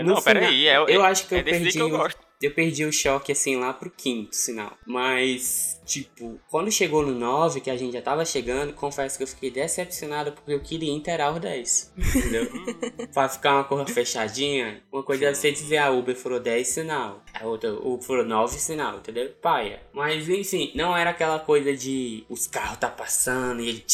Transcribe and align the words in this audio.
Não, 0.05 0.23
peraí, 0.23 0.69
é, 0.69 0.77
eu 0.77 1.03
acho 1.03 1.27
que 1.27 1.35
é 1.35 1.41
eu 1.41 1.45
perdi. 1.45 1.73
que 1.73 1.81
eu 1.81 1.91
gosto 1.91 2.21
eu 2.47 2.55
perdi 2.55 2.85
o 2.85 2.93
choque 2.93 3.33
assim 3.33 3.57
lá 3.57 3.73
pro 3.73 3.91
quinto 3.91 4.35
sinal. 4.35 4.77
Mas, 4.87 5.81
tipo, 5.85 6.41
quando 6.51 6.71
chegou 6.71 7.05
no 7.05 7.15
9, 7.15 7.61
que 7.61 7.71
a 7.71 7.77
gente 7.77 7.93
já 7.93 8.03
tava 8.03 8.25
chegando, 8.25 8.73
confesso 8.73 9.17
que 9.17 9.23
eu 9.25 9.29
fiquei 9.29 9.51
decepcionado 9.51 10.33
porque 10.33 10.53
eu 10.53 10.61
queria 10.61 10.93
inteirar 10.93 11.33
os 11.33 11.41
10. 11.41 11.93
Entendeu? 11.97 12.49
pra 13.13 13.29
ficar 13.29 13.55
uma 13.55 13.65
coisa 13.65 13.87
fechadinha, 13.87 14.83
uma 14.93 15.03
coisa 15.03 15.27
deve 15.27 15.37
ser 15.37 15.53
dizer 15.53 15.79
a 15.79 15.91
Uber 15.91 16.17
furou 16.17 16.41
10 16.41 16.67
sinal, 16.67 17.23
a 17.33 17.47
outra 17.47 17.73
Uber 17.73 18.03
furou 18.05 18.25
9 18.25 18.59
sinal, 18.59 18.99
entendeu? 18.99 19.31
Paia. 19.41 19.81
Mas 19.93 20.29
enfim, 20.29 20.73
não 20.75 20.97
era 20.97 21.11
aquela 21.11 21.39
coisa 21.39 21.77
de 21.77 22.25
os 22.29 22.47
carros 22.47 22.79
tá 22.79 22.89
passando 22.89 23.61
e 23.61 23.69
ele 23.69 23.85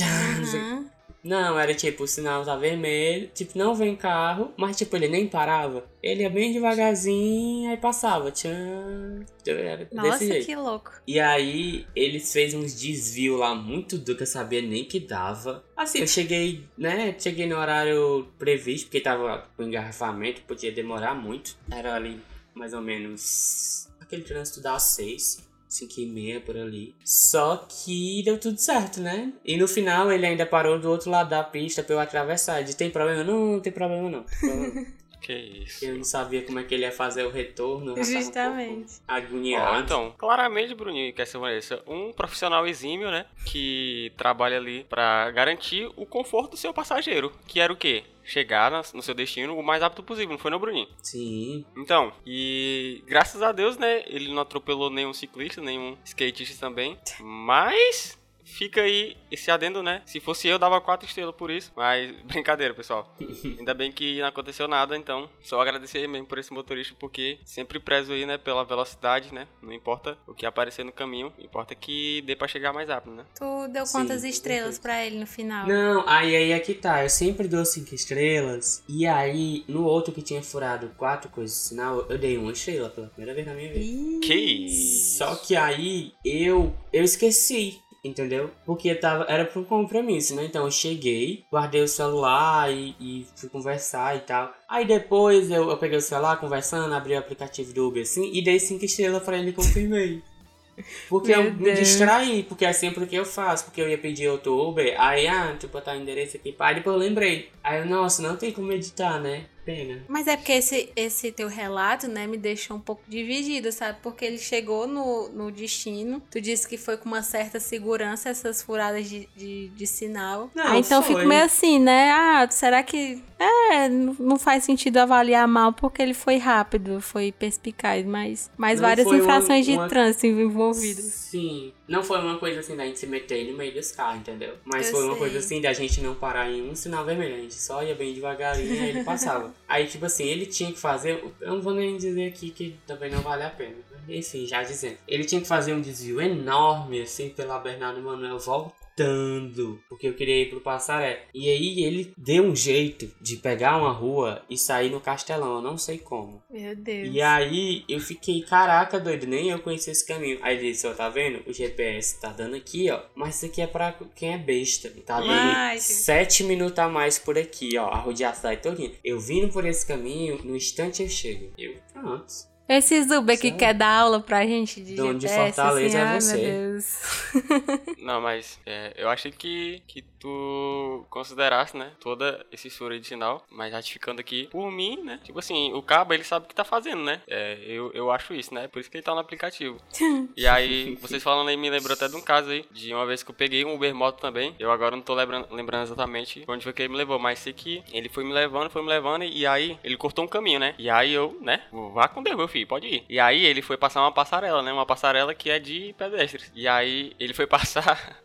uhum. 0.57 0.89
Não, 1.29 1.59
era 1.61 1.75
tipo, 1.75 2.05
o 2.05 2.09
sinal 2.09 2.43
tá 2.43 2.57
vermelho, 2.57 3.31
tipo, 3.34 3.59
não 3.59 3.75
vem 3.75 3.95
carro, 3.95 4.51
mas 4.57 4.79
tipo, 4.79 4.97
ele 4.97 5.09
nem 5.09 5.29
parava. 5.29 5.84
Ele 6.03 6.23
ia 6.23 6.31
bem 6.31 6.55
devagarzinho, 6.55 7.71
aí 7.71 7.77
passava. 7.77 8.33
Tchan, 8.33 9.27
era 9.47 9.87
Nossa, 9.93 10.25
jeito. 10.25 10.47
que 10.47 10.56
louco. 10.56 10.91
E 11.06 11.21
aí, 11.21 11.87
eles 11.95 12.33
fez 12.33 12.55
uns 12.55 12.73
desvios 12.81 13.39
lá 13.39 13.55
muito 13.55 13.99
do 13.99 14.17
que 14.17 14.23
eu 14.23 14.27
sabia 14.27 14.62
nem 14.62 14.87
que 14.87 14.99
dava. 14.99 15.62
Assim, 15.77 15.99
eu 15.99 16.06
cheguei, 16.06 16.65
né? 16.79 17.15
Cheguei 17.19 17.47
no 17.47 17.59
horário 17.59 18.27
previsto, 18.39 18.87
porque 18.87 19.01
tava 19.01 19.47
com 19.55 19.65
engarrafamento, 19.65 20.41
podia 20.43 20.73
demorar 20.73 21.15
muito. 21.15 21.59
Era 21.71 21.95
ali 21.95 22.19
mais 22.55 22.73
ou 22.73 22.81
menos 22.81 23.87
aquele 24.01 24.23
trânsito 24.23 24.62
das 24.62 24.83
seis. 24.83 25.47
5 25.69 26.01
e 26.01 26.07
meia 26.07 26.41
por 26.41 26.57
ali. 26.57 26.95
Só 27.05 27.67
que 27.69 28.23
deu 28.25 28.39
tudo 28.39 28.59
certo, 28.59 29.01
né? 29.01 29.33
E 29.45 29.57
no 29.57 29.69
final 29.69 30.11
ele 30.11 30.27
ainda 30.27 30.47
parou 30.47 30.79
do 30.81 30.91
outro 30.91 31.11
lado 31.11 31.31
da 31.31 31.45
pista 31.45 31.83
pra 31.83 31.95
eu 31.95 32.01
atravessar. 32.01 32.62
De 32.62 32.75
tem 32.75 32.91
problema? 32.91 33.23
Não, 33.23 33.53
não 33.53 33.61
tem 33.61 33.73
problema 33.73 34.11
não. 34.11 34.25
Que 35.21 35.33
isso. 35.33 35.84
Eu 35.84 35.97
não 35.97 36.05
sabia 36.05 36.43
como 36.43 36.59
é 36.59 36.65
que 36.65 36.75
ele 36.75 36.84
ia 36.84 36.93
fazer 36.93 37.25
o 37.25 37.31
retorno. 37.31 37.97
Justamente. 38.03 38.95
Um 39.09 39.12
agoniado. 39.12 39.77
Oh, 39.77 39.81
então, 39.81 40.15
claramente, 40.17 40.75
Bruninho, 40.75 41.12
quer 41.12 41.27
ser 41.27 41.39
Vanessa, 41.39 41.83
um 41.87 42.12
profissional 42.12 42.67
exímio, 42.67 43.11
né? 43.11 43.27
Que 43.45 44.12
trabalha 44.17 44.57
ali 44.57 44.84
para 44.84 45.31
garantir 45.31 45.91
o 45.97 46.07
conforto 46.07 46.53
do 46.53 46.57
seu 46.57 46.73
passageiro. 46.73 47.33
Que 47.47 47.61
era 47.61 47.73
o 47.73 47.77
quê? 47.77 48.05
chegar 48.28 48.71
no 48.93 49.03
seu 49.03 49.15
destino 49.15 49.59
o 49.59 49.62
mais 49.62 49.81
rápido 49.81 50.03
possível, 50.03 50.33
não 50.33 50.39
foi 50.39 50.51
não, 50.51 50.59
Bruninho? 50.59 50.87
Sim. 51.03 51.65
Então, 51.75 52.12
e 52.27 53.03
graças 53.07 53.41
a 53.41 53.53
Deus, 53.53 53.78
né, 53.78 54.05
ele 54.07 54.31
não 54.31 54.43
atropelou 54.43 54.91
nenhum 54.91 55.15
ciclista, 55.15 55.62
nenhum 55.62 55.97
skatista 56.05 56.61
também, 56.61 56.99
mas 57.21 58.18
fica 58.48 58.82
aí 58.82 59.16
esse 59.31 59.50
adendo, 59.50 59.82
né? 59.82 60.03
Se 60.06 60.20
fosse 60.20 60.48
eu, 60.48 60.59
dava 60.59 60.81
quatro 60.81 61.06
estrelas 61.06 61.34
por 61.34 61.50
isso. 61.50 61.72
Mas 61.76 62.10
brincadeira, 62.25 62.75
pessoal. 62.75 63.14
Ainda 63.59 63.75
bem 63.75 63.92
que 63.92 64.20
não 64.20 64.28
aconteceu 64.28 64.66
nada, 64.66 64.97
então 64.97 65.28
só 65.42 65.60
agradecer 65.60 66.06
mesmo 66.09 66.26
por 66.26 66.38
esse 66.38 66.53
motorista, 66.53 66.94
porque 66.98 67.38
sempre 67.44 67.78
prezo 67.78 68.12
aí, 68.12 68.25
né, 68.25 68.38
pela 68.38 68.64
velocidade, 68.64 69.32
né? 69.32 69.47
Não 69.62 69.72
importa 69.72 70.16
o 70.26 70.34
que 70.34 70.47
aparecer 70.47 70.84
no 70.84 70.92
caminho, 70.92 71.32
importa 71.38 71.75
que 71.75 72.22
dê 72.22 72.34
pra 72.34 72.48
chegar 72.48 72.72
mais 72.72 72.88
rápido, 72.88 73.14
né? 73.14 73.25
Tu 73.36 73.69
deu 73.69 73.84
quantas 73.86 74.22
Sim, 74.22 74.28
estrelas 74.28 74.78
para 74.78 75.04
ele 75.04 75.19
no 75.19 75.26
final? 75.26 75.66
Não, 75.66 76.09
aí 76.09 76.34
aí 76.34 76.53
é 76.53 76.60
que 76.60 76.75
tá. 76.75 77.03
Eu 77.03 77.10
sempre 77.10 77.48
dou 77.48 77.65
cinco 77.65 77.94
estrelas. 77.94 78.82
E 78.88 79.06
aí, 79.06 79.65
no 79.69 79.84
outro 79.84 80.12
que 80.12 80.22
tinha 80.22 80.42
furado 80.42 80.88
quatro 80.97 81.30
coisas 81.30 81.56
de 81.56 81.62
sinal, 81.65 82.06
eu 82.09 82.19
dei 82.19 82.36
uma 82.36 82.53
estrela 82.53 82.88
pela 82.88 83.09
primeira 83.09 83.34
vez 83.34 83.47
na 83.47 83.54
minha 83.54 83.72
vida. 83.72 84.26
Que 84.26 84.34
isso? 84.34 85.19
Só 85.19 85.36
que 85.36 85.56
aí 85.56 86.12
eu 86.25 86.75
eu 86.92 87.04
esqueci 87.04 87.80
entendeu? 88.03 88.50
Porque 88.64 88.94
tava, 88.94 89.25
era 89.28 89.44
por 89.44 89.64
compromisso, 89.66 90.34
né? 90.34 90.44
Então 90.44 90.64
eu 90.64 90.70
cheguei, 90.70 91.44
guardei 91.50 91.82
o 91.82 91.88
celular 91.88 92.72
e, 92.72 92.94
e 93.00 93.26
fui 93.36 93.48
conversar 93.48 94.16
e 94.16 94.20
tal. 94.20 94.53
Aí 94.69 94.86
depois 94.86 95.50
eu, 95.50 95.69
eu, 95.69 95.76
peguei 95.76 95.98
o 95.98 96.03
celular 96.03 96.38
conversando, 96.38 96.94
abri 96.94 97.14
o 97.14 97.19
aplicativo 97.19 97.72
do 97.72 97.88
Uber 97.88 98.03
assim 98.03 98.31
e 98.32 98.42
dei 98.42 98.59
cinco 98.59 98.84
estrelas 98.84 99.22
pra 99.22 99.38
ele 99.38 99.50
e 99.50 99.53
confirmei. 99.53 100.22
Porque 101.09 101.28
Meu 101.28 101.47
eu 101.47 101.50
Deus. 101.53 101.60
me 101.60 101.75
distraí, 101.75 102.42
porque 102.44 102.64
é 102.64 102.72
sempre 102.72 103.03
o 103.03 103.06
que 103.09 103.16
eu 103.16 103.25
faço, 103.25 103.64
porque 103.64 103.81
eu 103.81 103.88
ia 103.88 103.98
pedir 103.98 104.28
outro 104.28 104.56
Uber, 104.56 104.94
aí, 104.97 105.26
ah, 105.26 105.56
tipo, 105.59 105.72
botar 105.72 105.97
o 105.97 106.00
endereço 106.00 106.36
aqui, 106.36 106.53
pá, 106.53 106.72
depois 106.72 106.94
eu 106.94 107.00
lembrei. 107.00 107.50
Aí 107.65 107.80
eu, 107.80 107.86
nossa, 107.86 108.22
não 108.22 108.36
tem 108.36 108.53
como 108.53 108.70
editar, 108.70 109.19
né? 109.19 109.47
Pena. 109.69 110.03
Mas 110.09 110.27
é 110.27 110.34
porque 110.34 110.53
esse, 110.53 110.91
esse 110.97 111.31
teu 111.31 111.47
relato, 111.47 112.09
né, 112.09 112.27
me 112.27 112.39
deixou 112.39 112.79
um 112.79 112.81
pouco 112.81 113.03
dividido, 113.06 113.71
sabe? 113.71 113.99
Porque 114.03 114.25
ele 114.25 114.39
chegou 114.39 114.87
no, 114.87 115.29
no 115.29 115.53
destino, 115.53 116.23
tu 116.31 116.41
disse 116.41 116.67
que 116.67 116.79
foi 116.79 116.97
com 116.97 117.06
uma 117.06 117.23
certa 117.23 117.61
segurança 117.61 118.31
essas 118.31 118.62
furadas 118.62 119.07
de, 119.07 119.28
de, 119.37 119.69
de 119.69 119.87
sinal. 119.87 120.51
Não, 120.55 120.69
ah, 120.69 120.78
então 120.78 121.03
foi. 121.03 121.17
fico 121.17 121.28
meio 121.28 121.45
assim, 121.45 121.78
né? 121.78 122.11
Ah, 122.11 122.49
será 122.51 122.83
que. 122.83 123.23
É, 123.39 123.89
não 123.89 124.37
faz 124.37 124.65
sentido 124.65 124.97
avaliar 124.97 125.47
mal 125.47 125.73
porque 125.73 126.03
ele 126.03 126.15
foi 126.15 126.39
rápido, 126.39 127.01
foi 127.01 127.31
perspicaz, 127.31 128.05
mas, 128.05 128.51
mas 128.57 128.81
várias 128.81 129.07
infrações 129.07 129.69
uma, 129.69 129.77
uma... 129.77 129.84
de 129.84 129.91
trânsito 129.91 130.27
envolvidas. 130.27 131.05
Sim, 131.05 131.73
não 131.88 132.03
foi 132.03 132.19
uma 132.21 132.38
coisa 132.38 132.60
assim 132.60 132.76
da 132.76 132.84
gente 132.84 132.99
se 132.99 133.06
meter 133.06 133.50
no 133.50 133.56
meio 133.56 133.72
dos 133.72 133.91
carros, 133.91 134.21
entendeu? 134.21 134.54
Mas 134.65 134.87
eu 134.87 134.93
foi 134.93 135.04
uma 135.04 135.12
sei. 135.12 135.19
coisa 135.19 135.38
assim 135.38 135.60
da 135.60 135.72
gente 135.72 136.00
não 136.03 136.15
parar 136.15 136.50
em 136.50 136.69
um 136.69 136.75
sinal 136.75 137.04
vermelho. 137.04 137.34
A 137.34 137.38
gente 137.38 137.54
só 137.54 137.82
ia 137.82 137.94
bem 137.94 138.12
devagarinho 138.12 138.75
e 138.75 138.88
ele 138.91 139.04
passava. 139.04 139.53
Aí, 139.66 139.87
tipo 139.87 140.04
assim, 140.04 140.25
ele 140.25 140.44
tinha 140.47 140.71
que 140.71 140.78
fazer. 140.78 141.25
Eu 141.41 141.54
não 141.54 141.62
vou 141.62 141.72
nem 141.72 141.97
dizer 141.97 142.28
aqui 142.28 142.50
que 142.50 142.77
também 142.87 143.10
não 143.10 143.22
vale 143.22 143.43
a 143.43 143.50
pena. 143.50 143.75
Enfim, 144.06 144.47
já 144.47 144.62
dizendo. 144.62 144.98
Ele 145.06 145.25
tinha 145.25 145.41
que 145.41 145.48
fazer 145.48 145.72
um 145.72 145.81
desvio 145.81 146.21
enorme, 146.21 147.03
assim, 147.03 147.31
pela 147.31 147.59
Bernardo 147.59 148.00
Manuel 148.00 148.38
volta 148.38 148.78
gritando, 148.98 149.81
porque 149.88 150.09
eu 150.09 150.14
queria 150.14 150.42
ir 150.42 150.50
pro 150.50 150.60
Passaré. 150.60 151.26
E 151.32 151.48
aí 151.48 151.84
ele 151.84 152.12
deu 152.16 152.44
um 152.44 152.56
jeito 152.56 153.10
de 153.20 153.36
pegar 153.36 153.76
uma 153.76 153.92
rua 153.92 154.42
e 154.50 154.59
sair 154.59 154.91
no 154.91 155.00
Castelão, 155.00 155.56
eu 155.56 155.62
não 155.62 155.78
sei 155.78 155.98
como. 155.98 156.42
Meu 156.50 156.75
Deus. 156.75 157.09
E 157.12 157.22
aí 157.22 157.84
eu 157.89 158.00
fiquei, 158.00 158.42
caraca, 158.42 158.98
doido, 158.98 159.27
nem 159.27 159.50
eu 159.50 159.60
conhecia 159.60 159.92
esse 159.92 160.06
caminho. 160.06 160.39
Aí 160.42 160.56
ele 160.56 160.72
disse, 160.72 160.86
ó, 160.86 160.92
tá 160.92 161.09
vendo? 161.09 161.48
O 161.48 161.53
GPS 161.53 162.21
tá 162.21 162.30
dando 162.30 162.56
aqui, 162.56 162.91
ó, 162.91 163.00
mas 163.15 163.36
isso 163.36 163.47
aqui 163.47 163.62
é 163.62 163.66
pra 163.66 163.97
quem 164.15 164.34
é 164.34 164.39
besta. 164.39 164.91
Tá 165.06 165.21
dando 165.21 165.80
sete 165.80 166.42
minutos 166.44 166.78
a 166.78 166.89
mais 166.89 167.18
por 167.18 167.39
aqui, 167.39 167.77
ó, 167.78 167.89
a 167.89 167.98
rodear 167.98 168.33
a 168.33 168.34
cidade 168.34 168.62
todinha. 168.62 168.92
Eu 169.04 169.21
vindo 169.21 169.53
por 169.53 169.65
esse 169.65 169.86
caminho, 169.86 170.41
no 170.44 170.56
instante 170.56 171.03
eu 171.03 171.09
chego. 171.09 171.53
Eu, 171.56 171.74
pronto. 171.92 172.48
Esses 172.68 173.10
Uber 173.10 173.41
que 173.41 173.50
quer 173.50 173.72
dar 173.72 174.00
aula 174.00 174.20
pra 174.20 174.44
gente 174.44 174.82
de 174.82 174.94
Dono 174.94 175.18
GPS, 175.18 175.50
de 175.50 175.56
Fortaleza 175.56 176.03
assim, 176.03 176.16
é 176.16 176.20
você. 176.20 176.34
Ai, 176.34 176.42
meu 176.42 176.72
Deus. 176.72 177.98
Não, 177.98 178.20
mas 178.20 178.60
é, 178.66 178.92
eu 178.97 179.09
achei 179.09 179.32
que, 179.32 179.82
que 179.86 180.03
tu 180.18 181.06
considerasse, 181.10 181.76
né, 181.76 181.92
toda 182.00 182.44
esse 182.53 182.70
furo 182.70 182.94
original, 182.94 183.44
mas 183.50 183.72
ratificando 183.72 184.20
aqui, 184.20 184.48
por 184.50 184.70
mim, 184.70 185.03
né, 185.03 185.20
tipo 185.22 185.38
assim, 185.38 185.72
o 185.72 185.82
cabo, 185.82 186.15
ele 186.15 186.24
sabe 186.24 186.47
o 186.47 186.48
que 186.48 186.54
tá 186.54 186.65
fazendo, 186.65 187.03
né, 187.03 187.22
é, 187.26 187.59
eu, 187.66 187.91
eu 187.92 188.10
acho 188.10 188.34
isso, 188.34 188.53
né, 188.54 188.68
por 188.68 188.80
isso 188.80 188.91
que 188.91 188.97
ele 188.97 189.04
tá 189.04 189.15
no 189.15 189.20
aplicativo. 189.20 189.78
e 190.36 190.47
aí, 190.47 190.97
vocês 190.97 191.22
falando 191.22 191.48
aí, 191.48 191.56
me 191.56 191.70
lembrou 191.70 191.94
até 191.94 192.09
de 192.09 192.16
um 192.16 192.20
caso 192.20 192.50
aí, 192.50 192.65
de 192.70 192.92
uma 192.92 193.06
vez 193.06 193.22
que 193.22 193.30
eu 193.30 193.34
peguei 193.34 193.65
um 193.65 193.74
Uber 193.74 193.94
Moto 193.94 194.20
também, 194.20 194.54
eu 194.59 194.70
agora 194.70 194.97
não 194.97 195.03
tô 195.03 195.15
lembrando, 195.15 195.48
lembrando 195.50 195.82
exatamente 195.82 196.44
onde 196.48 196.65
foi 196.65 196.72
que 196.72 196.82
ele 196.82 196.91
me 196.91 196.97
levou, 196.97 197.18
mas 197.18 197.38
sei 197.38 197.53
que 197.53 197.82
ele 197.92 198.09
foi 198.09 198.24
me 198.24 198.32
levando, 198.32 198.70
foi 198.70 198.82
me 198.82 198.88
levando, 198.88 199.24
e 199.24 199.47
aí 199.47 199.78
ele 199.82 199.97
cortou 199.97 200.24
um 200.24 200.28
caminho, 200.28 200.60
né, 200.60 200.74
e 200.78 200.91
aí 200.91 201.12
eu, 201.12 201.36
né, 201.41 201.62
vá 201.92 202.09
com 202.09 202.22
Deus, 202.22 202.36
meu 202.36 202.48
filho, 202.48 202.66
pode 202.66 202.86
ir. 202.86 203.04
E 203.09 203.18
aí 203.20 203.44
ele 203.44 203.62
foi 203.62 203.76
passar 203.76 204.00
uma 204.00 204.12
passarela, 204.12 204.62
né, 204.62 204.72
uma 204.72 204.86
passarela 204.86 205.34
que 205.34 205.50
é 205.50 205.59
de 205.59 205.94
pedestres. 205.97 206.50
E 206.54 206.66
aí 206.66 207.12
ele 207.18 207.34
foi 207.34 207.47
passar 207.48 208.18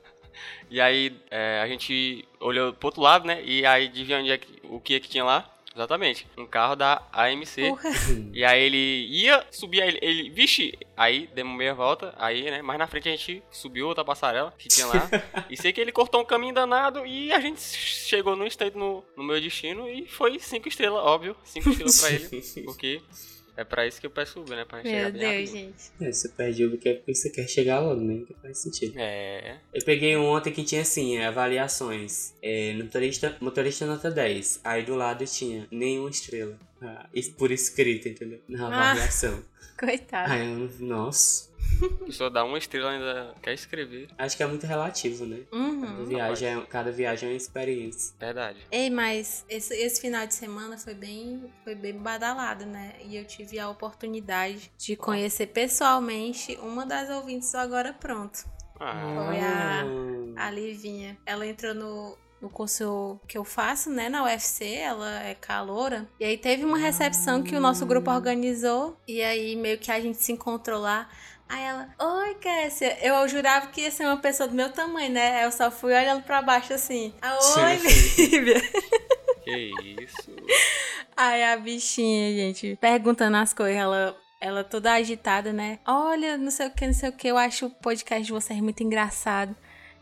E 0.70 0.82
aí 0.82 1.16
é, 1.30 1.62
a 1.64 1.68
gente 1.68 2.28
olhou 2.40 2.74
pro 2.74 2.88
outro 2.88 3.02
lado, 3.02 3.26
né? 3.26 3.42
E 3.44 3.66
aí 3.66 3.88
adivinha 3.88 4.20
onde 4.20 4.32
é 4.32 4.38
que, 4.38 4.48
o 4.64 4.80
que 4.80 4.96
é 4.96 5.00
que 5.00 5.10
tinha 5.10 5.24
lá? 5.24 5.50
Exatamente. 5.76 6.28
Um 6.38 6.46
carro 6.46 6.76
da 6.76 7.02
AMC. 7.12 7.70
Porra. 7.70 7.90
E 8.32 8.46
aí 8.46 8.64
ele 8.64 9.08
ia 9.08 9.46
subir, 9.50 9.82
ele, 9.82 10.00
ele 10.02 10.30
vixe, 10.30 10.78
aí 10.96 11.28
demos 11.34 11.58
meia 11.58 11.74
volta, 11.74 12.14
aí, 12.18 12.44
né, 12.44 12.62
mais 12.62 12.78
na 12.78 12.86
frente 12.86 13.10
a 13.10 13.12
gente 13.12 13.44
subiu 13.52 13.88
outra 13.88 14.06
passarela 14.06 14.54
que 14.58 14.68
tinha 14.68 14.86
lá. 14.86 15.10
e 15.50 15.58
sei 15.58 15.74
que 15.74 15.82
ele 15.82 15.92
cortou 15.92 16.22
um 16.22 16.26
caminho 16.26 16.54
danado 16.54 17.06
e 17.06 17.32
a 17.34 17.40
gente 17.40 17.60
chegou 17.60 18.36
no 18.36 18.46
instante 18.46 18.78
no, 18.78 19.04
no 19.18 19.24
meu 19.24 19.42
destino 19.42 19.90
e 19.90 20.08
foi 20.08 20.38
cinco 20.40 20.68
estrelas, 20.68 21.04
óbvio, 21.04 21.36
cinco 21.44 21.70
estrelas 21.70 22.02
pra 22.02 22.12
ele, 22.12 22.44
porque 22.66 23.02
é 23.56 23.64
pra 23.64 23.86
isso 23.88 24.00
que 24.00 24.06
eu 24.08 24.12
peço 24.12 24.40
Uber, 24.42 24.58
né, 24.58 24.66
pra 24.66 24.82
chegar 24.82 25.12
Meu 25.12 25.12
bem 25.12 25.22
Deus, 25.22 25.50
rápido. 25.50 25.52
gente. 25.52 25.92
É, 26.02 26.12
você 26.12 26.30
pede 26.30 26.66
Uber 26.66 26.80
que 26.80 26.90
é 26.90 26.94
porque 26.96 27.14
você 27.16 27.30
quer 27.30 27.48
chegar 27.48 27.80
logo, 27.80 28.02
né? 28.02 28.24
Que 28.28 28.34
faz 28.42 28.58
sentido. 28.60 28.94
É, 28.98 29.58
Eu 29.74 29.84
peguei 29.86 30.16
um 30.18 30.26
ontem 30.26 30.52
que 30.52 30.64
tinha 30.64 30.82
assim, 30.82 31.18
avaliações. 31.20 32.34
É, 32.42 32.74
motorista, 32.74 33.38
motorista 33.40 33.86
nota 33.86 34.10
10. 34.12 34.62
Aí 34.64 34.84
do 34.84 34.96
lado 34.96 35.26
tinha 35.26 35.68
nenhuma 35.72 36.10
estrela. 36.10 36.58
Ah, 36.82 37.08
por 37.38 37.52
escrito, 37.52 38.08
entendeu? 38.10 38.42
Na 38.48 38.66
Ah. 38.68 38.92
avaliação. 38.92 39.44
Coitado. 39.80 40.32
Aí 40.32 40.48
eu, 40.48 40.70
nossa. 40.86 41.50
a 42.02 42.06
pessoa 42.06 42.30
dá 42.30 42.44
uma 42.44 42.58
estrela 42.58 42.92
ainda 42.92 43.34
quer 43.42 43.54
escrever, 43.54 44.08
Acho 44.18 44.38
que 44.38 44.44
é 44.44 44.48
muito 44.48 44.66
relativo, 44.66 45.26
né? 45.26 45.40
Cada 45.52 45.58
Uhum. 45.58 46.06
viagem, 46.06 46.48
é, 46.48 46.62
cada 46.62 46.92
viagem 46.92 47.30
é 47.30 47.32
uma 47.32 47.38
experiência. 47.38 48.14
verdade. 48.20 48.60
Ei, 48.72 48.90
mas 48.90 49.46
esse, 49.50 49.74
esse 49.76 50.00
final 50.02 50.26
de 50.26 50.34
semana 50.34 50.78
foi 50.78 50.94
bem, 50.94 51.44
foi 51.64 51.76
bem 51.76 51.94
badalado, 51.98 52.66
né? 52.66 52.94
E 53.06 53.16
eu 53.18 53.26
tive 53.26 53.60
a 53.60 53.70
oportunidade 53.70 54.72
de 54.78 54.96
conhecer 54.96 55.48
pessoalmente 55.48 56.58
uma 56.62 56.86
das 56.86 57.10
ouvintes 57.10 57.52
do 57.52 57.58
Agora 57.58 57.94
Pronto. 57.94 58.46
Ah, 58.80 59.14
Foi 59.26 59.40
a- 59.40 59.86
A 60.48 60.50
Livinha. 60.52 61.18
Ela 61.26 61.46
entrou 61.46 61.74
no, 61.76 62.18
no 62.42 62.50
curso 62.50 63.20
que 63.28 63.38
eu 63.38 63.44
faço, 63.46 63.90
né, 63.90 64.10
na 64.10 64.24
UFC, 64.24 64.66
ela 64.76 65.22
é 65.24 65.36
caloura. 65.36 66.10
E 66.20 66.26
aí 66.26 66.38
teve 66.38 66.66
uma 66.66 66.78
recepção 66.78 67.44
que 67.44 67.56
o 67.56 67.60
nosso 67.60 67.86
grupo 67.86 68.10
organizou. 68.12 68.98
E 69.08 69.22
aí 69.22 69.56
meio 69.56 69.78
que 69.78 69.92
a 69.92 70.00
gente 70.00 70.18
se 70.18 70.32
encontrou 70.32 70.80
lá. 70.82 71.08
Aí 71.54 71.62
ela, 71.66 71.88
oi, 72.00 72.34
Cassia. 72.42 72.98
Eu 73.00 73.28
jurava 73.28 73.68
que 73.68 73.82
ia 73.82 73.92
ser 73.92 74.06
uma 74.08 74.18
pessoa 74.18 74.50
do 74.50 74.56
meu 74.56 74.72
tamanho, 74.72 75.12
né? 75.12 75.46
Eu 75.46 75.52
só 75.52 75.70
fui 75.70 75.94
olhando 75.94 76.24
pra 76.24 76.42
baixo 76.42 76.74
assim. 76.74 77.14
Ah, 77.22 77.38
oi, 77.58 77.78
Lívia. 78.18 78.60
que 79.44 80.04
isso. 80.04 80.32
Aí 81.16 81.44
a 81.44 81.56
bichinha, 81.56 82.34
gente, 82.34 82.76
perguntando 82.82 83.38
as 83.38 83.54
coisas, 83.54 83.78
ela, 83.80 84.18
ela 84.42 84.64
toda 84.64 84.94
agitada, 84.94 85.54
né? 85.54 85.78
Olha, 85.86 86.40
não 86.40 86.50
sei 86.50 86.66
o 86.66 86.72
que, 86.72 86.88
não 86.88 86.94
sei 86.96 87.10
o 87.10 87.14
que, 87.14 87.28
eu 87.28 87.38
acho 87.38 87.68
o 87.68 87.70
podcast 87.70 88.26
de 88.26 88.32
vocês 88.32 88.60
muito 88.60 88.82
engraçado. 88.82 89.56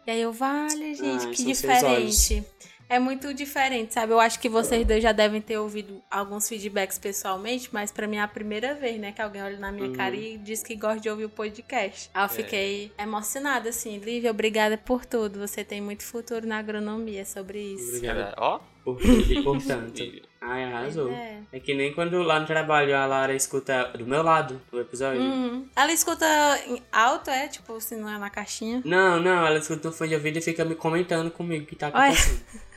E 0.07 0.12
aí 0.12 0.21
eu, 0.21 0.31
vale, 0.31 0.95
gente, 0.95 1.25
Ai, 1.25 1.33
que 1.33 1.44
diferente. 1.44 2.45
É 2.93 2.99
muito 2.99 3.33
diferente, 3.33 3.93
sabe? 3.93 4.11
Eu 4.11 4.19
acho 4.19 4.38
que 4.38 4.49
vocês 4.49 4.85
dois 4.85 5.01
já 5.01 5.13
devem 5.13 5.39
ter 5.41 5.57
ouvido 5.57 6.01
alguns 6.11 6.49
feedbacks 6.49 6.99
pessoalmente, 6.99 7.69
mas 7.71 7.89
pra 7.89 8.05
mim 8.05 8.17
é 8.17 8.21
a 8.21 8.27
primeira 8.27 8.75
vez, 8.75 8.99
né, 8.99 9.13
que 9.13 9.21
alguém 9.21 9.41
olha 9.41 9.57
na 9.57 9.71
minha 9.71 9.88
Uhum. 9.88 9.93
cara 9.95 10.13
e 10.13 10.38
diz 10.38 10.61
que 10.61 10.75
gosta 10.75 10.99
de 10.99 11.09
ouvir 11.09 11.23
o 11.23 11.29
podcast. 11.29 12.09
Aí 12.13 12.21
eu 12.21 12.25
É. 12.25 12.27
fiquei 12.27 12.91
emocionada, 12.99 13.69
assim. 13.69 13.97
Lívia, 13.97 14.29
obrigada 14.29 14.77
por 14.77 15.05
tudo. 15.05 15.39
Você 15.39 15.63
tem 15.63 15.79
muito 15.79 16.03
futuro 16.03 16.45
na 16.45 16.57
agronomia 16.57 17.23
sobre 17.25 17.59
isso. 17.59 17.95
Obrigado. 17.95 18.15
Verdade. 18.17 18.35
Ó, 18.38 18.59
Por 18.83 18.99
tudo 18.99 19.31
e 19.31 19.43
por 19.43 19.61
tanto. 19.61 20.01
Ai, 20.41 20.63
arrasou. 20.63 21.11
É. 21.11 21.38
É 21.53 21.59
que 21.59 21.71
nem 21.75 21.93
quando 21.93 22.21
lá 22.23 22.39
no 22.39 22.47
trabalho 22.47 22.97
a 22.97 23.05
Lara 23.05 23.33
escuta 23.35 23.83
do 23.97 24.07
meu 24.07 24.23
lado 24.23 24.59
o 24.71 24.79
episódio. 24.79 25.21
Uhum. 25.21 25.67
Ela 25.75 25.93
escuta 25.93 26.25
em 26.67 26.81
alto, 26.91 27.29
é? 27.29 27.47
Tipo, 27.47 27.79
se 27.79 27.95
não 27.95 28.09
é 28.09 28.17
na 28.17 28.29
caixinha. 28.31 28.81
Não, 28.83 29.19
não, 29.19 29.45
ela 29.45 29.59
escuta 29.59 29.88
no 29.88 29.93
fone 29.93 30.09
de 30.09 30.15
ouvido 30.15 30.38
e 30.39 30.41
fica 30.41 30.65
me 30.65 30.73
comentando 30.75 31.29
comigo 31.31 31.63
o 31.63 31.67
que 31.67 31.75
tá 31.75 31.91
Olha. 31.93 32.11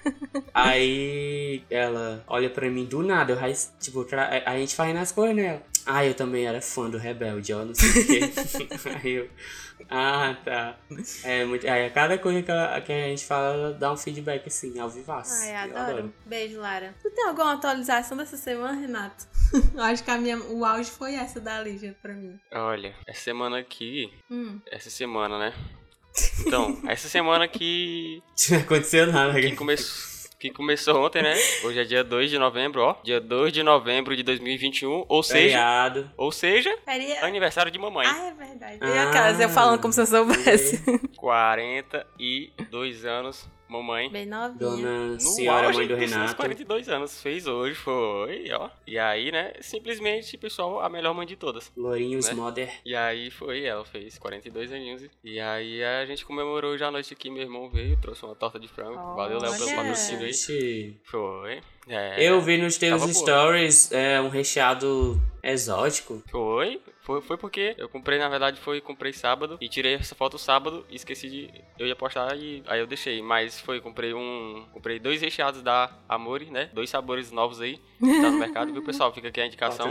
Aí 0.53 1.65
ela 1.71 2.23
olha 2.27 2.49
pra 2.51 2.69
mim 2.71 2.85
do 2.85 3.03
nada, 3.03 3.33
eu, 3.33 3.55
tipo, 3.81 4.05
tra- 4.05 4.43
a 4.47 4.57
gente 4.59 4.75
faz 4.75 4.95
nas 4.95 5.13
coisas, 5.13 5.37
né? 5.37 5.63
Ah, 5.87 6.05
eu 6.05 6.15
também 6.15 6.47
era 6.47 6.61
fã 6.63 6.89
do 6.89 6.97
Rebelde, 6.97 7.53
ó, 7.53 7.65
não 7.65 7.75
sei 7.75 7.91
o 7.91 8.07
quê. 8.07 8.21
Aí 9.05 9.11
eu. 9.13 9.29
Ah, 9.91 10.35
tá. 10.45 10.79
É 11.25 11.45
muito. 11.45 11.69
Aí 11.69 11.85
a 11.87 11.91
cada 11.91 12.17
coisa 12.17 12.43
que, 12.43 12.51
ela- 12.51 12.81
que 12.81 12.91
a 12.93 13.09
gente 13.09 13.25
fala, 13.27 13.55
ela 13.55 13.73
dá 13.75 13.93
um 13.93 13.97
feedback 13.97 14.47
assim, 14.47 14.79
ao 14.79 14.89
vivaço. 14.89 15.35
Ai, 15.45 15.71
Eu 15.71 15.77
adoro. 15.79 16.15
Beijo, 16.25 16.59
Lara. 16.59 16.95
Tu 17.03 17.11
tem 17.11 17.27
alguma 17.27 17.53
atualização 17.55 18.17
dessa 18.17 18.37
semana, 18.39 18.73
Renato? 18.81 19.27
Eu 19.75 19.83
Acho 19.83 20.03
que 20.03 20.11
a 20.11 20.17
minha, 20.17 20.39
o 20.39 20.65
auge 20.65 20.91
foi 20.91 21.15
essa 21.17 21.39
da 21.39 21.61
Lívia 21.61 21.95
pra 22.01 22.15
mim. 22.15 22.39
olha, 22.53 22.95
essa 23.07 23.21
semana 23.21 23.59
aqui, 23.59 24.11
Hum. 24.31 24.61
essa 24.71 24.89
semana, 24.89 25.39
né? 25.39 25.53
Então, 26.47 26.79
essa 26.87 27.09
semana 27.09 27.47
que 27.49 28.23
Não 28.51 28.59
aconteceu 28.59 29.07
nada. 29.13 29.41
que 29.41 29.53
começou 29.57 30.15
que 30.39 30.51
começou 30.51 31.07
ontem, 31.07 31.23
né? 31.23 31.35
Hoje 31.65 31.79
é 31.81 31.85
dia 31.85 32.05
2 32.05 32.29
de 32.31 32.39
novembro, 32.39 32.83
ó. 32.83 32.97
Dia 33.03 33.19
2 33.19 33.51
de 33.51 33.63
novembro 33.63 34.15
de 34.15 34.23
2021, 34.23 35.07
ou 35.09 35.23
seja, 35.23 35.39
Feriado. 35.57 36.11
ou 36.19 36.31
seja, 36.31 36.77
Faria... 36.85 37.25
aniversário 37.25 37.73
de 37.73 37.79
mamãe. 37.79 38.07
Ah, 38.07 38.27
é 38.29 38.33
verdade. 38.35 38.79
E 38.83 38.85
Ah. 38.85 39.09
aquelas, 39.09 39.41
eu 39.41 39.49
falando 39.49 39.81
como 39.81 39.91
se 39.95 40.03
eu 40.03 40.07
soubesse. 40.07 40.83
42 41.17 43.05
anos, 43.07 43.49
mamãe. 43.75 44.11
Bem 44.11 44.27
novinha. 44.27 44.59
Dona 44.59 45.21
Senhora 45.21 45.73
Mãe 45.73 45.87
do 45.87 45.95
Renato. 45.95 46.37
42 46.37 46.89
anos, 46.89 47.21
fez 47.21 47.47
hoje, 47.47 47.75
foi, 47.75 48.51
ó. 48.53 48.71
E 48.87 48.99
aí, 48.99 49.31
né, 49.31 49.53
simplesmente, 49.61 50.37
pessoal, 50.37 50.81
a 50.81 50.89
melhor 50.89 51.15
mãe 51.15 51.27
de 51.27 51.37
todas. 51.37 51.71
Lourinhos 51.77 52.29
Né? 52.29 52.35
Mother. 52.35 52.73
E 52.85 52.95
aí 52.95 53.31
foi, 53.31 53.65
ela 53.65 53.85
fez 53.85 54.19
42 54.19 54.73
aninhos. 54.73 55.03
E 55.23 55.41
aí 55.41 55.83
a 55.83 56.05
gente 56.07 56.25
comemorou 56.25 56.73
hoje 56.73 56.85
à 56.85 56.91
noite 56.91 57.13
aqui, 57.13 57.31
meu 57.31 57.43
irmão 57.43 57.69
veio, 57.69 57.97
trouxe 58.01 58.25
uma 58.25 58.35
torta 58.35 58.59
de 58.59 58.69
frango. 58.69 59.15
Valeu, 59.15 59.39
Léo, 59.39 59.57
pelo 59.57 59.75
patrocínio 59.75 60.27
aí. 60.27 60.33
Gente, 60.33 61.01
Foi. 61.05 61.61
É, 61.87 62.17
Eu 62.25 62.41
vi 62.41 62.57
nos 62.57 62.79
teus 62.79 63.03
stories 63.15 63.93
é, 63.93 64.21
um 64.21 64.29
recheado 64.29 65.21
exótico. 65.43 66.23
Foi. 66.31 66.81
Foi, 67.05 67.21
foi 67.21 67.37
porque 67.37 67.75
eu 67.77 67.87
comprei, 67.87 68.19
na 68.19 68.31
verdade, 68.31 68.59
foi 68.59 68.81
comprei 68.81 69.13
sábado 69.13 69.59
e 69.61 69.69
tirei 69.69 69.95
essa 69.95 70.15
foto 70.15 70.39
sábado 70.39 70.87
e 70.89 70.97
esqueci 70.97 71.29
de. 71.29 71.51
Eu 71.79 71.87
ia 71.87 71.95
postar 71.95 72.35
e 72.35 72.63
aí 72.67 72.81
eu 72.81 72.87
deixei. 72.87 73.21
Mas 73.21 73.61
foi, 73.61 73.79
comprei 73.79 74.15
um. 74.15 74.65
Comprei 74.73 74.99
dois 74.99 75.21
recheados 75.21 75.63
da 75.63 75.93
Amore, 76.09 76.51
né? 76.51 76.71
Dois 76.73 76.89
sabores 76.89 77.31
novos 77.31 77.61
aí. 77.61 77.79
Que 77.99 78.23
tá 78.23 78.31
no 78.31 78.39
mercado, 78.39 78.73
viu, 78.73 78.83
pessoal? 78.83 79.13
Fica 79.13 79.29
aqui 79.29 79.39
a 79.39 79.47
indicação. 79.47 79.87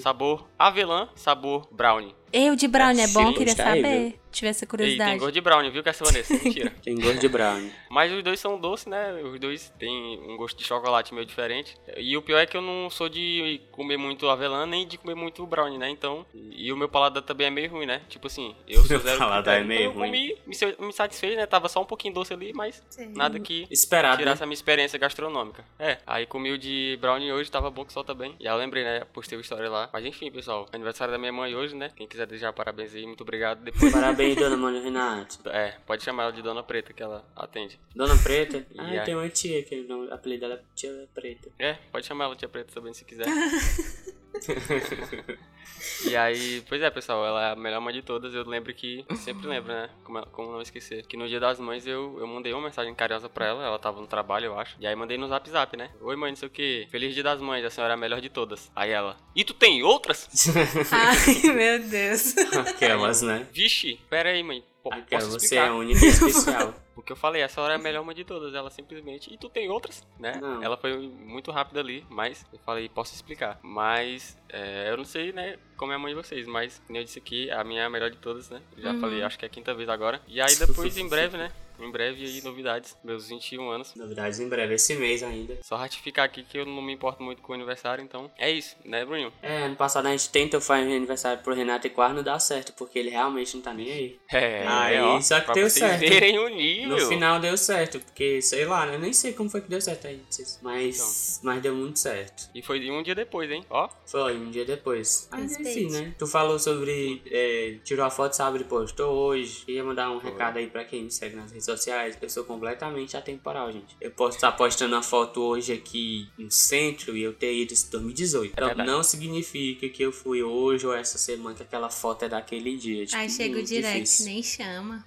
Sabor 0.00 0.48
avelã, 0.58 1.08
sabor 1.14 1.68
brownie. 1.70 2.14
Eu 2.32 2.56
de 2.56 2.66
brownie 2.68 3.02
é 3.02 3.06
bom, 3.08 3.28
Sim, 3.28 3.34
queria 3.34 3.54
saber. 3.54 4.18
Tivesse 4.32 4.58
E 4.58 4.60
tem 4.60 4.68
curiosidade. 4.68 5.18
gosto 5.18 5.32
de 5.32 5.40
brownie, 5.40 5.70
viu, 5.70 5.82
Cassia 5.82 6.04
Vanessa? 6.04 6.34
Mentira. 6.44 6.70
Tem 6.84 6.94
gosto 6.94 7.18
de 7.20 7.26
brownie. 7.28 7.72
Mas 7.88 8.12
os 8.12 8.22
dois 8.22 8.38
são 8.38 8.60
doces, 8.60 8.84
né? 8.86 9.14
Os 9.22 9.40
dois 9.40 9.72
têm 9.78 10.20
um 10.28 10.36
gosto 10.36 10.58
de 10.58 10.64
chocolate 10.64 11.14
meio 11.14 11.24
diferente. 11.24 11.74
E 11.96 12.14
o 12.18 12.20
pior 12.20 12.38
é 12.40 12.44
que 12.44 12.54
eu 12.54 12.60
não 12.60 12.90
sou 12.90 13.08
de 13.08 13.62
comer 13.72 13.96
muito 13.96 14.28
avelã 14.28 14.66
nem 14.66 14.86
de 14.86 14.98
comer 14.98 15.14
muito 15.14 15.46
brownie, 15.46 15.78
né? 15.78 15.88
Então, 15.88 16.26
e 16.34 16.70
o 16.70 16.76
meu 16.76 16.86
paladar 16.86 17.22
também 17.22 17.46
é 17.46 17.50
meio 17.50 17.70
ruim, 17.70 17.86
né? 17.86 18.02
Tipo 18.10 18.26
assim, 18.26 18.54
eu 18.68 18.80
sou 18.82 18.90
Meu 18.90 19.00
zero 19.00 19.18
paladar 19.18 19.58
é 19.58 19.64
meio 19.64 19.80
então, 19.90 19.92
eu 20.04 20.06
comi, 20.06 20.36
me, 20.46 20.54
se- 20.54 20.76
me 20.78 20.92
satisfez, 20.92 21.34
né? 21.34 21.46
Tava 21.46 21.66
só 21.70 21.80
um 21.80 21.86
pouquinho 21.86 22.12
doce 22.12 22.34
ali, 22.34 22.52
mas 22.52 22.82
Sim. 22.90 23.12
nada 23.14 23.40
que 23.40 23.66
Esperado. 23.70 24.16
né? 24.18 24.22
tirasse 24.24 24.42
a 24.42 24.46
minha 24.46 24.54
experiência 24.54 24.98
gastronômica. 24.98 25.64
É, 25.78 25.96
aí 26.06 26.26
comi 26.26 26.50
o 26.52 26.58
de 26.58 26.98
brownie 27.00 27.32
hoje, 27.32 27.50
tava 27.50 27.70
bom 27.70 27.86
que 27.86 27.92
solta 27.92 28.12
bem. 28.12 28.34
E 28.38 28.46
aí 28.46 28.52
eu 28.52 28.58
lembrei, 28.58 28.84
né? 28.84 29.02
Postei 29.14 29.38
o 29.38 29.40
story 29.40 29.68
lá. 29.68 29.88
Mas 29.90 30.04
enfim, 30.04 30.30
pessoal, 30.30 30.66
aniversário 30.74 31.10
da 31.12 31.18
minha 31.18 31.32
mãe 31.32 31.54
hoje, 31.54 31.74
né? 31.74 31.90
Quem 31.96 32.06
quiser 32.16 32.26
desejar 32.26 32.52
parabéns 32.52 32.94
aí, 32.94 33.06
muito 33.06 33.20
obrigado. 33.20 33.62
Depois, 33.62 33.92
Parabéns, 33.92 34.36
dona 34.36 34.56
Mônica 34.56 34.84
Renato. 34.84 35.48
é, 35.50 35.76
pode 35.86 36.02
chamar 36.02 36.24
ela 36.24 36.32
de 36.32 36.40
Dona 36.42 36.62
Preta, 36.62 36.92
que 36.92 37.02
ela 37.02 37.24
atende. 37.36 37.78
Dona 37.94 38.16
Preta? 38.16 38.66
E 38.74 38.98
Ah, 38.98 39.04
tem 39.04 39.14
uma 39.14 39.28
tia 39.28 39.62
que 39.62 39.80
o 39.80 40.12
apelido 40.12 40.40
dela 40.40 40.54
é 40.54 40.62
Tia 40.74 41.08
Preta. 41.14 41.50
É, 41.58 41.74
pode 41.92 42.06
chamar 42.06 42.24
ela 42.24 42.36
Tia 42.36 42.48
Preta 42.48 42.72
também 42.72 42.92
se 42.94 43.04
quiser. 43.04 43.26
e 46.04 46.16
aí, 46.16 46.62
pois 46.68 46.80
é, 46.82 46.90
pessoal, 46.90 47.24
ela 47.24 47.48
é 47.48 47.52
a 47.52 47.56
melhor 47.56 47.80
mãe 47.80 47.92
de 47.94 48.02
todas. 48.02 48.34
Eu 48.34 48.44
lembro 48.48 48.72
que, 48.74 49.04
sempre 49.16 49.46
lembro, 49.46 49.72
né? 49.72 49.88
Como, 50.04 50.24
como 50.28 50.52
não 50.52 50.62
esquecer. 50.62 51.04
Que 51.06 51.16
no 51.16 51.28
dia 51.28 51.40
das 51.40 51.58
mães 51.58 51.86
eu, 51.86 52.16
eu 52.18 52.26
mandei 52.26 52.52
uma 52.52 52.62
mensagem 52.62 52.94
carinhosa 52.94 53.28
pra 53.28 53.46
ela. 53.46 53.64
Ela 53.64 53.78
tava 53.78 54.00
no 54.00 54.06
trabalho, 54.06 54.46
eu 54.46 54.58
acho. 54.58 54.76
E 54.80 54.86
aí 54.86 54.94
mandei 54.94 55.16
no 55.18 55.28
zap 55.28 55.48
zap, 55.50 55.76
né? 55.76 55.90
Oi, 56.00 56.16
mãe, 56.16 56.30
não 56.30 56.36
sei 56.36 56.48
o 56.48 56.50
que. 56.50 56.86
Feliz 56.90 57.14
dia 57.14 57.22
das 57.22 57.40
mães, 57.40 57.64
a 57.64 57.70
senhora 57.70 57.92
é 57.92 57.96
a 57.96 57.98
melhor 57.98 58.20
de 58.20 58.28
todas. 58.28 58.70
Aí 58.74 58.90
ela, 58.90 59.16
e 59.34 59.44
tu 59.44 59.54
tem 59.54 59.82
outras? 59.82 60.28
Ai, 60.92 61.52
meu 61.52 61.78
Deus. 61.88 62.36
Aquelas, 62.68 63.22
né? 63.22 63.46
Vixe, 63.52 64.00
pera 64.08 64.30
aí, 64.30 64.42
mãe. 64.42 64.64
Po- 64.82 64.92
Aquela, 64.94 65.22
Posso 65.22 65.40
você 65.40 65.56
é 65.56 65.70
única 65.70 66.04
e 66.04 66.08
especial. 66.08 66.74
Porque 67.06 67.12
eu 67.12 67.16
falei, 67.16 67.40
essa 67.40 67.60
hora 67.60 67.74
é 67.74 67.76
a 67.76 67.78
melhor 67.78 68.04
mãe 68.04 68.16
de 68.16 68.24
todas. 68.24 68.52
Ela 68.52 68.68
simplesmente. 68.68 69.32
E 69.32 69.38
tu 69.38 69.48
tem 69.48 69.70
outras, 69.70 70.04
né? 70.18 70.32
Não. 70.40 70.60
Ela 70.60 70.76
foi 70.76 70.98
muito 70.98 71.52
rápida 71.52 71.78
ali, 71.78 72.04
mas 72.10 72.44
eu 72.52 72.58
falei, 72.66 72.88
posso 72.88 73.14
explicar. 73.14 73.60
Mas 73.62 74.36
é, 74.48 74.90
eu 74.90 74.96
não 74.96 75.04
sei, 75.04 75.32
né, 75.32 75.56
como 75.76 75.92
é 75.92 75.94
a 75.94 75.98
mãe 76.00 76.12
de 76.12 76.20
vocês, 76.20 76.48
mas 76.48 76.82
como 76.84 76.98
eu 76.98 77.04
disse 77.04 77.20
aqui, 77.20 77.48
a 77.48 77.62
minha 77.62 77.82
é 77.82 77.84
a 77.84 77.88
melhor 77.90 78.10
de 78.10 78.16
todas, 78.18 78.50
né? 78.50 78.60
Já 78.76 78.90
Uhum. 78.90 78.98
falei, 79.00 79.22
acho 79.22 79.38
que 79.38 79.44
é 79.44 79.46
a 79.46 79.48
quinta 79.48 79.72
vez 79.72 79.88
agora. 79.88 80.20
E 80.26 80.40
aí 80.40 80.56
depois, 80.56 80.96
em 80.98 81.08
breve, 81.08 81.36
né? 81.36 81.52
Em 81.80 81.90
breve 81.90 82.24
aí, 82.24 82.42
novidades. 82.42 82.96
Meus 83.04 83.28
21 83.28 83.68
anos. 83.70 83.94
Novidades 83.94 84.40
em 84.40 84.48
breve, 84.48 84.74
esse 84.74 84.94
mês 84.96 85.22
ainda. 85.22 85.58
Só 85.62 85.76
ratificar 85.76 86.24
aqui 86.24 86.42
que 86.42 86.58
eu 86.58 86.66
não 86.66 86.80
me 86.82 86.92
importo 86.92 87.22
muito 87.22 87.42
com 87.42 87.52
o 87.52 87.54
aniversário, 87.54 88.02
então 88.02 88.30
é 88.38 88.50
isso, 88.50 88.76
né, 88.84 89.04
Bruninho? 89.04 89.32
É, 89.42 89.62
ano 89.64 89.76
passado 89.76 90.06
a 90.06 90.10
gente 90.10 90.28
tenta 90.30 90.60
fazer 90.60 90.82
aniversário 90.94 91.42
pro 91.42 91.54
Renato 91.54 91.86
e 91.86 91.90
quase 91.90 92.14
não 92.14 92.22
dá 92.22 92.38
certo, 92.38 92.72
porque 92.74 92.98
ele 92.98 93.10
realmente 93.10 93.54
não 93.56 93.62
tá 93.62 93.72
nem 93.74 93.90
aí. 93.90 94.18
É, 94.32 94.66
Aí, 94.66 95.00
ó, 95.00 95.20
só 95.20 95.40
que 95.40 95.52
deu 95.52 95.70
certo. 95.70 96.00
verem 96.00 96.38
o 96.38 96.48
nível. 96.48 96.96
No 96.96 97.06
final 97.08 97.38
deu 97.40 97.56
certo, 97.56 98.00
porque 98.00 98.40
sei 98.42 98.64
lá, 98.64 98.86
né? 98.86 98.94
Eu 98.96 99.00
nem 99.00 99.12
sei 99.12 99.32
como 99.32 99.48
foi 99.50 99.60
que 99.60 99.68
deu 99.68 99.80
certo 99.80 100.06
aí, 100.06 100.20
vocês- 100.28 100.58
mas, 100.62 101.40
mas 101.42 101.62
deu 101.62 101.74
muito 101.74 101.98
certo. 101.98 102.48
E 102.54 102.62
foi 102.62 102.90
um 102.90 103.02
dia 103.02 103.14
depois, 103.14 103.50
hein? 103.50 103.64
Ó, 103.70 103.88
Foi, 104.06 104.36
um 104.36 104.50
dia 104.50 104.64
depois. 104.64 105.28
Mas 105.30 105.58
enfim, 105.58 105.90
né? 105.90 106.14
Tu 106.18 106.26
falou 106.26 106.58
sobre. 106.58 107.22
é, 107.30 107.78
tirou 107.84 108.04
a 108.04 108.10
foto, 108.10 108.32
sabe, 108.34 108.62
postou 108.64 109.12
hoje. 109.14 109.64
Queria 109.64 109.84
mandar 109.84 110.10
um 110.10 110.18
recado 110.18 110.58
aí 110.58 110.66
pra 110.66 110.84
quem 110.84 111.04
me 111.04 111.10
segue 111.10 111.36
nas 111.36 111.50
redes 111.50 111.65
sociais. 111.66 112.16
Eu 112.20 112.30
sou 112.30 112.44
completamente 112.44 113.16
atemporal, 113.16 113.70
gente. 113.70 113.94
Eu 114.00 114.10
posso 114.10 114.36
estar 114.36 114.52
postando 114.52 114.96
a 114.96 115.02
foto 115.02 115.42
hoje 115.42 115.72
aqui 115.74 116.28
no 116.38 116.50
centro 116.50 117.14
e 117.16 117.22
eu 117.22 117.34
ter 117.34 117.52
ido 117.52 117.74
em 117.74 117.90
2018. 117.90 118.52
Então, 118.52 118.68
verdade. 118.68 118.88
não 118.88 119.02
significa 119.02 119.88
que 119.88 120.02
eu 120.02 120.10
fui 120.10 120.42
hoje 120.42 120.86
ou 120.86 120.94
essa 120.94 121.18
semana 121.18 121.54
que 121.54 121.62
aquela 121.62 121.90
foto 121.90 122.24
é 122.24 122.28
daquele 122.28 122.76
dia. 122.76 123.04
Tipo, 123.04 123.18
Aí 123.18 123.28
chega 123.28 123.58
o 123.58 123.62
direct, 123.62 124.00
difícil. 124.00 124.26
nem 124.26 124.42
chama. 124.42 125.04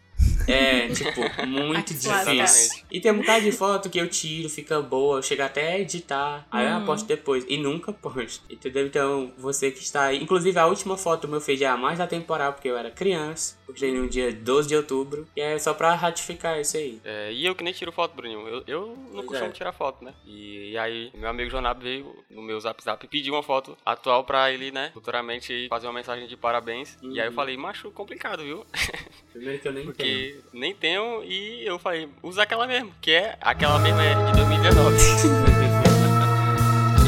É, 0.48 0.88
tipo, 0.90 1.22
muito 1.46 1.94
difícil. 1.94 2.84
E 2.92 3.00
tem 3.00 3.12
um 3.12 3.18
bocado 3.20 3.44
de 3.46 3.52
foto 3.52 3.90
que 3.90 4.00
eu 4.00 4.10
tiro, 4.10 4.50
fica 4.50 4.82
boa, 4.82 5.20
eu 5.20 5.24
chego 5.24 5.44
até 5.44 5.74
a 5.74 5.80
editar, 5.80 6.46
aí 6.52 6.68
Uhum. 6.68 6.80
eu 6.80 6.86
posto 6.86 7.06
depois. 7.08 7.46
E 7.48 7.58
nunca 7.58 7.94
posto, 7.94 8.44
entendeu? 8.52 8.86
Então, 8.86 9.32
você 9.38 9.70
que 9.72 9.80
está 9.82 10.06
aí. 10.06 10.22
Inclusive, 10.22 10.58
a 10.58 10.66
última 10.66 10.98
foto 10.98 11.22
do 11.22 11.28
meu 11.28 11.40
feed 11.42 11.64
é 11.64 11.68
a 11.68 11.78
mais 11.78 11.98
da 12.00 12.08
temporada, 12.08 12.54
porque 12.54 12.68
eu 12.68 12.78
era 12.78 12.90
criança. 12.90 13.58
Postei 13.66 13.92
no 13.94 14.10
dia 14.10 14.34
12 14.34 14.68
de 14.68 14.76
outubro. 14.76 15.28
E 15.36 15.42
é 15.42 15.58
só 15.60 15.74
pra 15.74 15.94
ratificar 15.94 16.60
isso 16.60 16.76
aí. 16.78 17.00
É, 17.04 17.32
e 17.32 17.46
eu 17.46 17.54
que 17.54 17.64
nem 17.64 17.72
tiro 17.74 17.92
foto, 17.92 18.16
Bruninho. 18.16 18.48
Eu, 18.48 18.64
eu 18.68 18.88
não 19.12 19.14
Pois 19.24 19.28
costumo 19.28 19.50
é. 19.52 19.54
tirar 19.54 19.72
foto, 19.72 20.04
né? 20.04 20.14
E, 20.26 20.72
e 20.72 20.78
aí, 20.78 21.12
meu 21.14 21.30
amigo 21.30 21.50
Jonab 21.52 21.82
veio 21.84 22.16
no 22.30 22.42
meu 22.42 22.60
zap 22.60 22.84
zap 22.84 23.06
e 23.06 23.10
pediu 23.10 23.34
uma 23.36 23.44
foto 23.44 23.78
atual 23.86 24.24
pra 24.24 24.52
ele, 24.52 24.72
né? 24.72 24.90
Futuramente 24.94 25.68
fazer 25.70 25.86
uma 25.88 25.94
mensagem 25.94 26.28
de 26.28 26.36
parabéns. 26.36 26.98
E 27.02 27.20
aí 27.20 27.28
eu 27.28 27.30
Uhum. 27.30 27.36
falei, 27.36 27.56
macho, 27.58 27.92
complicado, 27.92 28.44
viu? 28.44 28.66
Primeiro 29.32 29.60
que 29.62 29.68
eu 29.68 29.72
nem 29.74 29.84
tenho. 29.92 30.09
Porque 30.10 30.36
nem 30.54 30.74
tenho 30.74 31.24
e 31.24 31.66
eu 31.66 31.78
falei, 31.78 32.10
usa 32.24 32.44
aquela 32.44 32.66
mesmo, 32.66 32.92
que 33.00 33.12
é 33.12 33.38
aquela 33.42 33.78
mesma 33.80 34.04
é 34.04 34.16
de 34.16 34.34
2019. 34.34 34.98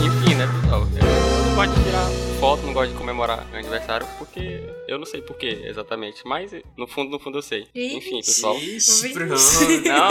Enfim, 0.06 0.36
né, 0.36 0.48
pessoal? 0.62 0.82
Eu 0.82 1.46
não 1.46 1.56
gosto 1.56 1.74
de 1.76 1.84
tirar 1.84 2.06
foto, 2.40 2.64
não 2.64 2.74
gosto 2.74 2.92
de 2.92 2.98
comemorar 2.98 3.46
aniversário, 3.54 4.08
porque 4.18 4.64
eu 4.88 4.98
não 4.98 5.06
sei 5.06 5.22
porquê 5.22 5.62
exatamente, 5.64 6.22
mas 6.26 6.52
no 6.78 6.88
fundo, 6.88 7.12
no 7.12 7.20
fundo 7.20 7.38
eu 7.40 7.42
sei. 7.42 7.68
Enfim, 7.74 8.18
pessoal. 8.18 8.56
Ixi. 8.58 9.14
Bruno. 9.14 9.36
Não, 9.86 10.10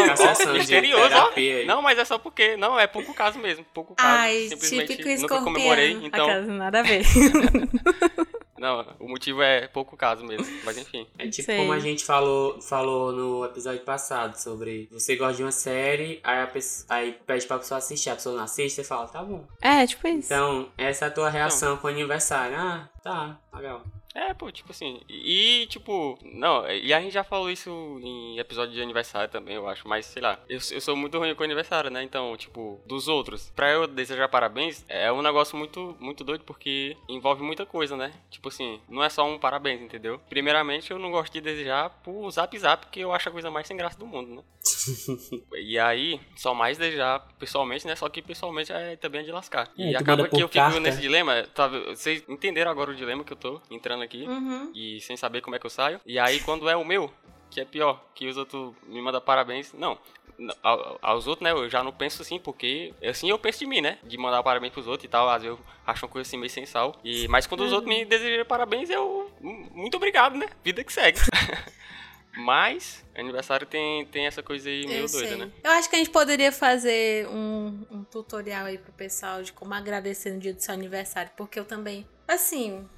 ó, 0.49 0.53
misterioso, 0.53 1.15
ó. 1.15 1.33
Não, 1.67 1.83
mas 1.83 1.99
é 1.99 2.05
só 2.05 2.19
porque. 2.19 2.57
Não, 2.57 2.79
é 2.79 2.87
pouco 2.87 3.13
caso 3.15 3.39
mesmo. 3.39 3.65
Pouco 3.75 3.95
caso. 3.95 4.09
Ai, 4.09 4.49
Simplesmente 4.49 4.97
típico 4.97 5.23
nunca 5.23 5.43
comemorei, 5.43 5.93
então. 6.03 6.25
Aquelas, 6.25 6.49
nada 6.49 6.81
a 6.81 6.83
ver. 6.83 7.03
Não, 8.61 8.87
o 9.01 9.09
motivo 9.09 9.41
é 9.41 9.67
pouco 9.67 9.97
caso 9.97 10.23
mesmo. 10.23 10.47
Mas 10.65 10.77
enfim. 10.77 11.07
É 11.19 11.27
tipo 11.29 11.47
Sei. 11.47 11.57
como 11.57 11.73
a 11.73 11.79
gente 11.79 12.05
falou, 12.05 12.61
falou 12.61 13.11
no 13.11 13.43
episódio 13.43 13.81
passado 13.81 14.37
sobre 14.37 14.87
você 14.93 15.17
gosta 15.17 15.39
de 15.39 15.43
uma 15.43 15.51
série, 15.51 16.21
aí, 16.23 16.43
a 16.43 16.47
pessoa, 16.47 16.87
aí 16.91 17.13
pede 17.27 17.47
pra 17.47 17.59
pessoa 17.59 17.79
assistir, 17.79 18.11
a 18.11 18.15
pessoa 18.15 18.37
não 18.37 18.45
assiste, 18.45 18.77
você 18.77 18.85
fala, 18.85 19.09
tá 19.09 19.23
bom. 19.23 19.47
é, 19.63 19.87
tipo 19.87 20.07
isso. 20.07 20.27
Então, 20.27 20.69
essa 20.77 21.07
é 21.07 21.09
a 21.09 21.11
tua 21.11 21.31
reação 21.31 21.79
com 21.79 21.87
o 21.87 21.91
aniversário. 21.91 22.55
Ah, 22.55 22.89
tá, 23.03 23.41
legal. 23.55 23.83
É, 24.15 24.35
pô, 24.35 24.51
tipo 24.51 24.73
assim. 24.73 25.01
E, 25.09 25.67
tipo, 25.69 26.19
não, 26.23 26.69
e 26.69 26.93
a 26.93 27.01
gente 27.01 27.13
já 27.13 27.23
falou 27.23 27.51
isso 27.51 27.71
em 28.03 28.39
episódio 28.39 28.75
de 28.75 28.83
aniversário 28.83 29.31
também, 29.31 29.55
eu 29.55 29.69
acho, 29.69 29.87
mas 29.87 30.07
sei 30.07 30.23
lá. 30.23 30.39
Eu, 30.49 30.59
eu 30.71 30.81
sou 30.81 30.97
muito 30.97 31.19
ruim 31.19 31.35
com 31.35 31.45
aniversário, 31.45 31.91
né? 31.91 32.03
Então, 32.03 32.37
tipo, 32.37 32.81
dos 32.87 33.09
outros. 33.09 33.53
Pra 33.55 33.71
eu 33.71 33.87
desejar 33.87 34.29
parabéns, 34.29 34.85
é 34.89 35.13
um 35.13 35.23
negócio 35.23 35.57
muito, 35.57 35.97
muito 36.01 36.25
doido 36.25 36.45
porque 36.45 36.97
envolve 37.09 37.43
muita 37.43 37.65
coisa, 37.65 37.97
né? 37.97 38.13
Tipo 38.31 38.49
assim, 38.49 38.81
não 38.89 39.03
é 39.03 39.09
só 39.09 39.25
um 39.25 39.39
parabéns, 39.39 39.81
entendeu? 39.81 40.21
Primeiramente, 40.29 40.91
eu 40.91 40.99
não 40.99 41.11
gosto 41.11 41.33
de 41.33 41.41
desejar 41.41 41.91
por 42.03 42.29
zap 42.31 42.59
zap, 42.59 42.87
porque 42.87 43.01
eu 43.01 43.13
acho 43.13 43.29
a 43.29 43.33
coisa 43.33 43.51
mais 43.51 43.67
sem 43.67 43.77
graça 43.77 43.99
do 43.99 44.07
mundo, 44.07 44.37
né? 44.37 44.43
E 45.61 45.79
aí, 45.79 46.21
só 46.37 46.55
mais 46.55 46.79
desejar 46.79 47.21
pessoalmente, 47.39 47.87
né? 47.87 47.95
Só 47.95 48.09
que 48.09 48.21
pessoalmente 48.23 48.73
é 48.73 48.97
também 48.97 49.21
é 49.21 49.25
de 49.25 49.31
lascar. 49.31 49.71
É, 49.79 49.93
e 49.93 49.97
acaba 49.97 50.29
que 50.29 50.37
eu 50.37 50.49
fico 50.49 50.65
carta. 50.65 50.81
nesse 50.81 51.01
dilema. 51.01 51.45
Tá, 51.55 51.69
vocês 51.69 52.25
entenderam 52.29 52.71
agora 52.71 52.91
o 52.91 52.95
dilema 52.95 53.23
que 53.23 53.33
eu 53.33 53.37
tô 53.37 53.61
entrando 53.71 54.03
aqui 54.03 54.10
Uhum. 54.19 54.71
e 54.75 55.01
sem 55.01 55.17
saber 55.17 55.41
como 55.41 55.57
é 55.57 55.59
que 55.59 55.67
eu 55.67 55.71
saio. 55.71 56.01
E 56.07 56.19
aí, 56.19 56.41
quando 56.41 56.69
é 56.69 56.77
o 56.77 56.85
meu, 56.85 57.13
que 57.51 57.61
é 57.61 57.65
pior, 57.65 58.03
que 58.15 58.29
os 58.29 58.37
outros 58.37 58.75
me 58.87 59.01
mandam 59.03 59.21
parabéns. 59.21 59.73
Não. 59.73 59.99
Aos 61.03 61.27
outros, 61.27 61.45
né, 61.45 61.51
eu 61.53 61.69
já 61.69 61.85
não 61.85 61.93
penso 61.93 62.23
assim, 62.23 62.39
porque 62.39 62.95
assim 63.05 63.29
eu 63.29 63.39
penso 63.39 63.59
de 63.59 63.67
mim, 63.67 63.83
né? 63.83 63.99
De 64.03 64.17
mandar 64.17 64.43
parabéns 64.43 64.73
pros 64.73 64.87
outros 64.87 65.05
e 65.05 65.09
tal. 65.09 65.29
Às 65.29 65.43
vezes 65.43 65.59
eu 65.59 65.65
acho 65.87 66.07
uma 66.07 66.11
coisa 66.11 66.27
assim 66.27 66.39
meio 66.39 66.49
sem 66.49 66.65
sal. 66.65 66.97
E, 67.05 67.29
mas 67.29 67.47
quando 67.47 67.63
os 67.63 67.73
outros 67.73 67.89
me 67.95 68.07
desejam 68.07 68.47
parabéns, 68.47 68.89
eu. 68.89 69.31
Muito 69.41 69.97
obrigado, 69.97 70.39
né? 70.39 70.49
Vida 70.65 70.83
que 70.83 70.93
segue. 70.93 71.19
mas, 72.39 73.05
aniversário 73.15 73.67
tem, 73.67 74.07
tem 74.07 74.27
essa 74.27 74.43
coisa 74.43 74.71
aí 74.71 74.87
meio 74.87 75.05
Eu 75.05 75.11
doida, 75.11 75.29
sei. 75.29 75.37
né? 75.37 75.51
Eu 75.63 75.73
acho 75.73 75.91
que 75.91 75.97
a 75.97 75.99
gente 75.99 76.11
poderia 76.11 76.53
fazer 76.53 77.29
um, 77.29 77.85
um 77.91 78.05
tutorial 78.05 78.65
aí 78.65 78.79
pro 78.79 78.93
pessoal 78.93 79.43
de 79.43 79.53
como 79.53 79.75
agradecer 79.75 80.31
no 80.33 80.41
dia 80.41 80.55
do 80.55 80.61
seu 80.61 80.73
aniversário, 80.73 81.31
porque 81.37 81.59
eu 81.59 81.67
também, 81.67 82.07
assim, 82.27 82.89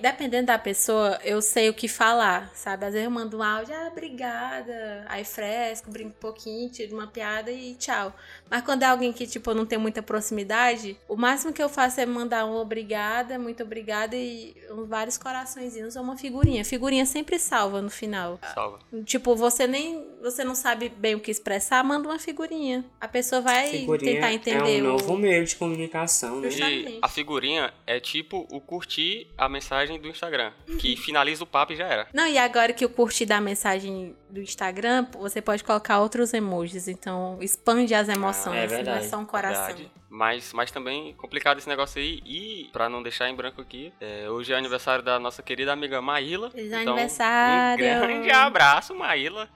dependendo 0.00 0.46
da 0.46 0.58
pessoa, 0.58 1.18
eu 1.24 1.40
sei 1.42 1.68
o 1.68 1.74
que 1.74 1.88
falar, 1.88 2.50
sabe? 2.54 2.86
Às 2.86 2.92
vezes 2.94 3.04
eu 3.04 3.10
mando 3.10 3.38
um 3.38 3.42
áudio, 3.42 3.74
ah, 3.74 3.88
obrigada, 3.90 5.04
aí 5.08 5.24
fresco, 5.24 5.90
brinco 5.90 6.10
um 6.10 6.20
pouquinho, 6.20 6.70
tiro 6.70 6.94
uma 6.94 7.06
piada 7.06 7.50
e 7.50 7.74
tchau. 7.74 8.14
Mas 8.50 8.62
quando 8.62 8.82
é 8.82 8.86
alguém 8.86 9.12
que, 9.12 9.26
tipo, 9.26 9.50
eu 9.50 9.54
não 9.54 9.66
tem 9.66 9.78
muita 9.78 10.02
proximidade, 10.02 10.96
o 11.08 11.16
máximo 11.16 11.52
que 11.52 11.62
eu 11.62 11.68
faço 11.68 12.00
é 12.00 12.06
mandar 12.06 12.44
um 12.46 12.54
obrigada, 12.56 13.38
muito 13.38 13.62
obrigada 13.62 14.16
e 14.16 14.54
vários 14.86 15.16
coraçõezinhos 15.18 15.96
ou 15.96 16.02
uma 16.02 16.16
figurinha. 16.16 16.64
Figurinha 16.64 17.06
sempre 17.06 17.38
salva 17.38 17.80
no 17.82 17.90
final. 17.90 18.38
Salva. 18.54 18.78
Tipo, 19.04 19.34
você 19.36 19.66
nem. 19.66 20.10
Você 20.22 20.44
não 20.44 20.54
sabe 20.54 20.88
bem 20.88 21.16
o 21.16 21.20
que 21.20 21.30
expressar, 21.32 21.82
manda 21.82 22.08
uma 22.08 22.18
figurinha. 22.18 22.84
A 23.00 23.08
pessoa 23.08 23.40
vai 23.40 23.66
Figurinha 23.70 24.14
tentar 24.14 24.32
entender. 24.32 24.78
é 24.78 24.82
um 24.82 24.86
o- 24.86 24.88
novo 24.92 25.16
meio 25.16 25.44
de 25.44 25.56
comunicação, 25.56 26.40
né? 26.40 26.48
E 26.48 26.98
a 27.02 27.08
figurinha 27.08 27.72
é 27.86 27.98
tipo 27.98 28.46
o 28.50 28.60
curtir 28.60 29.26
a 29.44 29.48
mensagem 29.48 30.00
do 30.00 30.08
Instagram, 30.08 30.52
que 30.78 30.96
finaliza 30.96 31.44
o 31.44 31.46
papo 31.46 31.72
e 31.72 31.76
já 31.76 31.86
era. 31.86 32.06
Não, 32.12 32.26
e 32.26 32.38
agora 32.38 32.72
que 32.72 32.84
eu 32.84 32.90
curti 32.90 33.24
da 33.24 33.40
mensagem 33.40 34.16
do 34.30 34.40
Instagram, 34.40 35.06
você 35.12 35.40
pode 35.40 35.62
colocar 35.62 36.00
outros 36.00 36.32
emojis. 36.32 36.88
Então, 36.88 37.38
expande 37.40 37.94
as 37.94 38.08
emoções. 38.08 38.56
é 38.56 38.58
não 38.58 38.64
é 38.64 38.66
verdade, 38.66 39.08
só 39.08 39.18
um 39.18 39.26
coração. 39.26 39.66
Verdade. 39.66 39.90
Mas, 40.08 40.52
mas 40.52 40.70
também 40.70 41.14
complicado 41.14 41.58
esse 41.58 41.68
negócio 41.68 42.00
aí. 42.00 42.20
E, 42.24 42.68
pra 42.72 42.88
não 42.88 43.02
deixar 43.02 43.30
em 43.30 43.34
branco 43.34 43.60
aqui, 43.60 43.92
é, 44.00 44.28
hoje 44.28 44.52
é 44.52 44.56
aniversário 44.56 45.02
da 45.02 45.18
nossa 45.18 45.42
querida 45.42 45.72
amiga 45.72 46.02
Maíla. 46.02 46.50
Feliz 46.50 46.66
então, 46.70 46.92
aniversário! 46.92 47.84
Um 47.84 48.00
grande 48.00 48.30
abraço, 48.30 48.94
Maíla. 48.94 49.48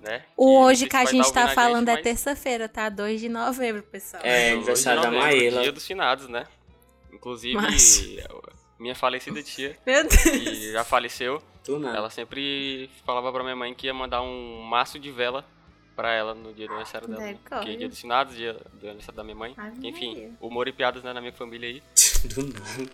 Né? 0.00 0.22
O 0.36 0.50
E 0.50 0.64
hoje 0.64 0.86
que 0.88 0.96
a 0.96 1.04
gente 1.04 1.16
ouvindo 1.16 1.32
tá 1.32 1.48
falando 1.48 1.88
é 1.88 1.94
mas 1.94 2.02
terça-feira, 2.02 2.68
tá? 2.68 2.88
2 2.88 3.20
de 3.20 3.28
novembro, 3.28 3.82
pessoal. 3.84 4.22
É, 4.24 4.48
hoje 4.48 4.52
aniversário 4.54 5.00
da 5.00 5.10
não 5.10 5.18
mesmo, 5.18 5.26
Maíla. 5.26 5.62
Dia 5.62 5.72
dos 5.72 5.86
finados, 5.86 6.28
né? 6.28 6.44
Inclusive, 7.12 7.54
Mas- 7.54 8.04
minha 8.78 8.94
falecida 8.94 9.42
tia, 9.42 9.76
Meu 9.86 10.02
Deus. 10.02 10.22
que 10.22 10.72
já 10.72 10.84
faleceu, 10.84 11.42
Tu 11.64 11.78
não. 11.78 11.94
ela 11.94 12.10
sempre 12.10 12.90
falava 13.06 13.32
pra 13.32 13.42
minha 13.42 13.56
mãe 13.56 13.74
que 13.74 13.86
ia 13.86 13.94
mandar 13.94 14.22
um 14.22 14.62
maço 14.62 14.98
de 14.98 15.10
vela 15.10 15.44
pra 15.96 16.12
ela 16.12 16.34
no 16.34 16.52
dia 16.52 16.66
do 16.66 16.72
aniversário 16.72 17.06
dela. 17.06 17.20
né? 17.20 17.38
Porque 17.48 17.70
é 17.70 17.76
dia 17.76 17.88
dos 17.88 18.00
finados, 18.00 18.34
dia 18.34 18.54
do 18.72 18.86
aniversário 18.86 19.16
da 19.16 19.22
minha 19.22 19.36
mãe. 19.36 19.54
Ave 19.56 19.86
Enfim, 19.88 20.08
Maria. 20.14 20.32
humor 20.40 20.66
e 20.66 20.72
piadas 20.72 21.04
né, 21.04 21.12
na 21.12 21.20
minha 21.20 21.32
família 21.32 21.68
aí. 21.68 21.82
Do 22.34 22.42
nada. 22.42 22.90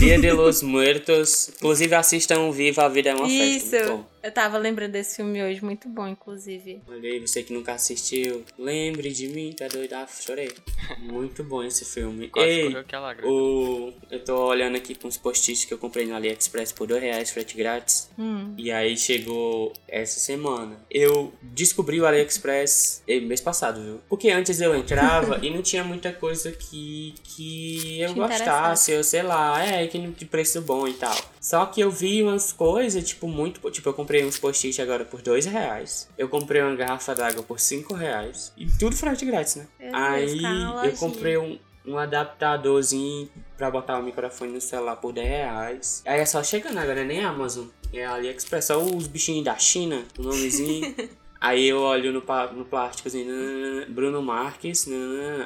Dia 0.00 0.18
de 0.18 0.32
los 0.32 0.62
Muertos. 0.62 1.50
Inclusive, 1.50 1.94
assistam 1.94 2.50
Viva 2.50 2.86
a 2.86 2.88
Vida 2.88 3.10
é 3.10 3.14
uma 3.14 3.28
Isso. 3.28 3.70
Festa. 3.70 3.86
Muito 3.92 4.02
bom. 4.02 4.10
Eu 4.22 4.30
tava 4.30 4.58
lembrando 4.58 4.92
desse 4.92 5.16
filme 5.16 5.42
hoje, 5.42 5.64
muito 5.64 5.88
bom, 5.88 6.06
inclusive. 6.06 6.82
Olha 6.86 7.10
aí, 7.10 7.18
você 7.20 7.42
que 7.42 7.52
nunca 7.52 7.72
assistiu, 7.72 8.44
lembre 8.58 9.10
de 9.10 9.28
mim, 9.28 9.52
tá 9.52 9.66
doido? 9.68 9.94
Ah, 9.94 10.06
chorei. 10.06 10.50
Muito 11.00 11.42
bom 11.42 11.62
esse 11.62 11.84
filme. 11.84 12.28
Quase 12.28 12.48
Ei, 12.48 12.76
aquela 12.76 13.14
o... 13.24 13.92
eu 14.10 14.24
tô 14.24 14.46
olhando 14.46 14.76
aqui 14.76 14.94
com 14.94 15.08
os 15.08 15.16
post-its 15.16 15.64
que 15.64 15.72
eu 15.72 15.78
comprei 15.78 16.06
no 16.06 16.14
AliExpress 16.14 16.72
por 16.72 16.86
dois 16.86 17.02
reais, 17.02 17.30
frete 17.30 17.56
grátis. 17.56 18.10
Hum. 18.18 18.54
E 18.56 18.70
aí 18.70 18.96
chegou 18.96 19.72
essa 19.88 20.18
semana. 20.18 20.76
Eu 20.90 21.32
descobri 21.42 22.00
o 22.00 22.06
AliExpress 22.06 23.02
mês 23.22 23.40
passado, 23.40 23.82
viu? 23.82 24.00
Porque 24.08 24.30
antes 24.30 24.60
eu 24.60 24.74
entrava 24.74 25.38
e 25.44 25.50
não 25.50 25.62
tinha 25.62 25.84
muita 25.84 26.12
coisa 26.12 26.52
que, 26.52 27.14
que 27.22 28.00
eu 28.00 28.08
Te 28.08 28.14
gostasse, 28.14 28.92
eu 28.92 29.02
sei 29.02 29.22
lá, 29.22 29.64
é, 29.64 29.86
que 29.86 29.98
de 29.98 30.24
preço 30.24 30.60
bom 30.60 30.86
e 30.86 30.94
tal. 30.94 31.16
Só 31.40 31.64
que 31.66 31.80
eu 31.80 31.90
vi 31.90 32.22
umas 32.22 32.52
coisas, 32.52 33.02
tipo, 33.06 33.26
muito. 33.26 33.70
Tipo, 33.70 33.88
eu 33.88 33.94
comprei 33.94 34.09
uns 34.24 34.38
post-it 34.38 34.80
agora 34.82 35.04
por 35.04 35.22
dois 35.22 35.46
reais. 35.46 36.08
Eu 36.18 36.28
comprei 36.28 36.62
uma 36.62 36.74
garrafa 36.74 37.14
d'água 37.14 37.42
por 37.42 37.60
cinco 37.60 37.94
reais. 37.94 38.52
E 38.56 38.66
tudo 38.78 38.96
frete 38.96 39.24
grátis, 39.24 39.56
né? 39.56 39.66
Meu 39.78 39.96
aí 39.96 40.42
eu 40.84 40.96
comprei 40.96 41.36
um, 41.36 41.58
um 41.86 41.96
adaptadorzinho 41.98 43.28
pra 43.56 43.70
botar 43.70 43.98
o 43.98 44.02
microfone 44.02 44.52
no 44.52 44.60
celular 44.60 44.96
por 44.96 45.12
10 45.12 45.28
reais. 45.28 46.02
Aí 46.06 46.20
é 46.20 46.26
só 46.26 46.42
chegando 46.42 46.78
agora, 46.78 47.04
nem 47.04 47.24
Amazon. 47.24 47.66
É 47.92 48.04
AliExpress, 48.04 48.66
só 48.66 48.82
os 48.82 49.06
bichinhos 49.06 49.44
da 49.44 49.56
China, 49.58 50.04
o 50.18 50.22
nomezinho. 50.22 50.94
Aí 51.40 51.68
eu 51.68 51.80
olho 51.80 52.12
no, 52.12 52.22
no 52.52 52.64
plástico 52.66 53.08
assim, 53.08 53.24
nananana, 53.24 53.86
Bruno 53.88 54.20
Marques, 54.22 54.86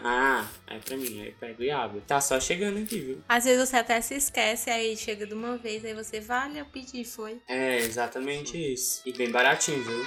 ah, 0.02 0.44
é 0.66 0.78
pra 0.78 0.96
mim, 0.96 1.20
aí 1.20 1.28
eu 1.28 1.34
pego 1.38 1.62
e 1.62 1.70
abro. 1.70 2.00
Tá 2.00 2.20
só 2.20 2.40
chegando 2.40 2.78
aqui, 2.78 2.98
viu? 2.98 3.18
Às 3.28 3.44
vezes 3.44 3.68
você 3.68 3.76
até 3.76 4.00
se 4.00 4.14
esquece, 4.14 4.70
aí 4.70 4.96
chega 4.96 5.24
de 5.24 5.34
uma 5.34 5.56
vez, 5.56 5.84
aí 5.84 5.94
você, 5.94 6.18
vale, 6.18 6.58
eu 6.58 6.64
pedi, 6.64 7.04
foi. 7.04 7.40
É, 7.46 7.78
exatamente 7.78 8.56
isso. 8.56 9.02
E 9.06 9.12
bem 9.12 9.30
baratinho, 9.30 9.84
viu? 9.84 10.04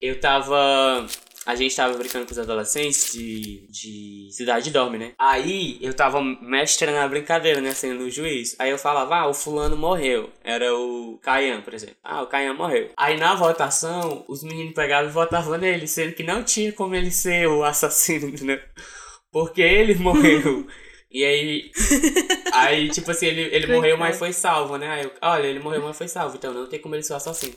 Eu 0.00 0.18
tava. 0.18 1.06
A 1.44 1.56
gente 1.56 1.74
tava 1.74 1.96
brincando 1.96 2.24
com 2.24 2.32
os 2.32 2.38
adolescentes 2.38 3.12
de, 3.12 3.66
de 3.68 4.28
Cidade 4.30 4.70
Dorme, 4.70 4.96
né? 4.96 5.12
Aí 5.18 5.76
eu 5.80 5.92
tava 5.92 6.22
mestrando 6.22 6.98
a 6.98 7.08
brincadeira, 7.08 7.60
né? 7.60 7.72
Sendo 7.72 8.04
o 8.04 8.10
juiz. 8.10 8.54
Aí 8.58 8.70
eu 8.70 8.78
falava, 8.78 9.16
ah, 9.16 9.28
o 9.28 9.34
fulano 9.34 9.76
morreu. 9.76 10.30
Era 10.44 10.72
o 10.72 11.18
Caian, 11.20 11.60
por 11.60 11.74
exemplo. 11.74 11.96
Ah, 12.02 12.22
o 12.22 12.28
Caian 12.28 12.54
morreu. 12.54 12.90
Aí 12.96 13.18
na 13.18 13.34
votação, 13.34 14.24
os 14.28 14.44
meninos 14.44 14.74
pegavam 14.74 15.10
e 15.10 15.12
votavam 15.12 15.58
nele, 15.58 15.88
sendo 15.88 16.14
que 16.14 16.22
não 16.22 16.44
tinha 16.44 16.72
como 16.72 16.94
ele 16.94 17.10
ser 17.10 17.48
o 17.48 17.64
assassino, 17.64 18.28
entendeu? 18.30 18.60
Porque 19.32 19.62
ele 19.62 19.94
morreu. 19.96 20.66
E 21.10 21.24
aí. 21.24 21.70
Aí, 22.54 22.90
tipo 22.90 23.10
assim, 23.10 23.26
ele, 23.26 23.42
ele 23.54 23.66
morreu, 23.66 23.96
mas 23.96 24.18
foi 24.18 24.32
salvo, 24.32 24.76
né? 24.76 24.88
Aí 24.88 25.04
eu, 25.04 25.12
olha, 25.22 25.46
ele 25.46 25.58
morreu, 25.58 25.82
mas 25.82 25.96
foi 25.96 26.06
salvo. 26.06 26.36
Então 26.36 26.52
não 26.52 26.66
tem 26.66 26.78
como 26.78 26.94
ele 26.94 27.02
ser 27.02 27.14
o 27.14 27.16
assassino. 27.16 27.54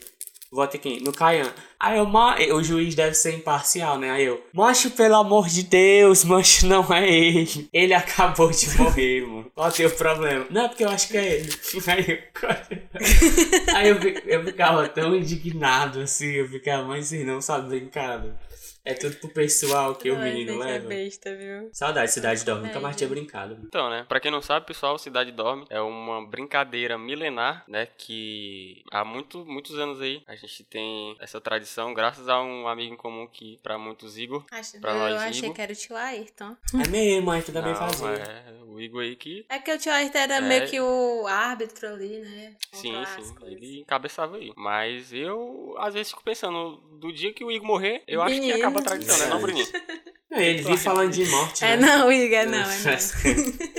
Vota 0.55 0.77
quem? 0.77 0.99
No 1.01 1.11
Caian. 1.11 1.51
Aí 1.79 1.97
eu, 1.97 2.05
"Ma- 2.05 2.37
o 2.53 2.63
juiz 2.63 2.95
deve 2.95 3.13
ser 3.13 3.33
imparcial, 3.35 3.99
né? 3.99 4.09
Aí 4.09 4.23
eu, 4.25 4.41
macho, 4.53 4.89
pelo 4.91 5.15
amor 5.15 5.47
de 5.47 5.63
Deus, 5.63 6.23
macho, 6.23 6.65
não 6.65 6.91
é 6.93 7.07
ele. 7.07 7.69
Ele 7.73 7.93
acabou 7.93 8.49
de 8.49 8.69
morrer, 8.77 9.21
mano. 9.27 9.51
Qual 9.53 9.71
tem 9.71 9.85
o 9.85 9.91
problema? 9.91 10.45
Não, 10.49 10.67
porque 10.69 10.83
eu 10.85 10.89
acho 10.89 11.09
que 11.09 11.17
é 11.17 11.33
ele. 11.35 11.49
Aí 11.87 12.05
eu, 12.07 12.17
aí 13.75 13.89
eu, 13.89 13.97
eu 14.25 14.43
ficava 14.45 14.87
tão 14.87 15.15
indignado, 15.15 15.99
assim. 16.01 16.31
Eu 16.31 16.47
ficava, 16.47 16.83
mas 16.83 17.05
assim, 17.07 17.23
não 17.23 17.41
sabe 17.41 17.67
brincar. 17.69 18.23
É 18.85 18.93
tudo 18.93 19.15
pro 19.17 19.29
pessoal 19.29 19.95
que 19.95 20.11
o 20.11 20.15
Ai, 20.15 20.23
menino 20.31 20.61
é 20.63 20.73
leva. 20.73 20.87
besta, 20.87 21.35
viu? 21.35 21.69
Saudade, 21.73 22.11
Cidade 22.11 22.45
Dorme. 22.45 22.67
Nunca 22.67 22.77
Ai, 22.77 22.83
mais 22.83 22.95
tinha 22.95 23.09
brincado. 23.09 23.57
Então, 23.63 23.89
né? 23.89 24.05
Pra 24.07 24.19
quem 24.19 24.29
não 24.31 24.41
sabe, 24.43 24.65
pessoal, 24.67 24.97
Cidade 24.99 25.31
Dorme 25.31 25.65
é 25.69 25.81
uma 25.81 26.25
brincadeira 26.25 26.97
milenar, 26.97 27.63
né? 27.67 27.87
Que 27.97 28.83
há 28.91 29.03
muito, 29.03 29.43
muitos 29.45 29.77
anos 29.79 29.99
aí 30.01 30.21
a 30.27 30.35
gente 30.35 30.63
tem 30.63 31.15
essa 31.19 31.41
tradição, 31.41 31.93
graças 31.93 32.29
a 32.29 32.41
um 32.41 32.67
amigo 32.67 32.93
em 32.93 32.97
comum 32.97 33.27
que, 33.27 33.57
pra 33.63 33.77
muitos, 33.77 34.17
Igor. 34.17 34.45
Acho, 34.51 34.79
Pra 34.79 34.91
eu 34.91 34.99
nós, 34.99 35.13
achei 35.23 35.39
Igor. 35.45 35.55
que 35.55 35.61
era 35.61 35.71
o 35.73 35.75
tio 35.75 35.95
Ayrton. 35.95 36.55
É 36.85 36.87
mesmo, 36.87 37.31
aí 37.31 37.41
tu 37.41 37.51
também 37.51 37.73
Não, 37.73 37.79
fazia. 37.79 38.07
é 38.09 38.53
o 38.67 38.79
Igor 38.79 39.01
aí 39.01 39.15
que. 39.15 39.45
É 39.49 39.57
que 39.57 39.73
o 39.73 39.79
tio 39.79 39.91
Ayrton 39.91 40.17
era 40.19 40.35
É. 40.35 40.41
meio 40.41 40.67
que 40.67 40.79
o 40.79 41.25
árbitro 41.27 41.87
ali, 41.87 42.19
né? 42.19 42.55
Sim, 42.71 43.03
sim, 43.05 43.35
ele 43.45 43.79
encabeçava 43.79 44.37
aí. 44.37 44.51
Mas 44.55 45.11
eu, 45.11 45.75
às 45.79 45.93
vezes, 45.95 46.11
fico 46.11 46.23
pensando, 46.23 46.77
do 46.99 47.11
dia 47.11 47.33
que 47.33 47.43
o 47.43 47.51
Igor 47.51 47.65
morrer, 47.67 48.03
eu 48.07 48.21
acho 48.21 48.35
que 48.35 48.39
Menino. 48.41 48.59
Tradição, 48.81 49.17
né? 49.17 49.27
Não, 49.27 49.39
Bruninho? 49.41 49.65
Não, 50.35 50.41
ele 50.41 50.61
vive 50.63 50.77
falando 50.77 51.11
de 51.11 51.25
morte, 51.25 51.63
É 51.63 51.77
né? 51.77 51.87
não, 51.87 52.11
Igor, 52.11 52.37
é 52.37 52.45
não, 52.45 52.57
é 52.59 52.65
não. 52.65 53.55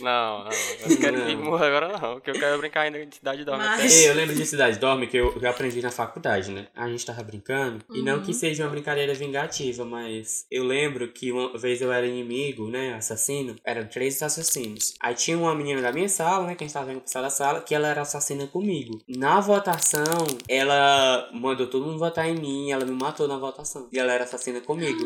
Não, 0.00 0.44
não. 0.44 0.50
Eu 0.50 0.88
não 0.90 0.96
quero 0.96 1.26
que 1.26 1.36
morra 1.36 1.66
agora, 1.66 1.88
não. 1.98 2.14
Porque 2.14 2.30
eu 2.30 2.34
quero 2.34 2.58
brincar 2.58 2.82
ainda 2.82 3.06
de 3.06 3.14
Cidade 3.16 3.42
Dorme. 3.44 3.64
Mas- 3.64 3.80
até- 3.80 3.94
Ei, 4.02 4.10
eu 4.10 4.14
lembro 4.14 4.34
de 4.34 4.44
Cidade 4.44 4.78
Dorme 4.78 5.06
que 5.06 5.16
eu, 5.16 5.34
eu 5.40 5.48
aprendi 5.50 5.80
na 5.80 5.90
faculdade, 5.90 6.50
né? 6.50 6.66
A 6.74 6.88
gente 6.88 7.06
tava 7.06 7.22
brincando. 7.22 7.82
E 7.90 8.02
não 8.02 8.16
Uhum. 8.16 8.22
que 8.22 8.34
seja 8.34 8.64
uma 8.64 8.70
brincadeira 8.70 9.14
vingativa, 9.14 9.84
mas 9.84 10.44
eu 10.50 10.64
lembro 10.64 11.08
que 11.08 11.32
uma 11.32 11.56
vez 11.56 11.80
eu 11.80 11.90
era 11.90 12.06
inimigo, 12.06 12.68
né? 12.68 12.94
Assassino. 12.94 13.56
Eram 13.64 13.86
três 13.86 14.20
assassinos. 14.22 14.94
Aí 15.00 15.14
tinha 15.14 15.38
uma 15.38 15.54
menina 15.54 15.80
da 15.80 15.92
minha 15.92 16.08
sala, 16.08 16.46
né? 16.46 16.54
Que 16.54 16.64
a 16.64 16.66
gente 16.66 16.74
tava 16.74 16.86
vendo 16.86 17.00
pro 17.00 17.22
da 17.22 17.30
sala, 17.30 17.60
que 17.62 17.74
ela 17.74 17.88
era 17.88 18.02
assassina 18.02 18.46
comigo. 18.46 19.00
Na 19.08 19.40
votação, 19.40 20.02
ela 20.48 21.30
mandou 21.32 21.66
todo 21.66 21.86
mundo 21.86 21.98
votar 21.98 22.28
em 22.28 22.34
mim. 22.34 22.70
Ela 22.72 22.84
me 22.84 22.92
matou 22.92 23.26
na 23.26 23.38
votação. 23.38 23.88
E 23.90 23.98
ela 23.98 24.12
era 24.12 24.24
assassina 24.24 24.60
comigo. 24.60 25.02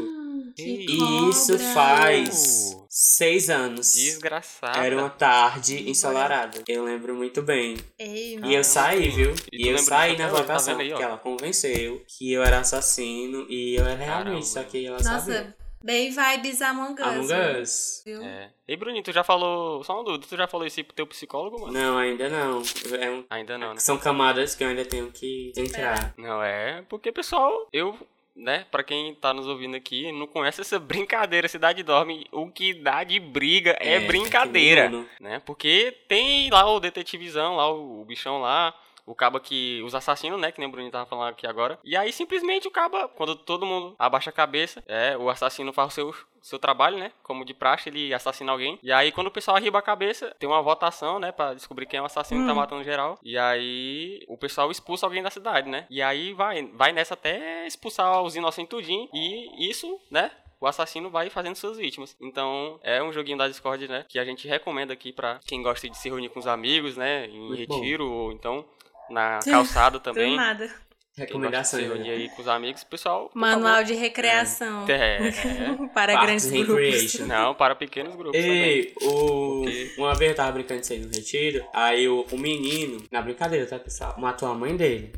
Que 0.58 0.86
E 0.88 1.30
isso 1.30 1.52
cobra. 1.52 1.72
faz 1.72 2.76
seis 2.88 3.48
anos. 3.48 3.94
Desgraçado. 3.94 4.76
Era 4.78 4.96
uma 4.96 5.08
tarde 5.08 5.88
ensolarada. 5.88 6.64
Eu 6.66 6.82
lembro 6.84 7.14
muito 7.14 7.40
bem. 7.42 7.76
Ei, 7.96 8.40
E 8.44 8.54
eu 8.54 8.64
saí, 8.64 9.08
viu? 9.08 9.34
E 9.52 9.66
E 9.66 9.68
eu 9.68 9.78
saí 9.78 10.16
na 10.18 10.26
tá 10.28 10.34
votação, 10.34 10.76
porque 10.76 10.92
ela 11.02 11.16
convenceu 11.18 12.02
que 12.08 12.32
eu 12.32 12.42
era 12.42 12.58
assassino 12.58 13.46
e 13.48 13.76
eu 13.76 13.84
era 13.86 13.96
Caramba. 13.98 14.22
realmente, 14.24 14.48
só 14.48 14.62
que 14.64 14.84
ela 14.84 14.98
sabia. 15.00 15.42
Nossa, 15.42 15.56
bem 15.84 16.10
vibes 16.10 16.60
Among 16.60 17.00
Us. 17.00 17.06
Among? 17.30 17.60
Us. 17.62 18.02
Viu? 18.04 18.20
É. 18.24 18.50
Ei, 18.66 18.76
Bruninho, 18.76 19.04
tu 19.04 19.12
já 19.12 19.22
falou. 19.22 19.84
Só 19.84 19.94
uma 19.94 20.04
dúvida, 20.04 20.26
tu 20.28 20.36
já 20.36 20.48
falou 20.48 20.66
isso 20.66 20.80
aí 20.80 20.84
pro 20.84 20.96
teu 20.96 21.06
psicólogo, 21.06 21.60
mano? 21.60 21.72
Não, 21.72 21.96
ainda 21.96 22.28
não. 22.28 22.62
É 23.00 23.08
um- 23.10 23.24
Ainda 23.30 23.56
não, 23.56 23.74
né? 23.74 23.80
São 23.80 23.96
camadas 23.96 24.56
que 24.56 24.64
eu 24.64 24.68
ainda 24.68 24.84
tenho 24.84 25.10
que 25.12 25.52
entrar. 25.56 26.12
Não, 26.18 26.42
é. 26.42 26.82
Porque, 26.88 27.12
pessoal, 27.12 27.68
eu. 27.72 27.96
Né, 28.38 28.64
pra 28.70 28.84
quem 28.84 29.16
tá 29.16 29.34
nos 29.34 29.48
ouvindo 29.48 29.76
aqui, 29.76 30.12
não 30.12 30.24
conhece 30.24 30.60
essa 30.60 30.78
brincadeira 30.78 31.48
Cidade 31.48 31.82
Dorme, 31.82 32.24
o 32.30 32.48
que 32.48 32.72
dá 32.72 33.02
de 33.02 33.18
briga 33.18 33.76
é, 33.80 33.98
que 33.98 34.06
brincadeira, 34.06 34.88
né? 35.18 35.42
Porque 35.44 35.92
tem 36.06 36.48
lá 36.48 36.64
o 36.70 36.78
detetivizão, 36.78 37.56
lá 37.56 37.68
o, 37.68 38.02
o 38.02 38.04
bichão 38.04 38.40
lá, 38.40 38.72
o 39.08 39.14
caba 39.14 39.40
que. 39.40 39.82
Os 39.82 39.94
assassinos, 39.94 40.40
né? 40.40 40.52
Que 40.52 40.60
nem 40.60 40.68
o 40.68 40.70
Bruninho 40.70 40.92
tava 40.92 41.06
falando 41.06 41.30
aqui 41.30 41.46
agora. 41.46 41.78
E 41.82 41.96
aí 41.96 42.12
simplesmente 42.12 42.68
o 42.68 42.70
caba, 42.70 43.08
quando 43.08 43.34
todo 43.34 43.66
mundo 43.66 43.94
abaixa 43.98 44.30
a 44.30 44.32
cabeça, 44.32 44.82
é, 44.86 45.16
o 45.16 45.30
assassino 45.30 45.72
faz 45.72 45.92
o 45.92 45.94
seu, 45.94 46.14
seu 46.42 46.58
trabalho, 46.58 46.98
né? 46.98 47.12
Como 47.22 47.44
de 47.44 47.54
praxe, 47.54 47.88
ele 47.88 48.12
assassina 48.12 48.52
alguém. 48.52 48.78
E 48.82 48.92
aí 48.92 49.10
quando 49.10 49.28
o 49.28 49.32
pessoal 49.32 49.56
arriba 49.56 49.78
a 49.78 49.82
cabeça, 49.82 50.34
tem 50.38 50.48
uma 50.48 50.62
votação, 50.62 51.18
né? 51.18 51.32
Pra 51.32 51.54
descobrir 51.54 51.86
quem 51.86 51.98
é 51.98 52.02
o 52.02 52.06
assassino 52.06 52.42
que 52.42 52.48
tá 52.48 52.54
matando 52.54 52.84
geral. 52.84 53.18
E 53.22 53.38
aí 53.38 54.24
o 54.28 54.36
pessoal 54.36 54.70
expulsa 54.70 55.06
alguém 55.06 55.22
da 55.22 55.30
cidade, 55.30 55.68
né? 55.68 55.86
E 55.88 56.02
aí 56.02 56.32
vai, 56.34 56.66
vai 56.74 56.92
nessa 56.92 57.14
até 57.14 57.66
expulsar 57.66 58.22
os 58.22 58.36
inocentes 58.36 58.68
tudinho. 58.68 59.08
E 59.14 59.70
isso, 59.70 59.98
né? 60.10 60.30
o 60.60 60.66
assassino 60.66 61.08
vai 61.08 61.30
fazendo 61.30 61.54
suas 61.54 61.76
vítimas. 61.76 62.16
Então, 62.20 62.80
é 62.82 63.02
um 63.02 63.12
joguinho 63.12 63.38
da 63.38 63.46
Discord, 63.46 63.86
né? 63.86 64.04
Que 64.08 64.18
a 64.18 64.24
gente 64.24 64.48
recomenda 64.48 64.92
aqui 64.92 65.12
pra 65.12 65.38
quem 65.46 65.62
gosta 65.62 65.88
de 65.88 65.96
se 65.96 66.08
reunir 66.08 66.30
com 66.30 66.40
os 66.40 66.46
amigos, 66.46 66.96
né? 66.96 67.26
Em 67.26 67.38
Muito 67.38 67.68
bom. 67.68 67.76
retiro, 67.76 68.10
ou 68.10 68.32
então 68.32 68.64
na 69.10 69.38
calçada 69.44 69.98
Do 69.98 70.00
também. 70.02 70.36
nada. 70.36 70.70
De 71.18 71.66
se 71.66 71.80
reunir 71.82 72.04
né? 72.10 72.14
aí 72.14 72.28
com 72.28 72.42
os 72.42 72.46
amigos, 72.46 72.84
pessoal. 72.84 73.28
Manual 73.34 73.82
de 73.82 73.92
recreação. 73.92 74.86
favor. 74.86 74.90
É. 74.92 75.18
Para 75.92 76.14
grandes 76.20 76.46
and 76.46 76.50
grupos. 76.64 76.76
Recreation. 76.76 77.26
Não, 77.26 77.54
para 77.56 77.74
pequenos 77.74 78.14
grupos 78.14 78.40
também. 78.40 78.56
Ei, 78.56 78.94
o... 79.02 79.62
Porque- 79.64 79.94
uma 79.98 80.14
vez 80.14 80.30
eu 80.30 80.36
tava 80.36 80.52
brincando 80.52 80.80
disso 80.80 80.92
aí 80.92 81.00
no 81.00 81.08
retiro, 81.12 81.64
aí 81.74 82.08
o, 82.08 82.24
o 82.30 82.38
menino, 82.38 83.02
na 83.10 83.20
brincadeira, 83.20 83.66
tá 83.66 83.80
pessoal, 83.80 84.14
matou 84.16 84.48
a 84.48 84.54
mãe 84.54 84.76
dele. 84.76 85.12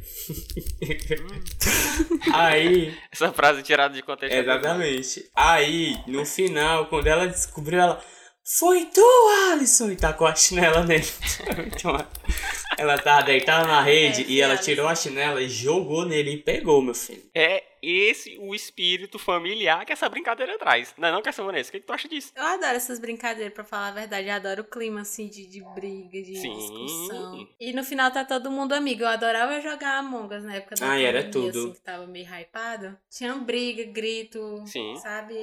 aí, 2.33 2.95
Essa 3.13 3.31
frase 3.33 3.63
tirada 3.63 3.95
de 3.95 4.03
contexto. 4.03 4.35
é 4.35 4.39
exatamente. 4.41 5.31
Aí, 5.35 5.97
no 6.07 6.25
final, 6.25 6.87
quando 6.87 7.07
ela 7.09 7.27
descobriu, 7.27 7.79
ela. 7.79 8.03
Foi 8.59 8.85
tu, 8.87 9.07
Alisson! 9.53 9.93
E 9.93 9.97
tacou 9.97 10.27
a 10.27 10.35
chinela 10.35 10.83
nele. 10.85 11.05
ela 12.77 12.99
tava 12.99 13.23
deitada 13.23 13.67
na 13.67 13.81
rede 13.81 14.23
É, 14.23 14.27
e 14.27 14.41
ela 14.41 14.57
tirou 14.57 14.89
a 14.89 14.95
chinela 14.95 15.41
e 15.41 15.49
jogou 15.49 16.05
nele 16.05 16.33
e 16.33 16.37
pegou, 16.39 16.83
meu 16.83 16.95
filho. 16.95 17.23
É 17.35 17.63
esse 17.83 18.37
o 18.39 18.55
espírito 18.55 19.19
familiar 19.19 19.85
que 19.87 19.93
essa 19.93 20.09
brincadeira 20.09 20.59
traz. 20.59 20.93
Não 20.99 21.09
é 21.09 21.13
não, 21.13 21.23
Cassio 21.23 21.45
Vanessa? 21.47 21.69
O 21.69 21.73
que, 21.73 21.81
que 21.81 21.87
tu 21.87 21.93
acha 21.93 22.09
disso? 22.09 22.33
Eu 22.35 22.43
adoro 22.43 22.77
essas 22.77 22.99
brincadeiras, 22.99 23.55
pra 23.55 23.65
falar 23.65 23.89
a 23.89 23.93
verdade. 23.93 24.29
Eu 24.29 24.35
adoro 24.35 24.63
o 24.63 24.65
clima, 24.65 25.03
assim, 25.03 25.29
de, 25.29 25.47
de 25.47 25.63
briga, 25.75 26.21
de 26.23 26.37
Sim. 26.37 26.53
discussão. 26.57 27.49
E 27.59 27.73
no 27.73 27.85
final 27.85 28.11
tá 28.11 28.25
todo 28.25 28.51
mundo 28.51 28.73
amigo. 28.73 29.03
Eu 29.03 29.09
adorava 29.09 29.61
jogar 29.61 29.99
Among 29.99 30.35
Us 30.35 30.45
na 30.45 30.57
época 30.57 30.75
da 30.75 30.89
Ai, 30.89 31.05
era 31.05 31.23
pandemia, 31.23 31.53
tudo. 31.53 31.59
assim, 31.65 31.73
que 31.73 31.81
tava 31.81 32.07
meio 32.07 32.27
hypado. 32.27 32.99
Tinha 33.11 33.35
briga, 33.37 33.85
grito, 33.85 34.65
Sim. 34.67 34.97
sabe? 34.97 35.37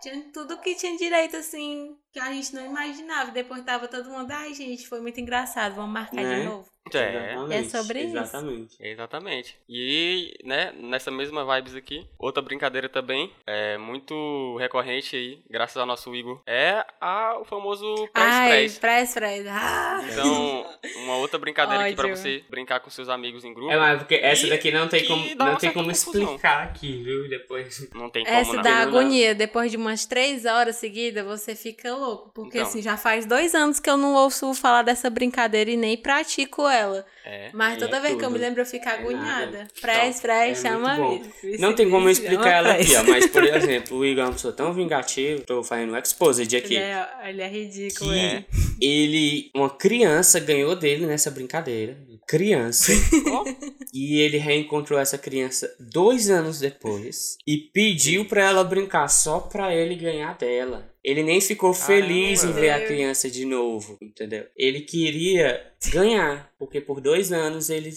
Tinha 0.00 0.22
tudo 0.32 0.58
que 0.58 0.74
tinha 0.74 0.96
direito, 0.96 1.36
assim, 1.36 1.94
que 2.12 2.18
a 2.18 2.32
gente 2.32 2.54
não 2.54 2.64
imaginava. 2.66 3.30
Depois 3.30 3.62
tava 3.64 3.86
todo 3.88 4.08
mundo, 4.10 4.30
ai, 4.30 4.52
gente, 4.54 4.86
foi 4.88 5.00
muito 5.00 5.20
engraçado, 5.20 5.74
vamos 5.76 5.92
marcar 5.92 6.16
Né? 6.16 6.40
de 6.40 6.44
novo. 6.46 6.68
É. 6.92 7.36
É 7.50 7.62
sobre 7.64 8.00
isso. 8.02 8.16
Exatamente. 8.16 8.76
Exatamente. 8.80 9.56
E, 9.68 10.34
né, 10.42 10.72
nessa 10.76 11.10
mesma 11.10 11.44
vibes 11.44 11.76
aqui, 11.76 12.04
outra 12.18 12.42
brincadeira 12.42 12.88
também, 12.88 13.30
é 13.46 13.76
muito 13.78 14.56
recorrente 14.58 15.14
aí, 15.14 15.38
graças 15.48 15.76
ao 15.76 15.86
nosso 15.86 16.12
Igor, 16.16 16.40
é 16.46 16.84
a, 17.00 17.38
o 17.38 17.44
famoso 17.44 17.84
Ai, 18.14 18.48
press-press. 18.66 18.78
press, 18.78 19.14
press. 19.14 19.46
Ah! 19.48 20.00
Então, 20.10 20.66
uma 21.04 21.16
outra 21.16 21.38
brincadeira 21.38 21.84
aqui 21.84 21.94
pra 21.94 22.08
você 22.08 22.42
brincar 22.48 22.80
com 22.80 22.90
seus 22.90 23.08
amigos 23.08 23.44
em 23.44 23.52
grupo. 23.54 23.70
É, 23.70 23.76
mas 23.76 23.98
porque 23.98 24.14
essa 24.16 24.46
E- 24.46 24.50
daqui 24.50 24.72
não 24.72 24.88
tem 24.88 25.06
como, 25.06 25.34
não 25.36 25.56
tem 25.56 25.72
como 25.72 25.88
confusão. 25.90 26.22
explicar 26.24 26.62
aqui, 26.64 27.02
viu? 27.04 27.28
Depois. 27.28 27.88
Não 27.94 28.08
tem 28.10 28.24
como, 28.24 28.36
Essa 28.36 28.52
Não 28.54 28.62
dá. 28.62 28.78
agonia, 28.78 29.34
depois 29.34 29.70
de 29.70 29.76
umas 29.76 30.06
três 30.06 30.44
horas 30.44 30.76
seguidas, 30.76 31.24
você 31.24 31.54
fica 31.54 31.94
louco. 32.00 32.30
Porque 32.34 32.58
Então. 32.58 32.68
assim, 32.68 32.82
já 32.82 32.96
faz 32.96 33.26
dois 33.26 33.54
anos 33.54 33.78
que 33.78 33.88
eu 33.88 33.96
não 33.96 34.14
ouço 34.14 34.52
falar 34.54 34.82
dessa 34.82 35.08
brincadeira 35.10 35.70
e 35.70 35.76
nem 35.76 35.96
pratico 35.96 36.66
ela. 36.68 37.04
É. 37.24 37.50
Mas 37.52 37.74
É 37.74 37.76
toda 37.86 38.00
vez 38.00 38.16
que 38.16 38.24
eu 38.24 38.30
me 38.30 38.36
tudo. 38.36 38.42
lembro, 38.46 38.62
eu 38.62 38.66
fico 38.66 38.88
É 38.88 38.92
agoniada. 38.92 39.68
Prez, 39.80 40.08
Então, 40.16 40.20
prez, 40.22 40.58
é 40.64 40.68
chama. 40.68 40.96
Vice, 41.42 41.58
Não 41.60 41.74
tem 41.74 41.88
como 41.90 42.08
eu 42.08 42.12
explicar 42.12 42.48
ela 42.50 42.72
aqui, 42.72 42.96
ó. 42.96 43.04
Mas, 43.04 43.26
por 43.26 43.44
exemplo, 43.44 43.98
o 43.98 44.04
Igor 44.04 44.24
é 44.24 44.26
uma 44.26 44.32
pessoa 44.32 44.52
tão 44.52 44.72
vingativa, 44.72 45.42
tô 45.42 45.62
fazendo 45.62 45.92
um 45.92 45.96
exposed 45.96 46.56
aqui. 46.56 46.74
Ele 46.74 46.82
é, 46.84 47.08
ele 47.26 47.42
é 47.42 47.48
ridículo. 47.48 48.12
é. 48.12 48.44
ele, 48.80 49.50
uma 49.54 49.70
criança 49.70 50.40
ganhou 50.40 50.74
dele 50.74 51.06
nessa 51.06 51.30
brincadeira. 51.30 51.96
Criança. 52.26 52.92
e 53.92 54.20
ele 54.20 54.38
reencontrou 54.38 54.98
essa 54.98 55.18
criança 55.18 55.74
dois 55.78 56.30
anos 56.30 56.60
depois 56.60 57.36
e 57.46 57.56
pediu 57.58 58.24
pra 58.24 58.44
ela 58.44 58.62
brincar 58.64 59.08
só 59.08 59.40
pra 59.40 59.74
ele 59.74 59.94
ganhar 59.96 60.36
dela. 60.38 60.89
Ele 61.02 61.22
nem 61.22 61.40
ficou 61.40 61.72
feliz 61.72 62.44
em 62.44 62.52
ver 62.52 62.70
a 62.70 62.86
criança 62.86 63.30
de 63.30 63.44
novo, 63.44 63.96
entendeu? 64.02 64.46
Ele 64.54 64.82
queria 64.82 65.72
ganhar, 65.90 66.52
porque 66.58 66.80
por 66.80 67.00
dois 67.00 67.32
anos 67.32 67.70
ele 67.70 67.90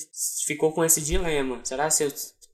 ficou 0.45 0.71
com 0.71 0.83
esse 0.83 1.01
dilema. 1.01 1.59
Será 1.63 1.89
se 1.89 2.03
eu 2.03 2.11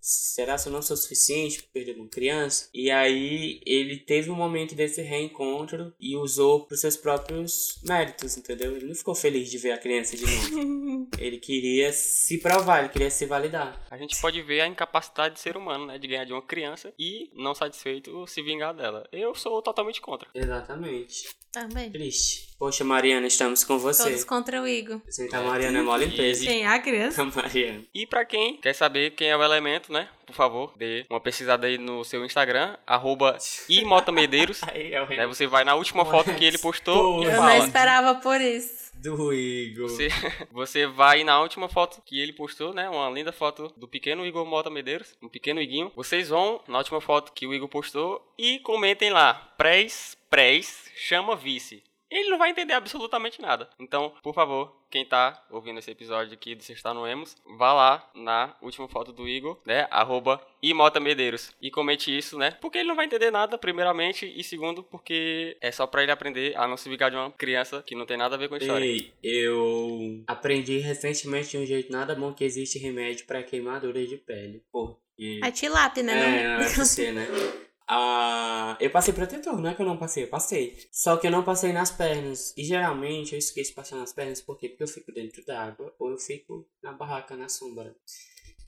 será 0.09 0.57
se 0.57 0.67
eu 0.67 0.73
não 0.73 0.81
sou 0.81 0.97
suficiente 0.97 1.61
para 1.61 1.71
perder 1.71 1.95
uma 1.95 2.07
criança? 2.07 2.69
E 2.73 2.89
aí 2.89 3.61
ele 3.65 3.97
teve 3.97 4.31
um 4.31 4.35
momento 4.35 4.75
desse 4.75 5.01
reencontro 5.01 5.93
e 5.99 6.15
usou 6.15 6.65
para 6.65 6.77
seus 6.77 6.97
próprios 6.97 7.79
méritos, 7.83 8.37
entendeu? 8.37 8.75
Ele 8.75 8.87
não 8.87 8.95
ficou 8.95 9.13
feliz 9.13 9.49
de 9.49 9.57
ver 9.57 9.71
a 9.71 9.77
criança 9.77 10.17
de 10.17 10.25
novo. 10.25 11.09
ele 11.19 11.37
queria 11.37 11.93
se 11.93 12.39
provar, 12.39 12.79
ele 12.79 12.89
queria 12.89 13.11
se 13.11 13.25
validar. 13.25 13.85
A 13.91 13.97
gente 13.97 14.19
pode 14.19 14.41
ver 14.41 14.61
a 14.61 14.67
incapacidade 14.67 15.35
de 15.35 15.41
ser 15.41 15.55
humano, 15.55 15.85
né? 15.85 15.99
De 15.99 16.07
ganhar 16.07 16.25
de 16.25 16.33
uma 16.33 16.41
criança 16.41 16.93
e, 16.97 17.29
não 17.33 17.53
satisfeito, 17.53 18.25
se 18.27 18.41
vingar 18.41 18.73
dela. 18.73 19.07
Eu 19.11 19.35
sou 19.35 19.61
totalmente 19.61 20.01
contra. 20.01 20.29
Exatamente. 20.33 21.29
Também. 21.51 21.91
Triste. 21.91 22.48
Poxa, 22.59 22.83
Mariana, 22.83 23.25
estamos 23.25 23.63
com 23.63 23.79
você. 23.79 24.03
Todos 24.03 24.25
contra 24.25 24.61
o 24.61 24.67
Igor. 24.67 24.99
Você 25.05 25.29
tá 25.29 25.41
Mariana 25.41 25.79
é 25.79 25.81
mó 25.81 25.95
limpeza. 25.95 26.43
Quem 26.43 26.63
é 26.63 26.67
a 26.67 26.77
criança? 26.77 27.21
A 27.23 27.25
Mariana. 27.25 27.85
E 27.93 28.05
pra 28.05 28.25
quem 28.25 28.57
quer 28.57 28.73
saber 28.73 29.11
quem 29.11 29.29
é 29.29 29.37
o 29.37 29.41
elemento, 29.41 29.93
né? 29.93 30.09
Por 30.25 30.35
favor, 30.35 30.73
dê 30.75 31.05
uma 31.09 31.21
pesquisada 31.21 31.67
aí 31.67 31.77
no 31.77 32.03
seu 32.03 32.25
Instagram, 32.25 32.75
arroba 32.85 33.37
imotamedeiros. 33.69 34.59
Aí 34.63 34.93
é 34.93 35.01
o 35.01 35.07
Aí 35.09 35.25
você 35.25 35.47
vai 35.47 35.63
na 35.63 35.73
última 35.75 36.03
foto 36.03 36.33
que 36.35 36.43
ele 36.43 36.57
postou 36.57 37.23
e 37.23 37.27
Eu 37.27 37.31
não 37.41 37.57
esperava 37.65 38.15
por 38.15 38.41
isso. 38.41 38.91
do 38.95 39.33
Igor. 39.33 39.87
Você, 39.87 40.09
você 40.51 40.85
vai 40.85 41.23
na 41.23 41.39
última 41.39 41.69
foto 41.69 42.01
que 42.05 42.19
ele 42.19 42.33
postou, 42.33 42.73
né? 42.73 42.89
Uma 42.89 43.09
linda 43.09 43.31
foto 43.31 43.73
do 43.77 43.87
pequeno 43.87 44.25
Igor 44.25 44.45
Mota 44.45 44.69
Medeiros, 44.69 45.15
um 45.23 45.29
pequeno 45.29 45.61
Iguinho. 45.61 45.93
Vocês 45.95 46.27
vão 46.27 46.59
na 46.67 46.79
última 46.79 46.99
foto 46.99 47.31
que 47.31 47.47
o 47.47 47.53
Igor 47.53 47.69
postou 47.69 48.21
e 48.37 48.59
comentem 48.59 49.11
lá. 49.11 49.53
Prez, 49.57 50.17
prez, 50.29 50.91
chama 50.93 51.37
vice. 51.37 51.81
Ele 52.09 52.29
não 52.29 52.37
vai 52.37 52.49
entender 52.49 52.73
absolutamente 52.73 53.41
nada. 53.41 53.69
Então, 53.79 54.13
por 54.23 54.33
favor, 54.33 54.75
quem 54.89 55.05
tá 55.05 55.45
ouvindo 55.51 55.79
esse 55.79 55.91
episódio 55.91 56.33
aqui 56.33 56.55
do 56.55 56.61
Está 56.61 56.93
no 56.93 57.05
Emos, 57.05 57.35
vá 57.57 57.73
lá 57.73 58.09
na 58.15 58.55
última 58.61 58.87
foto 58.87 59.11
do 59.11 59.27
Igor, 59.27 59.59
né? 59.65 59.87
Arroba 59.91 60.41
Imota 60.61 60.99
Medeiros. 60.99 61.51
E 61.61 61.69
comente 61.69 62.15
isso, 62.15 62.37
né? 62.37 62.51
Porque 62.59 62.79
ele 62.79 62.87
não 62.87 62.95
vai 62.95 63.05
entender 63.05 63.31
nada, 63.31 63.57
primeiramente. 63.57 64.25
E 64.25 64.43
segundo, 64.43 64.83
porque 64.83 65.57
é 65.61 65.71
só 65.71 65.85
pra 65.85 66.03
ele 66.03 66.11
aprender 66.11 66.57
a 66.57 66.67
não 66.67 66.77
se 66.77 66.89
ligar 66.89 67.11
de 67.11 67.17
uma 67.17 67.31
criança 67.31 67.83
que 67.83 67.95
não 67.95 68.05
tem 68.05 68.17
nada 68.17 68.35
a 68.35 68.37
ver 68.37 68.49
com 68.49 68.55
a 68.55 68.57
história. 68.57 68.85
Ei, 68.85 69.13
eu 69.21 70.23
aprendi 70.27 70.79
recentemente 70.79 71.51
de 71.51 71.57
um 71.57 71.65
jeito 71.65 71.91
nada 71.91 72.15
bom 72.15 72.33
que 72.33 72.43
existe 72.43 72.79
remédio 72.79 73.25
pra 73.25 73.43
queimadura 73.43 74.05
de 74.05 74.17
pele. 74.17 74.63
Porque. 74.71 75.39
A 75.43 75.51
tilápia, 75.51 76.03
né? 76.03 76.13
É, 76.13 76.43
não? 76.43 76.63
é 76.63 76.69
você, 76.69 77.11
né? 77.11 77.27
Ah, 77.91 78.77
eu 78.79 78.91
passei 78.91 79.11
protetor, 79.11 79.59
não 79.59 79.71
é 79.71 79.73
que 79.73 79.81
eu 79.81 79.85
não 79.85 79.97
passei, 79.97 80.23
eu 80.23 80.27
passei. 80.27 80.77
Só 80.91 81.17
que 81.17 81.25
eu 81.25 81.31
não 81.31 81.43
passei 81.43 81.73
nas 81.73 81.89
pernas. 81.89 82.53
E 82.55 82.63
geralmente 82.63 83.33
eu 83.33 83.39
esqueço 83.39 83.71
de 83.71 83.75
passar 83.75 83.95
nas 83.95 84.13
pernas, 84.13 84.41
por 84.41 84.59
quê? 84.59 84.69
Porque 84.69 84.83
eu 84.83 84.87
fico 84.87 85.11
dentro 85.11 85.43
d'água 85.43 85.91
ou 85.97 86.11
eu 86.11 86.17
fico 86.19 86.67
na 86.83 86.93
barraca, 86.93 87.35
na 87.35 87.49
sombra. 87.49 87.95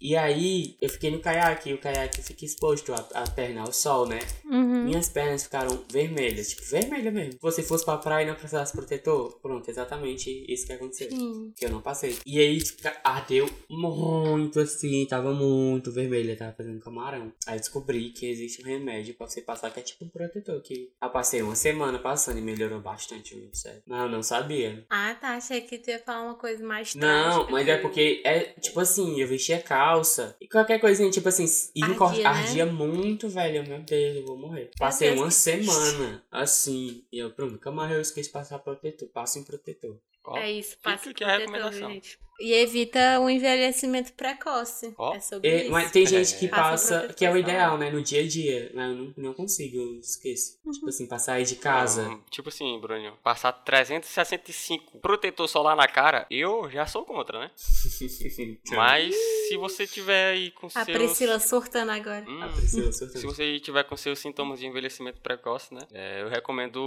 E 0.02 0.16
aí, 0.18 0.76
eu 0.82 0.90
fiquei 0.90 1.12
no 1.12 1.20
caiaque, 1.20 1.70
e 1.70 1.74
o 1.74 1.78
caiaque 1.78 2.24
fica 2.24 2.44
exposto 2.44 2.92
a, 2.92 3.08
a 3.14 3.30
perna 3.30 3.62
ao 3.62 3.72
sol, 3.72 4.08
né? 4.08 4.18
Uhum. 4.44 4.86
Minhas 4.86 5.08
pernas 5.08 5.44
ficaram 5.44 5.84
vermelhas, 5.92 6.50
tipo, 6.50 6.64
vermelha 6.64 7.12
mesmo. 7.12 7.34
Se 7.34 7.40
você 7.40 7.62
fosse 7.62 7.86
pra 7.86 7.98
praia 7.98 8.24
e 8.24 8.28
não 8.28 8.34
precisasse 8.34 8.74
protetor, 8.74 9.40
pronto, 9.42 9.70
exatamente 9.70 10.44
isso 10.52 10.66
que 10.66 10.74
aconteceu. 10.74 11.12
Sim. 11.12 11.54
Que 11.56 11.66
eu 11.66 11.70
não 11.70 11.82
passei. 11.82 12.18
E 12.26 12.40
aí 12.40 12.60
fica- 12.60 13.00
ardeu 13.04 13.48
muito 13.70 14.60
assim, 14.60 15.06
tava 15.06 15.32
muito 15.34 15.92
vermelha, 15.92 16.36
tava 16.36 16.54
fazendo 16.54 16.80
camarão. 16.80 17.32
Aí 17.46 17.56
eu 17.58 17.60
descobri 17.60 18.10
que 18.10 18.26
existe 18.26 18.64
um 18.64 18.66
remédio 18.66 19.14
pra 19.14 19.28
você 19.28 19.42
passar 19.42 19.70
que 19.72 19.80
é 19.80 19.84
tipo 19.84 20.04
um 20.06 20.10
protetor. 20.10 20.60
Que 20.64 20.90
eu 21.00 21.10
passei 21.10 21.44
uma 21.44 21.54
semana 21.56 22.00
passando 22.00 22.40
e 22.40 22.42
melhorou 22.42 22.80
bastante, 22.80 23.36
viu? 23.36 23.50
sério. 23.54 23.84
Não, 23.86 24.06
eu 24.06 24.10
não 24.10 24.24
sabia. 24.24 24.84
Ah, 24.90 25.16
tá. 25.20 25.36
Achei 25.36 25.62
que 25.62 25.78
tu 25.78 25.90
ia 25.92 26.00
falar 26.00 26.24
uma 26.24 26.36
coisa 26.36 26.64
mais 26.66 26.96
Não, 26.96 27.48
mas 27.52 27.68
é 27.68 27.78
porque 27.78 28.22
é 28.26 28.40
tipo 28.60 28.80
assim, 28.80 29.20
eu 29.22 29.28
vestia 29.28 29.60
calça 29.62 29.91
e 30.40 30.48
qualquer 30.48 30.80
coisinha, 30.80 31.10
tipo 31.10 31.28
assim, 31.28 31.46
Ardia, 31.84 32.24
né? 32.24 32.30
ardia 32.30 32.66
muito, 32.66 33.30
velho. 33.30 33.68
Meu 33.68 33.82
Deus, 33.82 34.18
eu 34.18 34.26
vou 34.26 34.38
morrer. 34.38 34.72
Passei 34.78 35.12
uma 35.12 35.32
semana 35.32 36.24
assim, 36.32 37.04
e 37.12 37.20
eu, 37.20 37.32
pronto, 37.32 37.54
nunca 37.54 37.72
mais 37.72 37.92
eu 37.92 38.02
esqueci 38.02 38.30
de 38.30 38.34
passar 38.34 38.60
protetor. 38.60 39.10
Passo 39.10 39.40
em 39.40 39.44
protetor. 39.44 39.98
Ó, 40.26 40.38
É 40.38 40.52
isso, 40.52 40.78
passa 40.82 41.10
aqui 41.10 41.24
a 41.24 41.28
protetor, 41.28 41.54
recomendação. 41.56 41.90
gente? 41.92 42.20
E 42.40 42.54
evita 42.54 43.20
o 43.20 43.30
envelhecimento 43.30 44.14
precoce. 44.14 44.96
Ó. 44.98 45.14
É 45.14 45.20
sobre 45.20 45.48
É, 45.48 45.62
isso. 45.62 45.72
mas 45.72 45.92
tem 45.92 46.08
gente 46.08 46.40
que 46.40 46.48
Passa 46.48 47.08
que 47.16 47.24
é 47.24 47.32
o 47.32 47.38
ideal, 47.38 47.78
né? 47.78 47.92
No 47.92 48.02
dia 48.02 48.24
a 48.24 48.28
dia. 48.28 48.72
Mas 48.74 48.90
eu 48.90 48.96
não, 48.96 49.14
não 49.16 49.34
consigo, 49.36 49.78
eu 49.78 50.00
esqueço. 50.00 50.58
Tipo 50.74 50.90
assim, 50.90 51.06
passar 51.06 51.34
aí 51.34 51.44
de 51.46 51.56
casa. 51.58 52.04
Não, 52.10 52.20
tipo 52.32 52.50
assim, 52.50 52.80
Bruninho, 52.80 53.16
passar 53.24 53.52
365 53.52 55.00
protetor 55.02 55.48
solar 55.48 55.76
na 55.76 55.88
cara, 55.88 56.26
eu 56.32 56.68
já 56.72 56.88
sou 56.88 57.06
contra, 57.06 57.42
né? 57.42 57.52
Mas 58.76 59.16
se 59.48 59.58
você 59.58 59.86
tiver 59.86 60.32
aí 60.32 60.50
com 60.52 60.66
A 60.68 60.70
seus... 60.84 60.86
Priscila 60.98 61.40
surtando 61.40 61.92
agora. 61.92 62.26
Hum, 62.28 62.42
A 62.44 62.48
Priscila 62.50 62.92
surtando. 62.92 63.20
se 63.20 63.26
você 63.28 63.60
tiver 63.60 63.84
com 63.84 63.96
seus 63.96 64.18
sintomas 64.18 64.60
de 64.60 64.66
envelhecimento 64.66 65.22
precoce, 65.22 65.74
né? 65.76 65.82
é, 65.94 66.24
eu 66.24 66.28
recomendo 66.30 66.78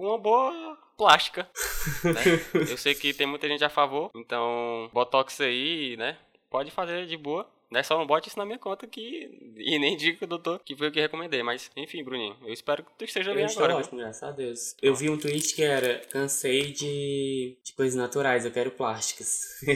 uma 0.00 0.16
boa 0.18 0.78
plástica. 0.96 1.48
né? 2.04 2.57
Eu 2.68 2.76
sei 2.76 2.94
que 2.94 3.12
tem 3.12 3.26
muita 3.26 3.48
gente 3.48 3.64
a 3.64 3.68
favor, 3.68 4.10
então 4.14 4.88
botox 4.92 5.40
aí, 5.40 5.96
né? 5.96 6.16
Pode 6.50 6.70
fazer 6.70 7.06
de 7.06 7.16
boa. 7.16 7.46
Né? 7.70 7.82
Só 7.82 7.98
não 7.98 8.06
bote 8.06 8.28
isso 8.28 8.38
na 8.38 8.46
minha 8.46 8.58
conta 8.58 8.86
que. 8.86 9.54
E 9.56 9.78
nem 9.78 9.96
diga, 9.96 10.26
doutor, 10.26 10.60
que 10.64 10.74
foi 10.74 10.88
o 10.88 10.92
que 10.92 11.00
recomendei. 11.00 11.42
Mas, 11.42 11.70
enfim, 11.76 12.02
Bruninho, 12.02 12.36
eu 12.42 12.52
espero 12.52 12.82
que 12.82 12.90
tu 12.98 13.04
esteja 13.04 13.30
Eu 13.30 13.34
bem 13.34 13.44
agora. 13.44 13.76
ótimo, 13.76 13.98
graças 13.98 14.22
a 14.22 14.30
Deus. 14.30 14.74
Eu 14.80 14.94
vi 14.94 15.10
um 15.10 15.18
tweet 15.18 15.54
que 15.54 15.62
era 15.62 16.00
cansei 16.10 16.72
de, 16.72 17.56
de 17.62 17.72
coisas 17.74 17.94
naturais, 17.94 18.44
eu 18.44 18.50
quero 18.50 18.70
plásticas. 18.70 19.58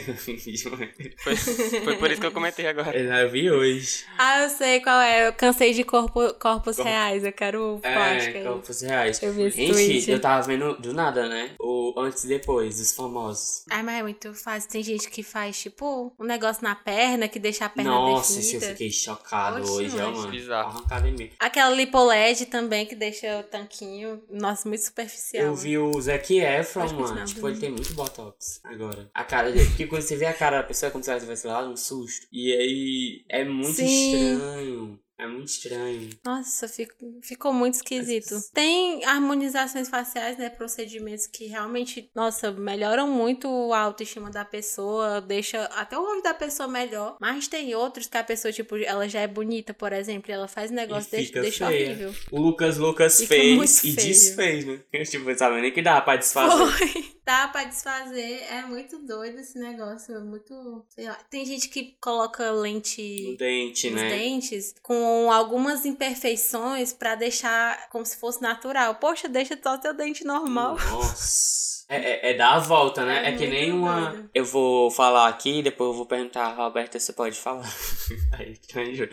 Foi, 1.22 1.36
foi 1.36 1.96
por 1.96 2.10
isso 2.10 2.20
que 2.20 2.26
eu 2.26 2.32
comentei 2.32 2.66
agora. 2.66 2.96
eu 2.98 3.30
vi 3.30 3.50
hoje. 3.50 4.04
Ah, 4.18 4.42
eu 4.42 4.48
sei 4.50 4.80
qual 4.80 5.00
é. 5.00 5.28
Eu 5.28 5.32
cansei 5.32 5.72
de 5.72 5.84
corpo, 5.84 6.32
corpos 6.34 6.78
reais. 6.78 7.24
Eu 7.24 7.32
quero 7.32 7.78
plástica. 7.82 8.38
É, 8.38 8.44
corpos 8.44 8.80
reais. 8.82 9.22
Eu 9.22 9.32
vi 9.32 9.42
esse 9.44 9.56
Gente, 9.66 9.72
tweet. 9.72 10.10
eu 10.10 10.20
tava 10.20 10.46
vendo 10.46 10.74
do 10.78 10.92
nada, 10.92 11.28
né? 11.28 11.50
O 11.60 11.94
antes 11.98 12.24
e 12.24 12.28
depois, 12.28 12.80
os 12.80 12.92
famosos. 12.92 13.64
Ai, 13.70 13.82
mas 13.82 14.00
é 14.00 14.02
muito 14.02 14.34
fácil. 14.34 14.70
Tem 14.70 14.82
gente 14.82 15.10
que 15.10 15.22
faz, 15.22 15.60
tipo, 15.60 16.12
um 16.18 16.24
negócio 16.24 16.62
na 16.62 16.74
perna 16.74 17.28
que 17.28 17.38
deixa 17.38 17.66
a 17.66 17.68
perna 17.68 17.81
Nossa, 17.84 18.38
esse 18.40 18.56
eu 18.56 18.60
fiquei 18.60 18.90
chocado 18.90 19.60
Oxe, 19.62 19.70
hoje, 19.72 20.00
ó, 20.00 20.10
mano. 20.10 20.28
bizarro. 20.30 20.68
Arrancado 20.70 21.08
em 21.08 21.12
mim. 21.12 21.30
Aquela 21.38 21.74
lipoled 21.74 22.46
também 22.46 22.86
que 22.86 22.94
deixa 22.94 23.40
o 23.40 23.42
tanquinho. 23.42 24.22
Nossa, 24.30 24.68
muito 24.68 24.82
superficial. 24.82 25.44
Eu 25.46 25.54
vi 25.54 25.78
o 25.78 26.00
Zac 26.00 26.34
Efron, 26.38 26.82
Pode 26.82 26.94
mano. 26.94 27.24
Tipo, 27.24 27.40
Bruno. 27.40 27.54
ele 27.54 27.60
tem 27.60 27.70
muito 27.70 27.92
botox 27.94 28.60
agora. 28.64 29.10
A 29.14 29.24
cara 29.24 29.50
dele. 29.50 29.66
Porque 29.68 29.86
quando 29.86 30.02
você 30.02 30.16
vê 30.16 30.26
a 30.26 30.34
cara 30.34 30.58
da 30.58 30.62
pessoa, 30.64 30.90
quando 30.90 31.04
você 31.04 31.18
vai, 31.20 31.36
sei 31.36 31.50
lá, 31.50 31.64
um 31.68 31.76
susto. 31.76 32.26
E 32.32 32.52
aí 32.52 33.24
é 33.28 33.44
muito 33.44 33.74
Sim. 33.76 34.32
estranho. 34.34 35.00
É 35.22 35.26
muito 35.26 35.48
estranho. 35.48 36.10
Nossa, 36.24 36.66
fico- 36.66 36.94
ficou 37.22 37.52
muito 37.52 37.74
esquisito. 37.74 38.34
Tem 38.52 39.04
harmonizações 39.04 39.88
faciais, 39.88 40.36
né? 40.36 40.50
Procedimentos 40.50 41.26
que 41.26 41.46
realmente, 41.46 42.10
nossa, 42.14 42.50
melhoram 42.50 43.06
muito 43.08 43.48
a 43.72 43.78
autoestima 43.78 44.30
da 44.30 44.44
pessoa, 44.44 45.20
deixa 45.20 45.64
até 45.66 45.96
o 45.96 46.02
rosto 46.04 46.22
da 46.24 46.34
pessoa 46.34 46.68
melhor. 46.68 47.16
Mas 47.20 47.46
tem 47.46 47.74
outros 47.74 48.06
que 48.06 48.16
a 48.16 48.24
pessoa, 48.24 48.50
tipo, 48.52 48.76
ela 48.76 49.08
já 49.08 49.20
é 49.20 49.26
bonita, 49.28 49.72
por 49.72 49.92
exemplo, 49.92 50.30
e 50.30 50.34
ela 50.34 50.48
faz 50.48 50.70
um 50.70 50.74
negócio 50.74 51.08
E 51.14 51.18
deixa, 51.18 51.40
deixa 51.40 51.66
feia. 51.68 51.86
horrível. 51.86 52.14
O 52.30 52.40
Lucas 52.40 52.78
Lucas 52.78 53.16
Fica 53.18 53.34
fez 53.34 53.84
e 53.84 53.92
feio. 53.92 54.06
desfez, 54.08 54.64
né? 54.64 54.80
Tipo, 55.12 55.38
sabia 55.38 55.60
nem 55.60 55.72
que 55.72 55.82
dá 55.82 56.00
pra 56.00 56.16
desfazer. 56.16 56.56
Foi. 56.78 57.12
Dá 57.24 57.46
pra 57.48 57.64
desfazer. 57.64 58.42
É 58.50 58.62
muito 58.62 58.98
doido 58.98 59.38
esse 59.38 59.58
negócio. 59.58 60.14
É 60.14 60.20
muito. 60.20 60.84
Sei 60.88 61.06
lá. 61.06 61.14
Tem 61.30 61.44
gente 61.46 61.68
que 61.68 61.96
coloca 62.00 62.50
lente 62.50 63.30
No 63.30 63.36
dente, 63.36 63.90
nos 63.90 64.00
né? 64.00 64.08
dentes 64.10 64.74
com 64.82 65.30
algumas 65.30 65.84
imperfeições 65.86 66.92
pra 66.92 67.14
deixar 67.14 67.88
como 67.90 68.04
se 68.04 68.16
fosse 68.16 68.42
natural. 68.42 68.96
Poxa, 68.96 69.28
deixa 69.28 69.58
só 69.62 69.78
teu 69.78 69.94
dente 69.94 70.24
normal. 70.24 70.76
Nossa. 70.90 71.81
É, 71.94 72.28
é, 72.28 72.30
é 72.30 72.34
dar 72.34 72.54
a 72.54 72.58
volta, 72.58 73.04
né? 73.04 73.22
É 73.24 73.28
É, 73.30 73.32
que 73.36 73.46
nem 73.46 73.72
uma. 73.72 74.10
doido. 74.10 74.30
Eu 74.34 74.44
vou 74.44 74.90
falar 74.90 75.28
aqui, 75.28 75.62
depois 75.62 75.90
eu 75.90 75.94
vou 75.96 76.06
perguntar 76.06 76.46
a 76.46 76.54
Roberta 76.54 76.98
se 76.98 77.12
pode 77.12 77.36
falar. 77.36 77.68
Aí, 78.38 78.56
tranjo. 78.68 79.08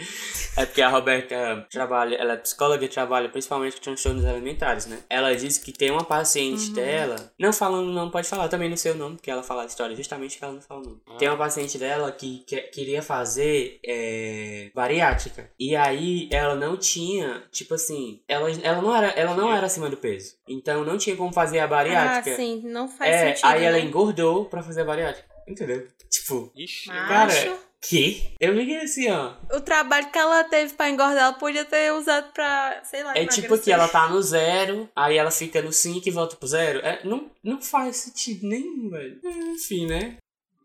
é 0.57 0.65
porque 0.65 0.81
a 0.81 0.89
Roberta 0.89 1.67
trabalha, 1.69 2.15
ela 2.15 2.33
é 2.33 2.37
psicóloga 2.37 2.83
e 2.85 2.87
trabalha 2.87 3.29
principalmente 3.29 3.75
com 3.75 3.81
transtornos 3.81 4.25
alimentares, 4.25 4.85
né? 4.85 4.99
Ela 5.09 5.35
disse 5.35 5.59
que 5.61 5.71
tem 5.71 5.91
uma 5.91 6.03
paciente 6.03 6.71
dela. 6.71 7.31
Não 7.37 7.51
falando, 7.51 7.91
não 7.91 8.09
pode 8.09 8.27
falar 8.27 8.47
também 8.47 8.69
no 8.69 8.77
seu 8.77 8.95
nome, 8.95 9.15
porque 9.15 9.29
ela 9.31 9.43
fala 9.43 9.63
a 9.63 9.65
história 9.65 9.95
justamente 9.95 10.37
que 10.37 10.43
ela 10.43 10.53
não 10.53 10.61
fala 10.61 10.81
o 10.81 10.83
nome. 10.83 11.01
Tem 11.17 11.27
uma 11.27 11.37
paciente 11.37 11.77
dela 11.77 12.11
que, 12.11 12.43
que- 12.47 12.61
queria 12.69 13.01
fazer 13.01 13.79
é, 13.85 14.71
bariátrica. 14.73 15.49
E 15.59 15.75
aí 15.75 16.29
ela 16.31 16.55
não 16.55 16.77
tinha, 16.77 17.43
tipo 17.51 17.73
assim, 17.73 18.21
ela, 18.27 18.49
ela, 18.63 18.81
não 18.81 18.95
era, 18.95 19.07
ela 19.09 19.35
não 19.35 19.51
era 19.53 19.65
acima 19.65 19.89
do 19.89 19.97
peso. 19.97 20.35
Então 20.47 20.83
não 20.83 20.97
tinha 20.97 21.15
como 21.15 21.33
fazer 21.33 21.59
a 21.59 21.65
Ah, 21.65 21.67
bariátrica. 21.67 22.35
sim, 22.35 22.61
não 22.69 22.87
faz 22.87 23.13
É, 23.13 23.27
sentido. 23.29 23.45
aí 23.47 23.63
ela 23.63 23.77
né? 23.77 23.83
engordou 23.83 24.45
pra 24.45 24.63
fazer 24.63 24.81
a 24.81 24.85
bariátrica. 24.85 25.27
Entendeu? 25.47 25.87
Tipo, 26.09 26.51
Ixi, 26.55 26.89
cara, 26.89 27.33
que? 27.81 28.33
Eu 28.39 28.53
liguei 28.53 28.81
assim, 28.81 29.09
ó. 29.09 29.33
O 29.51 29.61
trabalho 29.61 30.11
que 30.11 30.17
ela 30.17 30.43
teve 30.43 30.73
pra 30.73 30.89
engordar, 30.89 31.17
ela 31.23 31.33
podia 31.33 31.65
ter 31.65 31.91
usado 31.93 32.31
pra, 32.33 32.81
sei 32.83 33.03
lá, 33.03 33.13
É 33.17 33.25
tipo 33.25 33.57
que 33.57 33.71
ela 33.71 33.87
tá 33.87 34.07
no 34.09 34.21
zero, 34.21 34.87
aí 34.95 35.17
ela 35.17 35.31
fica 35.31 35.61
no 35.61 35.71
5 35.73 36.07
e 36.07 36.11
volta 36.11 36.35
pro 36.35 36.47
zero. 36.47 36.79
É, 36.79 36.99
não, 37.03 37.31
não 37.43 37.61
faz 37.61 37.95
sentido 37.97 38.47
nenhum, 38.47 38.89
velho. 38.89 39.19
Enfim, 39.23 39.87
né? 39.87 40.17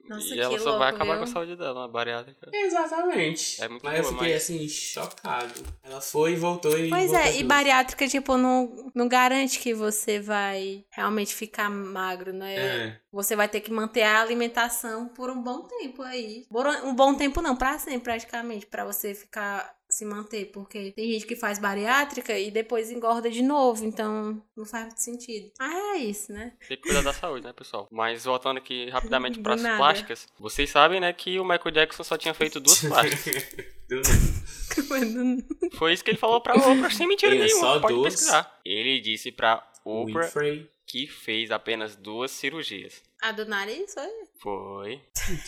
Nossa, 0.08 0.34
e 0.34 0.38
ela 0.40 0.58
só 0.58 0.78
vai 0.78 0.90
louco, 0.90 0.96
acabar 0.96 1.04
viu? 1.16 1.16
com 1.18 1.24
a 1.24 1.26
saúde 1.32 1.56
dela, 1.56 1.80
uma 1.80 1.88
bariátrica. 1.88 2.50
Exatamente. 2.52 3.62
É 3.62 3.68
muito 3.68 3.82
mas 3.84 3.96
eu 3.96 4.02
boa, 4.04 4.14
fiquei 4.14 4.32
mas- 4.34 4.42
assim, 4.42 4.68
chocado. 4.68 5.54
Ela 5.82 6.00
foi 6.00 6.32
e 6.32 6.36
voltou 6.36 6.78
e. 6.78 6.90
Pois 6.90 7.10
voltou 7.10 7.26
é, 7.26 7.30
e 7.32 7.36
tudo. 7.38 7.48
bariátrica, 7.48 8.08
tipo, 8.08 8.36
não, 8.36 8.90
não 8.94 9.08
garante 9.08 9.58
que 9.58 9.72
você 9.74 10.20
vai 10.20 10.84
realmente 10.90 11.34
ficar 11.34 11.70
magro, 11.70 12.32
né? 12.32 12.54
É. 12.56 13.00
Você 13.12 13.34
vai 13.36 13.48
ter 13.48 13.60
que 13.60 13.70
manter 13.72 14.02
a 14.02 14.20
alimentação 14.20 15.08
por 15.08 15.30
um 15.30 15.40
bom 15.42 15.62
tempo 15.62 16.02
aí. 16.02 16.44
Por 16.50 16.66
um 16.66 16.94
bom 16.94 17.14
tempo 17.14 17.40
não, 17.40 17.56
pra 17.56 17.78
sempre 17.78 18.00
praticamente, 18.00 18.66
pra 18.66 18.84
você 18.84 19.14
ficar 19.14 19.74
se 19.94 20.04
manter, 20.04 20.46
porque 20.46 20.90
tem 20.92 21.12
gente 21.12 21.24
que 21.26 21.36
faz 21.36 21.58
bariátrica 21.60 22.36
e 22.38 22.50
depois 22.50 22.90
engorda 22.90 23.30
de 23.30 23.42
novo, 23.42 23.84
então 23.84 24.42
não 24.56 24.64
faz 24.64 24.86
muito 24.86 25.00
sentido. 25.00 25.52
Ah, 25.60 25.96
é 25.96 25.98
isso, 25.98 26.32
né? 26.32 26.52
Tem 26.66 26.76
que 26.76 26.82
cuidar 26.82 27.02
da 27.02 27.12
saúde, 27.12 27.44
né, 27.46 27.52
pessoal? 27.52 27.86
Mas 27.92 28.24
voltando 28.24 28.56
aqui 28.58 28.88
rapidamente 28.90 29.38
para 29.42 29.54
as 29.54 29.62
plásticas, 29.62 30.26
vocês 30.38 30.68
sabem, 30.70 31.00
né, 31.00 31.12
que 31.12 31.38
o 31.38 31.44
Michael 31.44 31.70
Jackson 31.70 32.02
só 32.02 32.16
tinha 32.18 32.34
feito 32.34 32.58
duas 32.58 32.80
plásticas. 32.84 33.44
Foi 35.78 35.92
isso 35.92 36.02
que 36.04 36.10
ele 36.10 36.18
falou 36.18 36.40
pra 36.40 36.54
Oprah, 36.56 36.90
sem 36.90 37.06
mentira 37.06 37.32
Ele 37.34 37.44
nenhuma. 37.44 37.60
só 37.74 37.80
Pode 37.80 37.94
duas? 37.94 38.14
pesquisar. 38.14 38.60
Ele 38.64 39.00
disse 39.00 39.30
pra 39.30 39.64
Oprah 39.84 40.24
Winfrey. 40.26 40.70
que 40.86 41.06
fez 41.06 41.50
apenas 41.50 41.94
duas 41.96 42.30
cirurgias. 42.30 43.02
A 43.22 43.32
do 43.32 43.46
nariz, 43.46 43.92
foi? 43.94 44.08
Foi. 44.40 45.00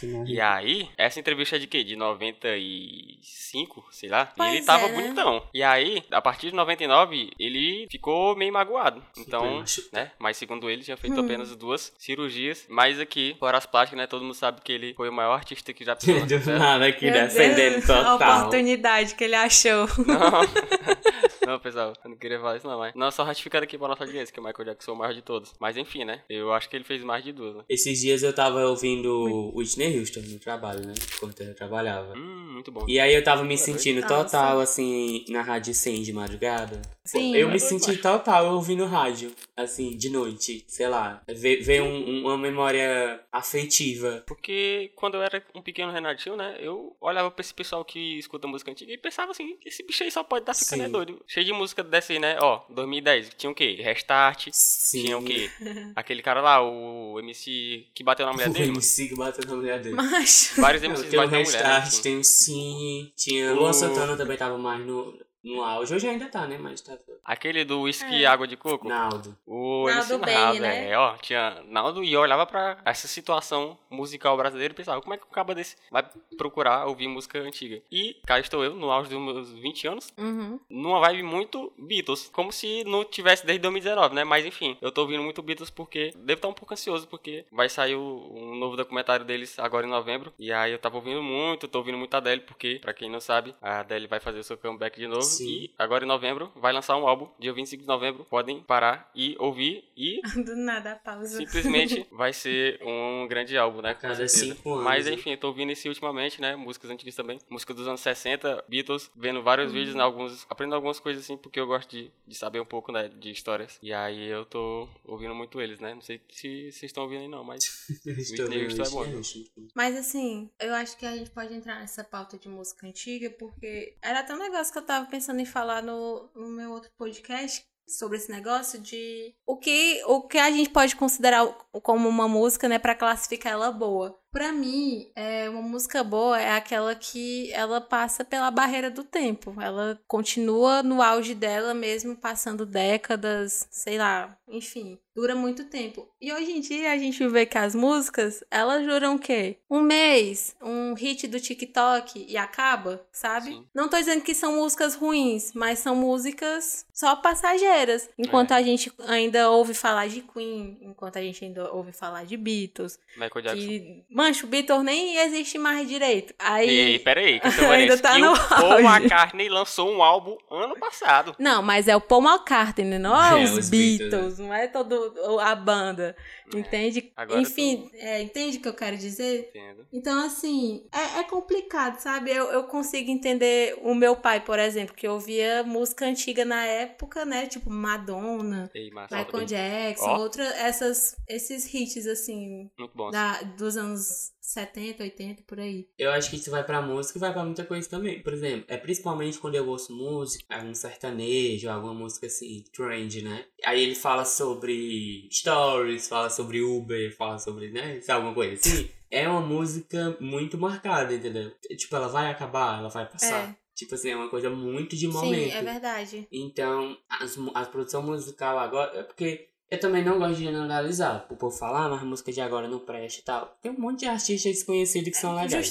Nada. 0.05 0.25
E 0.31 0.41
aí, 0.41 0.89
essa 0.97 1.21
entrevista 1.21 1.57
é 1.57 1.59
de 1.59 1.67
quê? 1.67 1.85
De 1.85 1.97
95, 1.97 3.85
sei 3.91 4.09
lá. 4.09 4.33
Pois 4.37 4.53
e 4.53 4.57
ele 4.57 4.65
tava 4.65 4.87
é, 4.87 4.89
né? 4.89 4.95
bonitão. 4.95 5.43
E 5.53 5.63
aí, 5.63 6.03
a 6.11 6.23
partir 6.23 6.49
de 6.51 6.57
99, 6.57 7.31
ele 7.39 7.87
ficou 7.91 8.35
meio 8.35 8.53
magoado. 8.53 9.03
Então, 9.19 9.63
né? 9.93 10.13
Mas 10.19 10.37
segundo 10.39 10.71
ele, 10.71 10.83
tinha 10.83 10.97
feito 10.97 11.21
Hum. 11.21 11.25
apenas 11.25 11.55
duas 11.55 11.93
cirurgias. 11.99 12.67
Mas 12.69 12.99
aqui, 12.99 13.37
fora 13.39 13.59
as 13.59 13.67
plásticas, 13.67 13.99
né? 13.99 14.07
Todo 14.07 14.23
mundo 14.23 14.35
sabe 14.35 14.61
que 14.63 14.73
ele 14.73 14.95
foi 14.95 15.09
o 15.09 15.13
maior 15.13 15.35
artista 15.35 15.73
que 15.73 15.85
já 15.85 15.95
pisou 15.97 16.59
nada 16.59 16.87
aqui 16.87 17.11
defendendo 17.11 17.73
Deus, 17.75 17.91
A 17.91 18.05
total. 18.13 18.39
oportunidade 18.39 19.15
que 19.15 19.25
ele 19.25 19.35
achou. 19.35 19.87
Não. 20.07 20.41
não, 21.47 21.59
pessoal, 21.59 21.93
eu 22.05 22.11
não 22.11 22.17
queria 22.17 22.39
falar 22.39 22.57
isso 22.57 22.67
não, 22.67 22.79
mas... 22.79 22.95
Não, 22.95 23.11
só 23.11 23.23
ratificando 23.25 23.65
aqui 23.65 23.79
pra 23.79 23.89
nossa 23.89 24.05
audiência, 24.05 24.33
que 24.33 24.41
o 24.41 24.43
Michael 24.45 24.65
Jackson 24.67 24.91
é 24.91 24.95
o 24.95 24.99
maior 24.99 25.13
de 25.15 25.23
todos. 25.23 25.55
Mas 25.61 25.77
enfim, 25.77 26.05
né? 26.05 26.23
Eu 26.29 26.53
acho 26.53 26.69
que 26.69 26.77
ele 26.77 26.85
fez 26.85 27.03
mais 27.03 27.23
de 27.25 27.33
duas, 27.33 27.57
né? 27.57 27.65
Esses 27.69 28.01
dias 28.01 28.23
eu 28.23 28.35
tava 28.35 28.67
ouvindo 28.67 29.53
Whitney 29.55 29.99
Houston 29.99 30.21
no 30.21 30.39
trabalho, 30.39 30.87
né? 30.87 30.95
Enquanto 31.17 31.41
eu 31.43 31.55
trabalhava. 31.55 32.15
Hum, 32.17 32.53
muito 32.55 32.71
bom. 32.73 32.85
E 32.89 32.99
aí 33.01 33.15
eu 33.15 33.23
tava 33.25 33.43
me 33.45 33.51
Nossa. 33.55 33.65
sentindo 33.65 34.07
total, 34.07 34.61
assim, 34.61 35.25
na 35.29 35.43
rádio 35.43 35.73
100 35.75 36.03
de 36.03 36.13
madrugada. 36.13 36.81
Sim. 37.05 37.37
Eu 37.37 37.49
me 37.49 37.61
senti 37.61 37.97
total 37.99 38.53
ouvindo 38.55 38.85
rádio, 38.85 39.33
assim, 39.57 39.97
de 39.97 40.11
noite, 40.11 40.65
sei 40.67 40.89
lá. 40.89 41.23
Ver, 41.29 41.61
ver 41.63 41.81
um- 41.83 42.23
uma 42.23 42.37
memória 42.37 43.21
afetiva. 43.31 44.25
Porque 44.27 44.91
quando 44.97 45.15
eu 45.15 45.23
era 45.23 45.43
um 45.55 45.63
pequeno 45.63 45.93
Renatinho, 45.93 46.37
né? 46.37 46.57
Eu 46.61 46.97
olhava 47.01 47.31
pra 47.31 47.41
esse 47.41 47.55
pessoal 47.55 47.85
que 47.85 48.19
escuta 48.19 48.49
música 48.49 48.71
antiga 48.71 48.93
e 48.93 48.99
pensava 48.99 49.31
assim, 49.31 49.57
esse 49.65 49.85
bicho 49.85 50.03
aí 50.03 50.11
só 50.11 50.25
pode 50.25 50.43
estar 50.43 50.55
ficando 50.55 50.83
é 50.85 50.89
doido. 50.89 51.23
Cheio 51.37 51.45
de 51.45 51.53
música 51.53 51.85
dessa 51.85 52.15
aí, 52.15 52.19
né? 52.19 52.39
Ó, 52.41 52.63
2010, 52.71 53.33
tinha 53.37 53.51
o 53.51 53.55
quê? 53.55 53.77
Restart, 53.79 54.49
Sim. 54.53 55.05
tinha 55.05 55.19
o 55.19 55.23
quê? 55.23 55.51
Aquele 55.95 56.23
cara 56.23 56.41
lá, 56.41 56.63
o 56.63 57.21
MC 57.21 57.85
que 57.95 58.03
bateu 58.03 58.25
na 58.25 58.33
mulher 58.33 58.49
O 58.49 58.53
dele. 58.55 58.65
mano. 58.69 58.79
MC 58.79 59.09
que 59.09 59.15
bateu 59.15 59.47
na 59.47 59.55
mulher 59.55 59.79
dele. 59.83 59.95
Macho. 59.97 60.59
Vários 60.59 60.83
MCs 60.83 61.13
o 61.13 61.17
batem 61.17 61.17
na 61.17 61.27
mulher. 61.27 61.63
né? 61.63 61.79
Restart, 61.81 62.03
tem 62.03 62.17
o 62.19 62.25
Cine, 62.25 63.13
tinha... 63.15 63.53
O- 63.53 63.57
Luan 63.57 63.75
Santana 63.75 64.17
também 64.17 64.39
tava 64.39 64.57
mais 64.57 64.81
no, 64.87 65.15
no 65.55 65.63
auge. 65.63 65.95
Hoje 65.95 66.09
ainda 66.09 66.29
tá, 66.29 66.47
né? 66.47 66.59
Mas 66.59 66.81
tá... 66.81 66.97
Aquele 67.25 67.65
do 67.65 67.83
whisky 67.83 68.15
É. 68.15 68.19
e 68.21 68.27
água 68.27 68.47
de 68.47 68.57
coco. 68.57 68.89
Naldo. 68.89 69.37
O 69.47 69.87
Naldo 69.89 70.15
MC 70.15 70.33
Naldo, 70.35 70.61
né? 70.61 70.91
é, 70.91 70.99
ó, 70.99 71.17
tinha 71.17 71.63
Naldo 71.69 72.03
e 72.05 72.13
eu 72.13 72.21
olhava 72.21 72.47
pra 72.47 72.79
essa 72.85 73.09
situação 73.09 73.77
musical 73.91 74.37
brasileira 74.37 74.73
e 74.73 74.77
pensava, 74.77 75.01
como 75.01 75.15
é 75.15 75.17
que 75.19 75.25
um 75.25 75.31
caba 75.31 75.55
desse 75.55 75.77
vai 75.91 76.05
procurar 76.37 76.87
ouvir 76.87 77.09
música 77.09 77.39
antiga? 77.41 77.83
E 77.91 78.17
cá 78.27 78.39
estou 78.39 78.63
eu, 78.65 78.75
no 78.75 78.91
auge 78.91 79.11
dos 79.11 79.19
meus 79.21 79.51
20 79.53 79.87
anos, 79.89 80.13
Uhum. 80.19 80.61
numa 80.71 81.01
vibe 81.01 81.23
muito 81.23 81.73
Beatles, 81.79 82.29
como 82.33 82.53
se 82.53 82.85
não 82.85 83.05
tivesse 83.05 83.45
desde 83.47 83.63
2019, 83.63 84.15
né? 84.15 84.25
Mas 84.25 84.45
enfim, 84.47 84.77
eu 84.81 84.91
tô 84.93 85.03
ouvindo 85.03 85.23
muito 85.23 85.43
Beatles 85.43 85.71
porque 85.71 86.13
devo 86.17 86.39
estar 86.39 86.49
um 86.49 86.53
pouco 86.53 86.75
ansioso 86.75 87.07
porque 87.09 87.45
vai 87.53 87.69
sair 87.69 87.95
o- 87.97 88.31
um 88.35 88.55
novo 88.57 88.77
documentário 88.77 89.25
deles 89.25 89.59
agora 89.59 89.87
em 89.87 89.91
novembro. 89.91 90.33
E 90.39 90.53
aí 90.53 90.73
eu 90.73 90.79
tava 90.79 90.97
ouvindo 90.97 91.23
muito, 91.23 91.67
tô 91.69 91.79
ouvindo 91.79 91.99
muito 91.99 92.15
a 92.15 92.19
Adele 92.19 92.43
porque, 92.43 92.79
pra 92.81 92.95
quem 92.95 93.11
não 93.11 93.21
sabe, 93.21 93.55
a 93.61 93.81
Adele 93.81 94.07
vai 94.07 94.21
fazer 94.21 94.39
o 94.39 94.45
seu 94.45 94.57
comeback 94.57 94.99
de 94.99 95.07
novo 95.07 95.23
Sim. 95.39 95.47
e 95.49 95.71
agora 95.79 96.05
em 96.05 96.09
novembro 96.09 96.51
vai 96.57 96.73
lançar 96.73 96.97
um 96.97 97.07
álbum, 97.07 97.29
dia 97.39 97.53
25 97.53 97.83
de 97.83 97.89
novembro. 97.89 98.25
Podem 98.25 98.61
parar 98.61 99.11
e 99.15 99.37
ouvir 99.39 99.85
e 99.97 100.21
Do 100.45 100.57
nada 100.57 100.93
a 100.93 100.97
pausa. 100.97 101.37
simplesmente 101.39 102.07
vai 102.13 102.33
ser 102.33 102.81
um 102.83 103.27
grande 103.29 103.57
álbum, 103.57 103.81
né? 103.83 103.95
Com 103.95 104.01
Cada 104.03 104.15
certeza. 104.29 104.55
cinco 104.55 104.73
anos, 104.73 104.85
Mas 104.85 105.07
né? 105.07 105.13
enfim, 105.13 105.31
eu 105.33 105.39
tô 105.39 105.49
ouvindo 105.49 105.73
esse 105.73 105.89
ultimamente, 105.89 106.41
né? 106.41 106.55
Músicas 106.57 106.91
antigas 106.91 107.15
também. 107.15 107.39
Música 107.49 107.73
dos 107.75 107.87
anos 107.89 108.01
60, 108.01 108.65
Beatles, 108.69 109.11
vendo 109.17 109.43
vários 109.43 109.73
vídeos, 109.73 109.95
né? 109.95 110.03
Alguns, 110.03 110.47
aprendendo 110.49 110.75
algumas 110.77 111.01
coisas 111.01 111.25
assim, 111.25 111.37
porque 111.37 111.59
eu 111.61 111.67
gosto 111.67 111.91
de, 111.91 112.11
de 112.27 112.35
saber 112.35 112.61
um 112.61 112.65
pouco, 112.67 112.93
né? 112.93 113.09
De 113.09 113.31
histórias. 113.31 113.79
E 113.83 113.93
aí 113.93 114.27
eu 114.29 114.45
tô 114.45 114.89
ouvindo 115.05 115.35
muito 115.35 115.61
eles, 115.61 115.79
né? 115.81 115.95
Não 115.95 116.01
sei 116.03 116.21
se 116.31 116.71
vocês 116.73 116.85
estão 116.85 117.03
ouvindo 117.05 117.23
aí 117.23 117.29
não, 117.29 117.43
mas 117.45 117.89
Estou 118.07 118.47
Whitney 118.47 118.65
Houston 118.65 118.83
é 118.83 118.91
bom. 118.91 119.17
Houston. 119.17 119.45
Mas 119.75 119.97
assim, 119.97 120.49
eu 120.61 120.75
acho 120.75 120.97
que 120.97 121.05
a 121.07 121.17
gente 121.17 121.31
pode 121.31 121.53
entrar 121.55 121.81
nessa 121.81 122.05
pauta 122.05 122.39
de 122.39 122.49
música 122.49 122.87
antiga, 122.87 123.31
porque 123.31 123.95
era 124.03 124.21
até 124.21 124.35
um 124.35 124.39
negócio 124.39 124.73
que 124.73 124.79
eu 124.79 124.83
tava 124.87 125.07
pensando 125.07 125.26
em 125.35 125.45
falar 125.45 125.83
no, 125.83 126.31
no 126.35 126.49
meu 126.49 126.71
outro 126.71 126.91
podcast 126.97 127.65
sobre 127.89 128.19
esse 128.19 128.31
negócio 128.31 128.81
de 128.81 129.35
o 129.47 129.57
que, 129.57 130.03
o 130.07 130.23
que 130.23 130.39
a 130.39 130.51
gente 130.51 130.71
pode 130.71 130.97
considerar 130.97 131.47
como 131.83 132.09
uma 132.09 132.27
música, 132.27 132.69
né, 132.69 132.79
para 132.79 132.95
classificar 132.95 133.53
ela 133.53 133.71
boa. 133.71 134.19
Pra 134.37 134.53
mim, 134.53 135.11
é, 135.17 135.49
uma 135.49 135.63
música 135.63 136.05
boa 136.05 136.39
é 136.39 136.53
aquela 136.53 136.95
que 136.95 137.51
ela 137.55 137.81
passa 137.81 138.23
pela 138.23 138.51
barreira 138.51 138.91
do 138.91 139.03
tempo. 139.03 139.55
Ela 139.59 139.99
continua 140.07 140.83
no 140.83 141.01
auge 141.01 141.35
dela 141.35 141.73
mesmo, 141.73 142.15
passando 142.15 142.67
décadas, 142.67 143.67
sei 143.71 143.97
lá, 143.97 144.37
enfim, 144.47 144.99
dura 145.15 145.35
muito 145.35 145.65
tempo. 145.65 146.07
E 146.21 146.31
hoje 146.33 146.53
em 146.53 146.61
dia 146.61 146.93
a 146.93 146.99
gente 146.99 147.27
vê 147.29 147.47
que 147.47 147.57
as 147.57 147.75
músicas, 147.75 148.45
elas 148.51 148.87
duram 148.87 149.15
o 149.15 149.19
quê? 149.19 149.57
Um 149.71 149.81
mês, 149.81 150.55
um 150.63 150.93
hit 150.93 151.27
do 151.27 151.41
TikTok 151.41 152.27
e 152.29 152.37
acaba, 152.37 153.05
sabe? 153.11 153.47
Sim. 153.53 153.67
Não 153.75 153.89
tô 153.89 153.97
dizendo 153.97 154.21
que 154.23 154.35
são 154.35 154.57
músicas 154.57 154.95
ruins, 154.95 155.53
mas 155.55 155.79
são 155.79 155.97
músicas 155.97 156.85
só 156.93 157.17
passageiras. 157.17 158.09
Enquanto 158.19 158.51
É. 158.53 158.57
a 158.57 158.63
gente 158.63 158.93
ainda 159.09 159.51
ouve 159.51 159.73
falar 159.73 160.09
de 160.09 160.21
Queen, 160.21 160.79
enquanto 160.83 161.17
a 161.17 161.23
gente 161.23 161.43
ainda 161.43 161.73
ouve 161.73 161.93
falar 161.93 162.27
de 162.27 162.37
Beatles, 162.37 162.99
Michael 163.17 163.43
Jackson. 163.43 163.57
que, 163.67 164.05
mancho, 164.27 164.47
Beatles 164.47 164.83
nem 164.85 165.17
existe 165.19 165.59
mais 165.59 165.89
direito. 165.89 166.35
Aí. 166.39 166.69
Ei, 166.69 166.99
peraí, 166.99 167.41
que 167.41 167.47
Ainda 167.65 167.99
tá 167.99 168.15
que 168.15 168.19
no 168.21 168.33
o 168.33 168.49
Paul. 168.49 168.81
McCartney 168.81 169.49
lançou 169.49 169.91
um 169.91 170.03
álbum 170.03 170.37
ano 170.51 170.77
passado. 170.79 171.35
Não, 171.39 171.63
mas 171.63 171.89
é 171.89 171.97
o 171.97 172.01
Paul 172.01 172.23
McCartney, 172.23 172.99
não 172.99 173.21
é, 173.21 173.41
É, 173.41 173.45
os, 173.45 173.53
os 173.57 173.71
Beatles, 173.71 174.11
Beatles, 174.11 174.39
não 174.39 174.53
é 174.55 174.67
todo 174.69 175.15
a 175.41 175.55
banda, 175.55 176.17
É, 176.55 176.59
entende? 176.59 177.13
agora 177.17 177.41
Enfim, 177.41 177.91
é, 177.95 178.23
entende 178.23 178.59
o 178.59 178.61
que 178.61 178.69
eu 178.69 178.75
quero 178.75 178.97
dizer? 178.97 179.49
Entendo. 179.51 179.87
Então, 179.93 180.25
assim, 180.27 180.85
é, 180.93 181.21
é 181.21 181.25
complicado, 181.25 181.99
sabe? 181.99 182.31
Eu, 182.31 182.47
eu 182.51 182.65
consigo 182.65 183.11
entender 183.11 183.79
o 183.83 183.95
meu 183.95 184.17
pai, 184.17 184.41
por 184.41 184.59
exemplo, 184.59 184.95
que 184.95 185.07
ouvia 185.09 185.63
música 185.63 186.05
antiga 186.07 186.45
na 186.45 186.65
época, 186.65 187.25
né? 187.25 187.47
Tipo 187.47 187.71
Madonna, 187.71 188.71
Ei. 188.75 188.91
Michael 188.91 189.45
Jackson, 189.47 190.07
Ó. 190.11 190.19
outra, 190.19 190.45
essas, 190.45 191.17
esses 191.29 191.73
hits, 191.73 192.07
assim, 192.07 192.71
Muito 192.79 192.93
bom. 192.95 193.11
da, 193.11 193.43
dos 193.57 193.77
anos 193.77 194.16
70, 194.47 195.03
80, 195.03 195.43
por 195.43 195.59
aí. 195.59 195.89
Eu 195.99 196.13
acho 196.13 196.31
que 196.31 196.37
isso 196.37 196.53
vai 196.53 196.63
pra 196.63 196.81
música 196.81 197.19
e 197.19 197.21
vai 197.21 197.33
pra 197.33 197.45
muita 197.45 197.65
coisa 197.65 197.89
também. 197.91 198.23
Por 198.23 198.33
exemplo, 198.33 198.65
é 198.69 198.77
principalmente 198.77 199.41
quando 199.41 199.57
eu 199.57 199.69
ouço 199.69 199.93
música, 199.93 200.45
algum 200.49 200.73
sertanejo, 200.73 201.69
alguma 201.69 201.93
música 201.93 202.29
assim, 202.29 202.63
trend, 202.73 203.23
né? 203.23 203.45
Aí 203.65 203.83
ele 203.83 203.97
fala 203.97 204.25
sobre 204.25 205.29
stories, 205.33 206.09
fala 206.09 206.31
sobre 206.31 206.63
Uber, 206.63 207.15
fala 207.17 207.41
sobre, 207.41 207.73
né? 207.73 208.01
Alguma 208.09 208.33
coisa 208.33 208.55
assim. 208.55 208.89
É 209.11 209.29
uma 209.29 209.41
música 209.41 210.17
muito 210.21 210.57
marcada, 210.57 211.13
entendeu? 211.13 211.53
Tipo, 211.77 211.97
ela 211.97 212.09
vai 212.09 212.31
acabar, 212.31 212.79
ela 212.79 212.89
vai 212.89 213.09
passar. 213.09 213.51
É. 213.51 213.57
Tipo 213.75 213.97
assim, 213.97 214.11
é 214.11 214.17
uma 214.17 214.31
coisa 214.31 214.49
muito 214.49 214.97
de 214.97 215.09
momento. 215.09 215.51
Sim, 215.51 215.59
é 215.59 215.63
verdade. 215.63 216.29
Então, 216.31 216.97
as, 217.09 217.37
a 217.53 217.65
produção 217.65 218.03
musical 218.03 218.59
agora. 218.59 218.99
É 218.99 219.03
porque 219.03 219.51
eu 219.71 219.81
também 219.81 220.05
não 220.05 220.19
gosto 220.19 220.37
de 220.37 220.45
generalizar. 220.45 221.27
O 221.31 221.37
povo 221.37 221.57
falar, 221.57 221.87
ah, 221.87 221.89
mas 221.89 222.03
a 222.03 222.05
música 222.05 222.31
de 222.33 222.41
agora 222.41 222.69
não 222.69 222.79
presta 222.79 223.21
e 223.21 223.25
tal. 223.25 223.59
Tem 223.61 223.73
um 223.73 223.79
monte 223.79 224.01
de 224.01 224.07
artistas 224.07 224.55
desconhecidos 224.55 225.11
que 225.11 225.17
são 225.17 225.35
legais. 225.35 225.53
Não 225.53 225.61
tem 225.61 225.63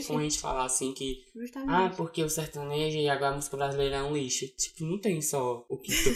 Justamente. 0.00 0.06
como 0.06 0.18
a 0.18 0.22
gente 0.22 0.38
falar 0.40 0.64
assim 0.64 0.92
que. 0.94 1.24
Justamente. 1.34 1.70
Ah, 1.70 1.92
porque 1.96 2.22
o 2.22 2.28
sertanejo 2.30 2.96
e 2.98 3.08
agora 3.08 3.32
a 3.32 3.36
música 3.36 3.56
brasileira 3.56 3.96
é 3.96 4.02
um 4.02 4.14
lixo. 4.14 4.46
Tipo, 4.56 4.84
não 4.84 4.98
tem 4.98 5.20
só 5.20 5.64
o 5.68 5.76
que 5.76 5.92
tu, 5.92 6.10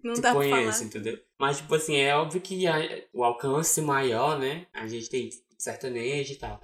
Não 0.02 0.14
tu 0.14 0.22
conhece, 0.32 0.84
entendeu? 0.84 1.18
Mas, 1.38 1.58
tipo 1.58 1.74
assim, 1.74 1.96
é 1.96 2.14
óbvio 2.16 2.40
que 2.40 2.66
a- 2.66 3.04
o 3.12 3.22
alcance 3.24 3.80
maior, 3.80 4.38
né? 4.38 4.66
A 4.72 4.86
gente 4.88 5.08
tem 5.08 5.30
sertanejo 5.58 6.32
e 6.32 6.36
tal. 6.36 6.60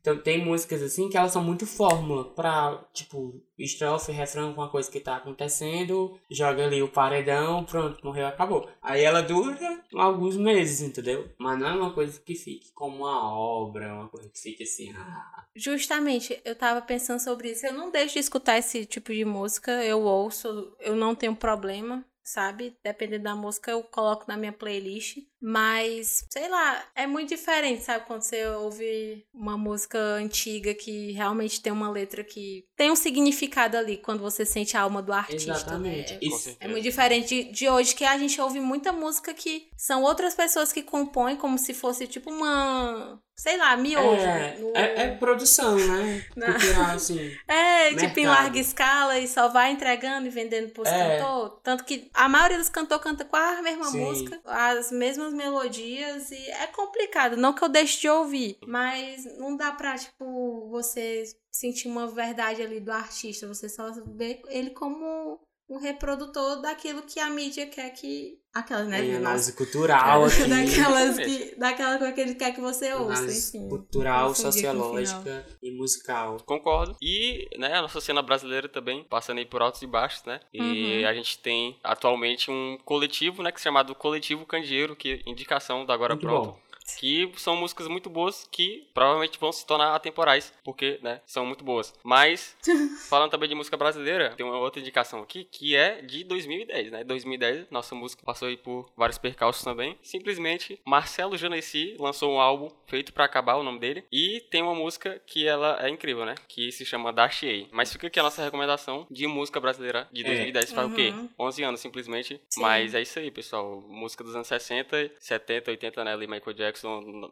Então 0.00 0.16
tem 0.18 0.44
músicas 0.44 0.82
assim 0.82 1.08
que 1.08 1.16
elas 1.16 1.32
são 1.32 1.42
muito 1.42 1.66
fórmula 1.66 2.24
pra, 2.34 2.84
tipo, 2.92 3.40
estrofe, 3.58 4.12
refrão 4.12 4.54
com 4.54 4.62
a 4.62 4.70
coisa 4.70 4.90
que 4.90 5.00
tá 5.00 5.16
acontecendo, 5.16 6.18
joga 6.30 6.64
ali 6.64 6.82
o 6.82 6.88
paredão, 6.88 7.64
pronto, 7.64 8.04
morreu, 8.04 8.26
acabou. 8.26 8.68
Aí 8.82 9.02
ela 9.02 9.22
dura 9.22 9.82
alguns 9.94 10.36
meses, 10.36 10.80
entendeu? 10.80 11.30
Mas 11.38 11.58
não 11.58 11.68
é 11.68 11.72
uma 11.72 11.92
coisa 11.92 12.20
que 12.20 12.34
fique 12.34 12.72
como 12.72 12.98
uma 12.98 13.32
obra, 13.32 13.92
uma 13.92 14.08
coisa 14.08 14.28
que 14.28 14.40
fique 14.40 14.62
assim, 14.62 14.92
ah, 14.96 15.40
Justamente, 15.54 16.40
eu 16.44 16.54
tava 16.54 16.80
pensando 16.80 17.20
sobre 17.20 17.50
isso. 17.50 17.66
Eu 17.66 17.72
não 17.72 17.90
deixo 17.90 18.14
de 18.14 18.20
escutar 18.20 18.56
esse 18.58 18.86
tipo 18.86 19.12
de 19.12 19.24
música. 19.24 19.84
Eu 19.84 20.00
ouço, 20.02 20.74
eu 20.78 20.94
não 20.94 21.14
tenho 21.14 21.34
problema, 21.34 22.04
sabe? 22.22 22.76
Dependendo 22.82 23.24
da 23.24 23.34
música, 23.34 23.70
eu 23.72 23.82
coloco 23.82 24.24
na 24.28 24.36
minha 24.36 24.52
playlist. 24.52 25.18
Mas, 25.40 26.24
sei 26.30 26.48
lá, 26.48 26.84
é 26.94 27.06
muito 27.06 27.30
diferente, 27.30 27.82
sabe? 27.82 28.04
Quando 28.06 28.22
você 28.22 28.46
ouve 28.48 29.24
uma 29.32 29.56
música 29.56 29.98
antiga 29.98 30.74
que 30.74 31.12
realmente 31.12 31.60
tem 31.62 31.72
uma 31.72 31.90
letra 31.90 32.22
que 32.22 32.64
tem 32.76 32.90
um 32.90 32.96
significado 32.96 33.76
ali, 33.76 33.96
quando 33.96 34.20
você 34.20 34.44
sente 34.44 34.76
a 34.76 34.82
alma 34.82 35.00
do 35.02 35.12
artista. 35.12 35.50
exatamente. 35.52 36.12
Né? 36.12 36.18
Isso, 36.22 36.38
certeza. 36.40 36.56
É 36.60 36.68
muito 36.68 36.82
diferente 36.84 37.28
de, 37.44 37.52
de 37.52 37.68
hoje, 37.68 37.94
que 37.94 38.04
a 38.04 38.18
gente 38.18 38.40
ouve 38.40 38.60
muita 38.60 38.92
música 38.92 39.32
que 39.32 39.68
são 39.76 40.02
outras 40.02 40.34
pessoas 40.34 40.72
que 40.72 40.82
compõem 40.82 41.36
como 41.36 41.58
se 41.58 41.72
fosse 41.72 42.06
tipo 42.06 42.30
uma. 42.30 43.18
Sei 43.36 43.56
lá, 43.56 43.74
miojo. 43.74 44.20
é, 44.20 44.58
no- 44.58 44.76
é, 44.76 45.02
é 45.04 45.08
produção, 45.16 45.74
né? 45.74 46.22
Cultural, 46.34 46.90
assim. 46.90 47.34
É, 47.48 47.88
tipo 47.88 48.20
em 48.20 48.24
Mercado. 48.26 48.26
larga 48.42 48.58
escala 48.58 49.18
e 49.18 49.26
só 49.26 49.48
vai 49.48 49.70
entregando 49.72 50.26
e 50.26 50.30
vendendo 50.30 50.68
pros 50.72 50.86
É. 50.86 51.16
cantores. 51.16 51.54
Tanto 51.62 51.84
que 51.84 52.10
a 52.12 52.28
maioria 52.28 52.58
dos 52.58 52.68
cantores 52.68 53.02
canta 53.02 53.24
quase 53.24 53.60
a 53.60 53.62
mesma 53.62 53.86
Sim. 53.86 54.00
música, 54.00 54.38
as 54.44 54.92
mesmas 54.92 55.29
melodias 55.32 56.30
e 56.30 56.50
é 56.50 56.66
complicado. 56.66 57.36
Não 57.36 57.52
que 57.52 57.62
eu 57.62 57.68
deixe 57.68 58.00
de 58.00 58.08
ouvir, 58.08 58.58
mas 58.66 59.24
não 59.38 59.56
dá 59.56 59.72
pra, 59.72 59.96
tipo, 59.96 60.68
você 60.68 61.24
sentir 61.50 61.88
uma 61.88 62.06
verdade 62.06 62.62
ali 62.62 62.80
do 62.80 62.92
artista. 62.92 63.48
Você 63.48 63.68
só 63.68 63.90
vê 64.06 64.42
ele 64.48 64.70
como 64.70 65.40
um 65.70 65.78
reprodutor 65.78 66.60
daquilo 66.60 67.02
que 67.02 67.20
a 67.20 67.30
mídia 67.30 67.66
quer 67.66 67.88
que. 67.90 68.38
Aquelas, 68.52 68.88
né? 68.88 68.98
Tem 68.98 69.10
Nossa, 69.12 69.20
análise 69.20 69.52
cultural 69.52 70.24
aqui. 70.26 70.44
daquelas 70.48 71.16
que, 71.18 71.54
daquela 71.56 71.98
coisa 71.98 72.12
que 72.12 72.20
ele 72.20 72.34
quer 72.34 72.52
que 72.52 72.60
você 72.60 72.92
ouça, 72.94 73.18
Análise 73.20 73.56
enfim. 73.56 73.68
cultural, 73.68 74.34
sociológica 74.34 75.46
e 75.62 75.70
musical. 75.70 76.36
Concordo. 76.44 76.96
E, 77.00 77.48
né, 77.56 77.74
a 77.74 77.82
nossa 77.82 78.00
cena 78.00 78.20
brasileira 78.22 78.68
também, 78.68 79.04
passando 79.04 79.38
aí 79.38 79.46
por 79.46 79.62
altos 79.62 79.80
e 79.82 79.86
baixos, 79.86 80.24
né? 80.24 80.40
E 80.52 80.60
Uhum. 81.02 81.08
a 81.08 81.14
gente 81.14 81.38
tem 81.38 81.78
atualmente 81.84 82.50
um 82.50 82.76
coletivo, 82.84 83.40
né, 83.40 83.52
que 83.52 83.60
é 83.60 83.62
chamado 83.62 83.94
Coletivo 83.94 84.44
Candeeiro, 84.44 84.96
que 84.96 85.12
é 85.24 85.30
indicação 85.30 85.86
da 85.86 85.94
Agora 85.94 86.14
Muito 86.14 86.26
Pronto. 86.26 86.46
bom. 86.50 86.58
Que 86.96 87.30
são 87.36 87.56
músicas 87.56 87.86
muito 87.88 88.08
boas 88.10 88.48
que 88.50 88.88
provavelmente 88.94 89.38
vão 89.38 89.52
se 89.52 89.66
tornar 89.66 89.94
atemporais, 89.94 90.52
porque, 90.64 90.98
né, 91.02 91.20
são 91.26 91.44
muito 91.46 91.64
boas. 91.64 91.92
Mas, 92.04 92.56
falando 93.08 93.30
também 93.30 93.48
de 93.48 93.54
música 93.54 93.76
brasileira, 93.76 94.34
tem 94.36 94.44
uma 94.46 94.58
outra 94.58 94.80
indicação 94.80 95.20
aqui 95.22 95.44
que 95.44 95.76
é 95.76 96.00
de 96.02 96.24
2010, 96.24 96.90
né? 96.92 97.04
2010, 97.04 97.70
nossa 97.70 97.94
música 97.94 98.22
passou 98.24 98.48
aí 98.48 98.56
por 98.56 98.90
vários 98.96 99.18
percalços 99.18 99.62
também. 99.64 99.98
Simplesmente, 100.02 100.80
Marcelo 100.86 101.36
Janesi 101.36 101.96
lançou 101.98 102.32
um 102.32 102.40
álbum 102.40 102.70
feito 102.86 103.12
pra 103.12 103.24
acabar, 103.24 103.56
o 103.56 103.62
nome 103.62 103.78
dele. 103.78 104.04
E 104.12 104.40
tem 104.50 104.62
uma 104.62 104.74
música 104.74 105.20
que 105.26 105.46
ela 105.46 105.78
é 105.84 105.88
incrível, 105.88 106.24
né? 106.24 106.34
Que 106.48 106.70
se 106.72 106.84
chama 106.84 107.12
Da 107.12 107.28
Chiei. 107.28 107.68
Mas 107.72 107.92
fica 107.92 108.06
aqui 108.06 108.18
a 108.18 108.22
nossa 108.22 108.42
recomendação 108.42 109.06
de 109.10 109.26
música 109.26 109.60
brasileira 109.60 110.08
de 110.12 110.22
É. 110.22 110.24
2010. 110.24 110.72
Faz 110.72 110.90
o 110.90 110.94
quê? 110.94 111.08
Uhum. 111.10 111.28
11 111.38 111.62
anos, 111.62 111.80
simplesmente. 111.80 112.40
Sim. 112.48 112.60
Mas 112.60 112.94
é 112.94 113.02
isso 113.02 113.18
aí, 113.18 113.30
pessoal. 113.30 113.80
Música 113.88 114.24
dos 114.24 114.34
anos 114.34 114.46
60, 114.48 115.10
70, 115.18 115.70
80, 115.70 116.04
né? 116.04 116.12
Ali 116.12 116.26
Michael 116.26 116.54
Jackson, 116.54 116.79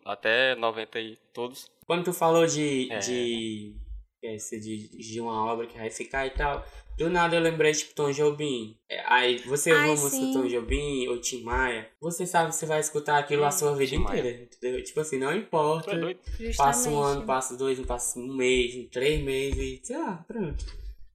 até 0.04 0.54
90 0.56 1.00
e 1.00 1.16
todos. 1.32 1.70
Quando 1.86 2.04
tu 2.04 2.12
falou 2.12 2.46
de, 2.46 2.88
É. 2.90 2.98
de, 2.98 3.74
esse 4.22 4.58
de, 4.60 4.88
de 4.98 5.20
uma 5.20 5.44
obra 5.52 5.66
que 5.66 5.76
vai 5.78 5.90
ficar 5.90 6.26
e 6.26 6.30
tal, 6.30 6.64
do 6.96 7.08
nada 7.08 7.36
eu 7.36 7.40
lembrei, 7.40 7.72
tipo, 7.72 7.94
Tom 7.94 8.10
Jobim. 8.10 8.76
É, 8.88 9.02
Aí 9.06 9.38
você 9.38 9.72
ouve 9.72 9.84
a 9.84 9.90
música. 9.92 10.32
Tom 10.32 10.46
Jobim 10.48 11.06
ou 11.08 11.20
Tim 11.20 11.42
Maia, 11.42 11.88
você 12.00 12.26
sabe 12.26 12.50
que 12.50 12.56
você 12.56 12.66
vai 12.66 12.80
escutar 12.80 13.18
aquilo 13.18 13.44
a 13.44 13.50
sua 13.50 13.74
vida 13.76 13.90
Tim 13.96 14.02
inteira, 14.02 14.30
entendeu? 14.42 14.82
Tipo 14.82 15.00
assim, 15.00 15.18
não 15.18 15.34
importa. 15.36 15.92
é? 15.94 16.52
Passa 16.56 16.90
um 16.90 16.98
ano, 17.00 17.24
passa 17.24 17.56
dois, 17.56 17.78
passa 17.86 18.18
um 18.18 18.34
mês, 18.34 18.74
um 18.74 18.88
três 18.88 19.22
meses 19.22 19.56
e 19.58 19.80
sei 19.86 19.96
lá, 19.96 20.24
pronto. 20.26 20.64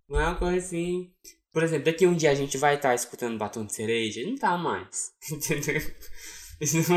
Não 0.10 0.19
é 0.19 0.26
uma 0.28 0.36
coisa 0.36 0.58
assim. 0.58 1.12
Por 1.52 1.62
exemplo, 1.63 1.86
daqui 1.86 2.08
um 2.08 2.15
dia 2.15 2.32
a 2.32 2.36
gente 2.36 2.58
vai 2.58 2.76
estar 2.76 2.96
escutando 2.96 3.38
batom 3.38 3.63
de 3.65 3.74
cereja, 3.74 4.26
não 4.26 4.36
tá 4.36 4.58
mais. 4.58 5.12
Entendeu? 5.32 5.82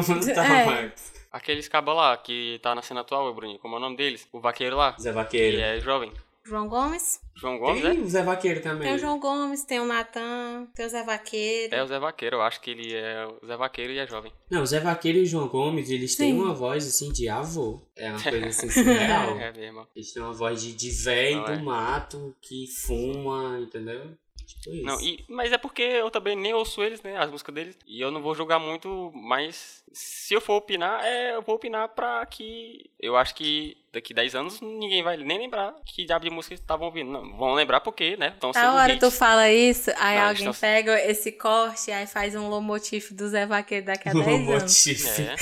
Não 0.08 0.34
tá 0.34 0.60
É. 0.60 0.64
mais. 0.64 1.12
Aqueles 1.36 1.68
cabos 1.68 1.94
lá 1.94 2.16
que 2.16 2.58
tá 2.62 2.74
na 2.74 2.80
cena 2.80 3.02
atual, 3.02 3.32
Bruninho, 3.34 3.58
como 3.58 3.74
é 3.74 3.78
o 3.78 3.80
nome 3.80 3.94
deles? 3.94 4.26
O 4.32 4.40
vaqueiro 4.40 4.74
lá, 4.74 4.96
Zé 4.98 5.10
que 5.10 5.14
Vaqueiro. 5.14 5.60
é 5.60 5.78
jovem. 5.80 6.10
João 6.46 6.66
Gomes. 6.66 7.20
João 7.34 7.58
Gomes, 7.58 7.82
Tem 7.82 7.98
é? 7.98 8.00
o 8.00 8.08
Zé 8.08 8.22
Vaqueiro 8.22 8.62
também. 8.62 8.86
Tem 8.86 8.94
o 8.94 8.98
João 8.98 9.20
Gomes, 9.20 9.62
tem 9.64 9.78
o 9.80 9.84
Natan, 9.84 10.66
tem 10.74 10.86
o 10.86 10.88
Zé 10.88 11.04
Vaqueiro. 11.04 11.74
É 11.74 11.82
o 11.82 11.86
Zé 11.86 11.98
Vaqueiro, 11.98 12.36
eu 12.36 12.42
acho 12.42 12.60
que 12.62 12.70
ele 12.70 12.94
é 12.94 13.26
o 13.26 13.46
Zé 13.46 13.54
Vaqueiro 13.56 13.92
e 13.92 13.98
é 13.98 14.06
jovem. 14.06 14.32
Não, 14.48 14.62
o 14.62 14.66
Zé 14.66 14.80
Vaqueiro 14.80 15.18
e 15.18 15.22
o 15.22 15.26
João 15.26 15.48
Gomes, 15.48 15.90
eles 15.90 16.16
têm 16.16 16.32
Sim. 16.32 16.40
uma 16.40 16.54
voz 16.54 16.86
assim 16.86 17.12
de 17.12 17.28
avô. 17.28 17.82
É 17.94 18.08
uma 18.08 18.22
coisa 18.22 18.46
assim 18.46 18.70
surreal. 18.70 19.38
É 19.38 19.52
mesmo. 19.52 19.86
Eles 19.94 20.12
têm 20.12 20.22
uma 20.22 20.32
voz 20.32 20.62
de, 20.62 20.72
de 20.72 20.90
velho 20.90 21.44
do 21.44 21.52
é. 21.52 21.58
mato 21.58 22.34
que 22.40 22.66
fuma, 22.68 23.58
entendeu? 23.60 24.16
Tipo 24.46 24.70
isso. 24.74 24.84
Não, 24.84 25.00
e, 25.00 25.24
mas 25.28 25.52
é 25.52 25.58
porque 25.58 25.82
eu 25.82 26.10
também 26.10 26.36
nem 26.36 26.54
ouço 26.54 26.82
eles, 26.82 27.02
né? 27.02 27.16
As 27.16 27.30
músicas 27.30 27.54
deles. 27.54 27.76
E 27.86 28.00
eu 28.00 28.10
não 28.10 28.22
vou 28.22 28.34
julgar 28.34 28.58
muito, 28.58 29.10
mas 29.14 29.82
se 29.92 30.34
eu 30.34 30.40
for 30.40 30.54
opinar, 30.54 31.04
é, 31.04 31.34
eu 31.34 31.42
vou 31.42 31.56
opinar 31.56 31.88
pra 31.90 32.24
que. 32.26 32.90
Eu 33.00 33.16
acho 33.16 33.34
que 33.34 33.76
daqui 33.92 34.12
10 34.14 34.34
anos 34.34 34.60
ninguém 34.60 35.02
vai 35.02 35.16
nem 35.16 35.38
lembrar 35.38 35.74
que 35.84 36.04
diabo 36.04 36.24
de 36.24 36.30
música 36.30 36.52
eles 36.54 36.60
estavam 36.60 36.86
ouvindo. 36.86 37.10
Não, 37.10 37.36
vão 37.36 37.54
lembrar 37.54 37.80
porque, 37.80 38.16
né? 38.16 38.34
Da 38.40 38.52
sendo 38.52 38.74
hora 38.76 38.92
hits. 38.92 39.00
tu 39.00 39.10
fala 39.10 39.50
isso, 39.50 39.90
aí 39.96 40.18
Não, 40.18 40.28
alguém 40.28 40.48
estão- 40.48 40.60
pega 40.60 41.00
esse 41.10 41.32
corte, 41.32 41.90
aí 41.90 42.06
faz 42.06 42.34
um 42.34 42.48
lomotif 42.48 43.12
do 43.12 43.28
Zé 43.28 43.46
Vaqueiro 43.46 43.86
daqui 43.86 44.08
a 44.08 44.12
10 44.14 44.26
anos. 44.26 44.46
Lomotif. 44.46 45.06
É, 45.20 45.36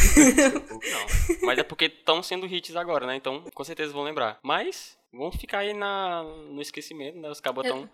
não. 0.90 1.46
Mas 1.46 1.58
é 1.58 1.62
porque 1.62 1.86
estão 1.86 2.22
sendo 2.22 2.46
hits 2.46 2.76
agora, 2.76 3.06
né? 3.06 3.16
Então, 3.16 3.42
com 3.52 3.64
certeza 3.64 3.92
vão 3.92 4.02
lembrar. 4.04 4.38
Mas 4.42 4.96
vão 5.12 5.30
ficar 5.32 5.58
aí 5.58 5.72
na, 5.74 6.22
no 6.22 6.60
esquecimento, 6.62 7.18
né? 7.18 7.28
Os 7.30 7.40
cabos 7.40 7.64
estão 7.64 7.88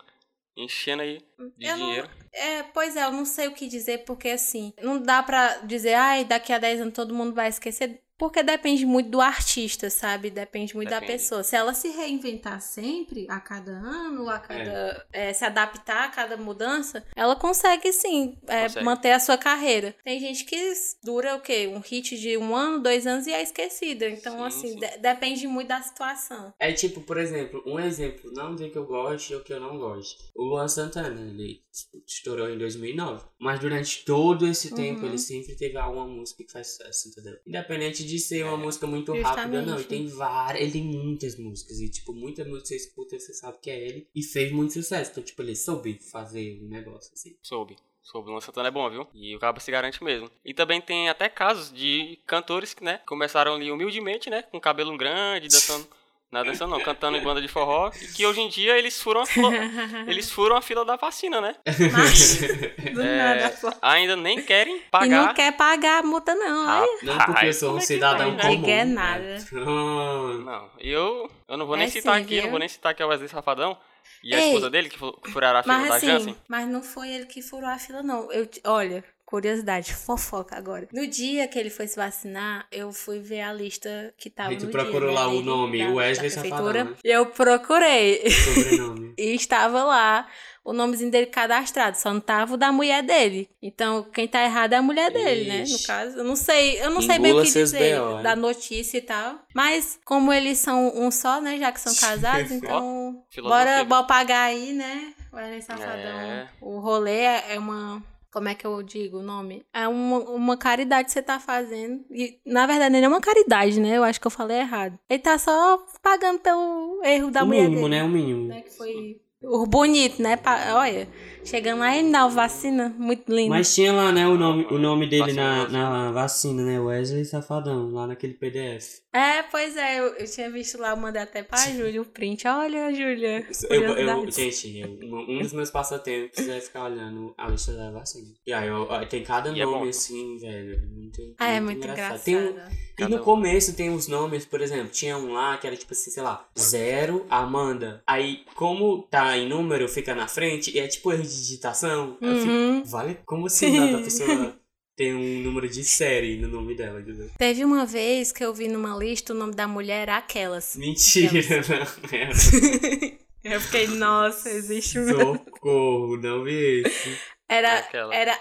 enchendo 0.57 1.03
aí 1.03 1.19
de 1.57 1.67
Eu 1.67 1.77
não- 1.77 1.87
dinheiro. 1.87 2.11
É, 2.33 2.63
pois 2.63 2.95
é, 2.97 3.05
eu 3.05 3.13
não 3.13 3.25
sei 3.25 3.49
o 3.49 3.55
que 3.55 3.67
dizer, 3.67 4.05
porque 4.05 4.29
assim, 4.29 4.73
não 4.81 5.01
dá 5.03 5.23
pra 5.23 5.59
dizer, 5.59 5.95
ai, 5.95 6.25
daqui 6.25 6.53
a 6.53 6.59
10 6.59 6.81
anos 6.81 6.95
todo 6.95 7.15
mundo 7.15 7.35
vai 7.35 7.49
esquecer, 7.49 8.01
porque 8.21 8.43
depende 8.43 8.85
muito 8.85 9.09
do 9.09 9.19
artista, 9.21 9.89
sabe? 9.89 10.29
Depende 10.31 10.77
muito 10.77 10.91
da 10.91 11.01
Depende. 11.01 11.19
pessoa. 11.21 11.43
Se 11.43 11.57
ela 11.57 11.73
se 11.73 11.89
reinventar 11.89 12.61
sempre, 12.61 13.25
a 13.31 13.41
cada 13.41 13.73
ano, 13.73 14.29
a 14.29 14.39
cada. 14.39 15.07
é, 15.11 15.33
se 15.33 15.43
adaptar 15.43 16.05
a 16.05 16.09
cada 16.11 16.37
mudança, 16.37 17.03
ela 17.17 17.35
consegue 17.35 17.91
sim 17.95 18.37
é, 18.47 18.65
Consegue. 18.65 18.85
manter 18.85 19.13
a 19.13 19.19
sua 19.21 19.39
carreira. 19.39 19.97
Tem 20.05 20.21
gente 20.21 20.45
que 20.45 20.73
dura 21.03 21.35
o 21.37 21.41
quê? 21.41 21.67
Um 21.75 21.81
hit 21.81 22.19
de 22.19 22.37
um 22.37 22.55
ano, 22.55 22.83
dois 22.83 23.07
anos 23.07 23.27
e 23.27 23.33
é 23.33 23.43
esquecida. 23.43 24.07
Então, 24.11 24.37
Sim, 24.39 24.45
assim, 24.47 24.69
sim. 24.75 24.79
de- 24.79 24.99
depende 24.99 25.47
muito 25.47 25.69
da 25.69 25.81
situação. 25.81 26.53
É 26.59 26.73
tipo, 26.73 27.01
por 27.01 27.17
exemplo, 27.17 27.63
um 27.67 27.81
exemplo, 27.81 28.31
não 28.35 28.55
dizer 28.55 28.71
que 28.71 28.77
eu 28.77 28.85
gosto 28.85 29.33
ou 29.35 29.41
que 29.41 29.53
eu 29.55 29.59
não 29.61 29.79
gosto. 29.79 30.23
O 30.37 30.45
Luan 30.45 30.69
Santana, 30.69 31.19
ele 31.21 31.63
estourou 32.07 32.51
em 32.51 32.59
2009. 32.59 33.25
Mas 33.39 33.61
durante 33.61 34.05
todo 34.05 34.47
esse 34.47 34.75
tempo, 34.75 35.01
Uhum. 35.03 35.07
ele 35.09 35.19
sempre 35.19 35.55
teve 35.57 35.79
alguma 35.79 36.07
música 36.07 36.45
que 36.45 36.53
faz 36.53 36.67
sucesso, 36.69 37.09
entendeu? 37.09 37.39
Independente 37.47 38.05
de 38.05 38.10
ser 38.19 38.45
uma 38.45 38.57
música 38.57 38.87
muito 38.87 39.13
rápida, 39.13 39.63
não. 39.63 39.79
Justamente. 39.79 39.85
E 39.85 39.89
tem 39.89 40.07
várias, 40.09 40.63
ele 40.63 40.73
tem 40.73 40.85
muitas 40.85 41.37
músicas. 41.39 41.81
E, 41.81 41.89
tipo, 41.89 42.13
muitas 42.13 42.47
músicas 42.47 42.69
que 42.69 42.77
você 42.77 42.89
escuta, 42.89 43.19
você 43.19 43.33
sabe 43.35 43.59
que 43.63 43.71
é 43.71 43.79
ele. 43.79 44.09
E 44.15 44.23
fez 44.23 44.51
muito 44.53 44.73
sucesso. 44.73 45.11
Então, 45.13 45.23
tipo, 45.23 45.41
ele 45.43 45.55
soube 45.55 45.99
fazer 46.11 46.61
um 46.63 46.69
negócio 46.69 47.13
assim. 47.15 47.37
Soube. 47.43 47.77
sobre 48.03 48.31
o 48.31 48.33
Luan 48.33 48.41
Santana 48.41 48.69
é 48.69 48.71
bom, 48.71 48.91
viu? 48.91 49.07
E 49.15 49.37
o 49.37 49.39
Cabo 49.39 49.61
se 49.61 49.71
garante 49.71 50.03
mesmo. 50.03 50.31
E 50.45 50.53
também 50.53 50.81
tem 50.81 51.09
até 51.09 51.29
casos 51.29 51.73
de 51.73 52.19
cantores 52.27 52.75
que, 52.75 52.83
né, 52.83 52.99
começaram 53.07 53.55
ali 53.55 53.71
humildemente, 53.71 54.29
né, 54.29 54.43
com 54.43 54.61
cabelo 54.61 54.97
grande, 54.97 55.49
dançando. 55.49 55.87
Na 56.31 56.45
dança 56.45 56.65
não, 56.67 56.79
cantando 56.81 57.17
em 57.17 57.23
banda 57.23 57.43
de 57.43 57.49
forró. 57.49 57.91
E 58.01 58.07
que 58.07 58.25
hoje 58.25 58.41
em 58.41 58.49
dia 58.49 58.79
eles 58.79 59.03
furam 59.03 59.23
a 59.23 59.27
fila, 59.27 59.51
eles 60.07 60.31
furam 60.31 60.57
a 60.57 60.63
fila 60.63 60.85
da 60.85 60.95
vacina, 60.95 61.41
né? 61.41 61.57
Mas, 61.93 62.39
do 62.95 63.03
É, 63.03 63.17
nada, 63.51 63.79
ainda 63.83 64.15
nem 64.15 64.41
querem 64.41 64.77
E 64.77 64.81
pagar. 64.91 65.27
não 65.27 65.35
quer 65.35 65.57
pagar 65.57 65.99
a 65.99 66.03
multa, 66.07 66.33
não. 66.37 66.69
Ah. 66.69 66.87
Não 67.03 67.19
porque 67.19 67.47
eu 67.47 67.53
sou 67.53 67.73
um 67.75 67.77
é 67.79 67.81
que 67.81 67.87
cidadão 67.87 68.31
né? 68.33 68.43
comum. 68.43 68.61
Diga 68.61 68.67
né? 68.69 68.85
nada. 68.85 69.37
Pronto. 69.51 70.39
Não, 70.45 70.71
eu, 70.79 71.31
eu 71.49 71.57
não 71.57 71.67
vou 71.67 71.77
nem 71.77 71.87
É 71.87 71.91
citar 71.91 72.17
sim, 72.19 72.23
aqui, 72.23 72.35
eu 72.35 72.39
não 72.39 72.43
viu? 72.45 72.51
vou 72.51 72.59
nem 72.61 72.69
citar 72.69 72.93
aqui 72.93 73.03
o 73.03 73.09
Wesley 73.09 73.29
Safadão 73.29 73.77
e 74.23 74.35
a 74.35 74.39
Ei, 74.39 74.47
esposa 74.47 74.71
dele, 74.71 74.89
que 74.89 74.99
fu- 74.99 75.13
que 75.21 75.31
furaram 75.33 75.59
a 75.59 75.63
fila 75.63 75.79
Mas 75.79 75.89
da 75.89 75.95
assim, 75.97 76.07
Janssen. 76.07 76.37
mas 76.47 76.69
não 76.69 76.83
foi 76.83 77.09
ele 77.09 77.27
que 77.27 77.43
furou 77.43 77.69
a 77.69 77.79
fila, 77.79 78.03
não. 78.03 78.31
Eu, 78.33 78.49
olha, 78.65 79.03
curiosidade, 79.31 79.95
fofoca 79.95 80.57
agora. 80.57 80.89
No 80.93 81.07
dia 81.07 81.47
que 81.49 81.59
ele 81.59 81.71
foi 81.71 81.87
se 81.87 81.97
vacinar, 81.97 82.67
eu 82.73 82.93
fui 82.93 83.21
ver 83.21 83.43
a 83.43 83.53
lista 83.53 84.13
que 84.19 84.29
tava 84.29 84.51
Aí 84.51 84.57
tu 84.57 84.67
no 84.67 84.73
procurou 84.73 85.09
dia, 85.09 85.09
né, 85.11 85.15
lá 85.15 85.29
o 85.29 85.31
dele, 85.33 85.45
nome, 85.45 85.79
da- 85.79 85.91
Wesley 85.93 86.29
da 86.31 86.35
Safadão, 86.43 86.73
né? 86.73 86.95
Eu 87.05 87.27
procurei. 87.27 88.29
Sobrenome. 88.31 89.15
E 89.21 89.35
estava 89.35 89.85
lá 89.85 90.27
o 90.65 90.73
nomezinho 90.73 91.11
dele 91.11 91.27
cadastrado, 91.27 91.97
só 91.99 92.13
não 92.13 92.21
tava 92.21 92.55
o 92.55 92.57
da 92.57 92.71
mulher 92.73 93.03
dele. 93.03 93.51
Então, 93.61 94.03
quem 94.03 94.27
tá 94.27 94.43
errado 94.43 94.73
é 94.73 94.77
a 94.77 94.83
mulher 94.83 95.11
dele, 95.11 95.47
né? 95.49 95.59
No 95.59 95.65
Ixi. 95.65 95.87
caso, 95.87 96.19
eu 96.19 96.25
não 96.25 96.37
sei, 96.37 96.81
eu 96.83 96.91
não 96.91 97.01
sei 97.03 97.19
bem 97.19 97.33
o 97.33 97.35
Engula 97.37 97.45
que 97.45 97.53
dizer 97.53 97.99
BO, 97.99 98.17
né? 98.17 98.23
da 98.23 98.37
notícia 98.37 98.97
e 98.99 99.03
tal. 99.03 99.39
Mas, 99.55 99.99
como 100.05 100.33
eles 100.33 100.59
são 100.59 100.91
um 100.97 101.11
só, 101.11 101.41
né? 101.41 101.59
Já 101.59 101.71
que 101.73 101.81
são 101.81 101.95
casados, 102.01 102.51
então. 102.51 103.23
bora, 103.43 103.85
bora 103.85 104.05
pagar 104.05 104.45
aí, 104.45 104.73
né? 104.73 105.13
O 105.33 105.37
Wesley 105.37 105.63
Safadão. 105.63 106.21
É. 106.21 106.49
O 106.61 106.79
rolê 106.79 107.21
é 107.23 107.59
uma. 107.59 108.03
Como 108.33 108.49
é 108.49 108.55
que 108.55 108.65
eu 108.67 108.81
digo 108.83 109.19
o 109.19 109.23
nome? 109.23 109.65
É 109.73 109.89
uma, 109.89 110.19
uma 110.31 110.57
caridade 110.57 111.07
que 111.07 111.13
você 111.13 111.23
tá 111.23 111.41
fazendo. 111.41 112.05
E, 112.11 112.39
na 112.47 112.67
verdade, 112.67 112.93
não 112.93 112.99
é 113.05 113.09
uma 113.09 113.21
caridade, 113.21 113.81
né? 113.81 113.97
Eu 113.99 114.05
acho 114.05 114.21
que 114.21 114.27
eu 114.27 114.31
falei 114.31 114.59
errado. 114.59 114.97
Ele 115.09 115.19
tá 115.19 115.37
só 115.37 115.85
pagando 116.01 116.39
pelo 116.39 117.01
erro 117.05 117.31
da 117.31 117.43
o 117.43 117.47
mulher 117.47 117.63
mínimo, 117.69 117.89
dele 117.89 117.91
né? 117.97 118.05
O 118.05 118.09
mínimo. 118.09 118.47
né? 118.49 118.63
Que 118.63 118.71
foi 118.71 119.21
o 119.43 119.67
bonito, 119.67 120.23
né? 120.23 120.39
Olha, 120.75 121.09
chegando 121.45 121.81
lá 121.81 121.97
e 121.97 122.03
me 122.03 122.13
dá 122.13 122.27
vacina 122.27 122.95
muito 122.99 123.33
linda. 123.35 123.51
Mas 123.51 123.75
tinha 123.75 123.93
lá, 123.93 124.13
né, 124.13 124.27
o 124.29 124.37
nome, 124.37 124.67
o 124.71 124.79
nome 124.79 125.09
dele 125.09 125.33
na, 125.33 125.63
Vacina, 125.65 125.69
na 125.91 126.13
vacina, 126.13 126.63
né? 126.65 126.81
Wesley 126.81 127.25
Safadão, 127.25 127.91
lá 127.93 128.07
naquele 128.07 128.35
PDF. 128.35 129.01
É, 129.13 129.43
pois 129.43 129.77
é, 129.77 129.99
eu, 129.99 130.05
eu 130.15 130.27
tinha 130.31 130.49
visto 130.51 130.79
lá, 130.79 130.91
eu 130.91 130.97
mandei 130.97 131.21
até 131.21 131.43
pra 131.43 131.59
Júlia 131.71 132.01
o 132.01 132.05
print. 132.05 132.47
Olha, 132.47 132.93
Júlia. 132.95 133.45
Eu, 133.69 133.83
eu, 133.83 134.31
gente, 134.31 134.79
eu- 134.79 134.89
um 135.29 135.43
dos 135.43 135.53
meus 135.53 135.71
passatempos 135.71 136.47
é 136.49 136.61
ficar 136.61 136.85
olhando 136.85 137.35
a 137.37 137.49
lista 137.49 137.73
da 137.73 137.91
vacina. 137.91 138.29
E 138.47 138.53
aí, 138.53 138.69
eu- 138.69 138.87
tem 139.09 139.25
cada 139.25 139.51
E 139.51 139.61
é 139.61 139.65
nome 139.65 139.85
bom. 139.85 139.89
assim, 139.89 140.39
velho. 140.39 140.81
Muito, 140.95 141.35
Ah, 141.39 141.49
é 141.51 141.61
muito 141.61 141.79
engraçado. 141.79 142.23
Tem 142.23 142.37
um- 142.37 142.55
e 143.01 143.05
no 143.07 143.17
um. 143.17 143.25
começo 143.25 143.75
tem 143.75 143.91
uns 143.91 144.07
nomes, 144.07 144.45
por 144.45 144.61
exemplo, 144.61 144.91
tinha 144.91 145.17
um 145.17 145.33
lá 145.33 145.57
que 145.57 145.67
era 145.67 145.75
tipo 145.77 145.93
assim, 145.93 146.11
sei 146.11 146.23
lá, 146.23 146.47
zero 146.59 147.27
Amanda. 147.31 148.03
Aí, 148.07 148.45
como 148.55 149.03
tá 149.11 149.37
em 149.37 149.49
número, 149.49 149.89
fica 149.89 150.15
na 150.15 150.29
frente 150.29 150.71
e 150.77 150.79
é 150.79 150.87
tipo 150.87 151.11
erro 151.11 151.25
de 151.31 151.41
digitação. 151.41 152.17
Eu 152.21 152.37
fico, 152.41 152.51
Uhum. 152.51 152.85
vale? 152.85 153.19
Como 153.25 153.47
assim 153.47 153.79
dá 153.81 153.89
pra 153.89 153.99
pessoa 154.05 154.57
ter 154.97 155.15
um 155.15 155.41
número 155.43 155.69
de 155.69 155.83
série 155.83 156.37
no 156.37 156.49
nome 156.49 156.75
dela, 156.77 157.01
entendeu? 157.01 157.31
Teve 157.39 157.65
uma 157.65 157.87
vez 157.87 158.33
que 158.33 158.45
eu 158.45 158.53
vi 158.53 158.69
numa 158.69 158.97
lista 158.97 159.33
o 159.33 159.37
nome 159.37 159.55
da 159.55 159.67
mulher 159.67 160.03
era 160.03 160.17
Aquelas. 160.19 160.77
Mentira, 160.77 161.33
não. 161.69 162.19
É. 162.19 163.21
Eu 163.43 163.59
fiquei, 163.59 163.87
nossa, 163.87 164.51
existe 164.51 164.99
um. 164.99 165.09
Socorro, 165.09 166.19
não 166.19 166.45
vi 166.45 166.83
esse. 166.85 167.17
Era, 167.49 167.79
Aquela. 167.79 168.15
era 168.15 168.39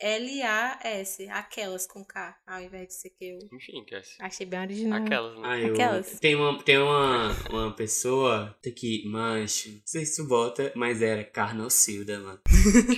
A-K-E-L-A-S. 0.00 1.28
Aquelas 1.30 1.86
com 1.86 2.04
K, 2.04 2.36
ao 2.46 2.60
invés 2.62 2.88
de 2.88 2.94
ser 2.94 3.10
que 3.10 3.24
eu. 3.24 3.38
Enfim, 3.52 3.84
Cassie. 3.84 4.16
Achei 4.20 4.46
bem 4.46 4.60
original. 4.60 5.02
Aquelas, 5.02 5.34
né? 5.38 5.42
Ah, 5.44 5.58
eu... 5.58 5.72
Aquelas. 5.72 6.20
Tem, 6.20 6.34
uma, 6.34 6.62
tem 6.62 6.78
uma, 6.78 7.32
uma 7.50 7.74
pessoa 7.74 8.56
que, 8.76 9.06
mancho, 9.08 9.70
não 9.70 9.80
sei 9.84 10.04
se 10.04 10.16
tu 10.22 10.28
bota, 10.28 10.72
mas 10.74 11.02
era 11.02 11.24
Carnocilda, 11.24 12.18
mano. 12.20 12.40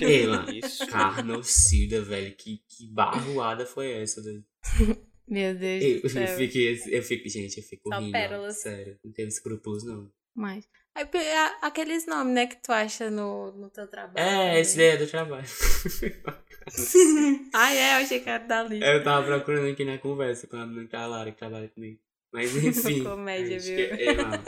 Ei, 0.01 0.27
mano. 0.27 0.51
Isso. 0.51 0.85
Carnocilda, 0.87 2.01
velho, 2.01 2.35
que, 2.35 2.61
que 2.67 2.87
barroada 2.91 3.65
foi 3.65 3.91
essa, 3.91 4.21
velho? 4.21 4.43
Meu 5.27 5.53
Deus 5.55 5.83
Eu, 5.83 6.01
do 6.01 6.05
eu, 6.07 6.09
céu. 6.09 6.37
fico, 6.37 6.57
eu 6.89 7.03
fico, 7.03 7.29
gente, 7.29 7.57
eu 7.57 7.63
fico 7.63 7.89
Só 7.93 7.99
rindo. 7.99 8.11
pérolas. 8.11 8.57
Sério, 8.61 8.99
não 9.03 9.11
tenho 9.11 9.27
escrúpulos, 9.27 9.83
não. 9.83 10.11
Mas. 10.35 10.67
Aqueles 11.61 12.07
nomes, 12.07 12.33
né, 12.33 12.47
que 12.47 12.55
tu 12.57 12.71
acha 12.71 13.09
no, 13.11 13.51
no 13.51 13.69
teu 13.69 13.87
trabalho. 13.87 14.17
É, 14.17 14.47
também. 14.47 14.59
esse 14.61 14.75
daí 14.75 14.87
é 14.87 14.97
do 14.97 15.07
trabalho. 15.07 15.45
Ah, 17.53 17.73
é, 17.73 17.93
eu 17.93 18.03
achei 18.03 18.19
que 18.19 18.29
era 18.29 18.43
da 18.43 18.63
lista. 18.63 18.85
eu 18.85 19.03
tava 19.03 19.25
procurando 19.25 19.71
aqui 19.71 19.83
na 19.83 19.97
conversa 19.97 20.47
com 20.47 20.57
a 20.57 20.61
é 20.61 20.97
a 20.97 21.07
Lara, 21.07 21.31
que 21.31 21.37
trabalha 21.37 21.67
comigo. 21.69 21.99
Mas 22.31 22.55
enfim. 22.63 23.03
Comédia, 23.03 23.59
viu? 23.59 23.75
que 23.75 24.03
é, 24.03 24.13
mano. 24.13 24.43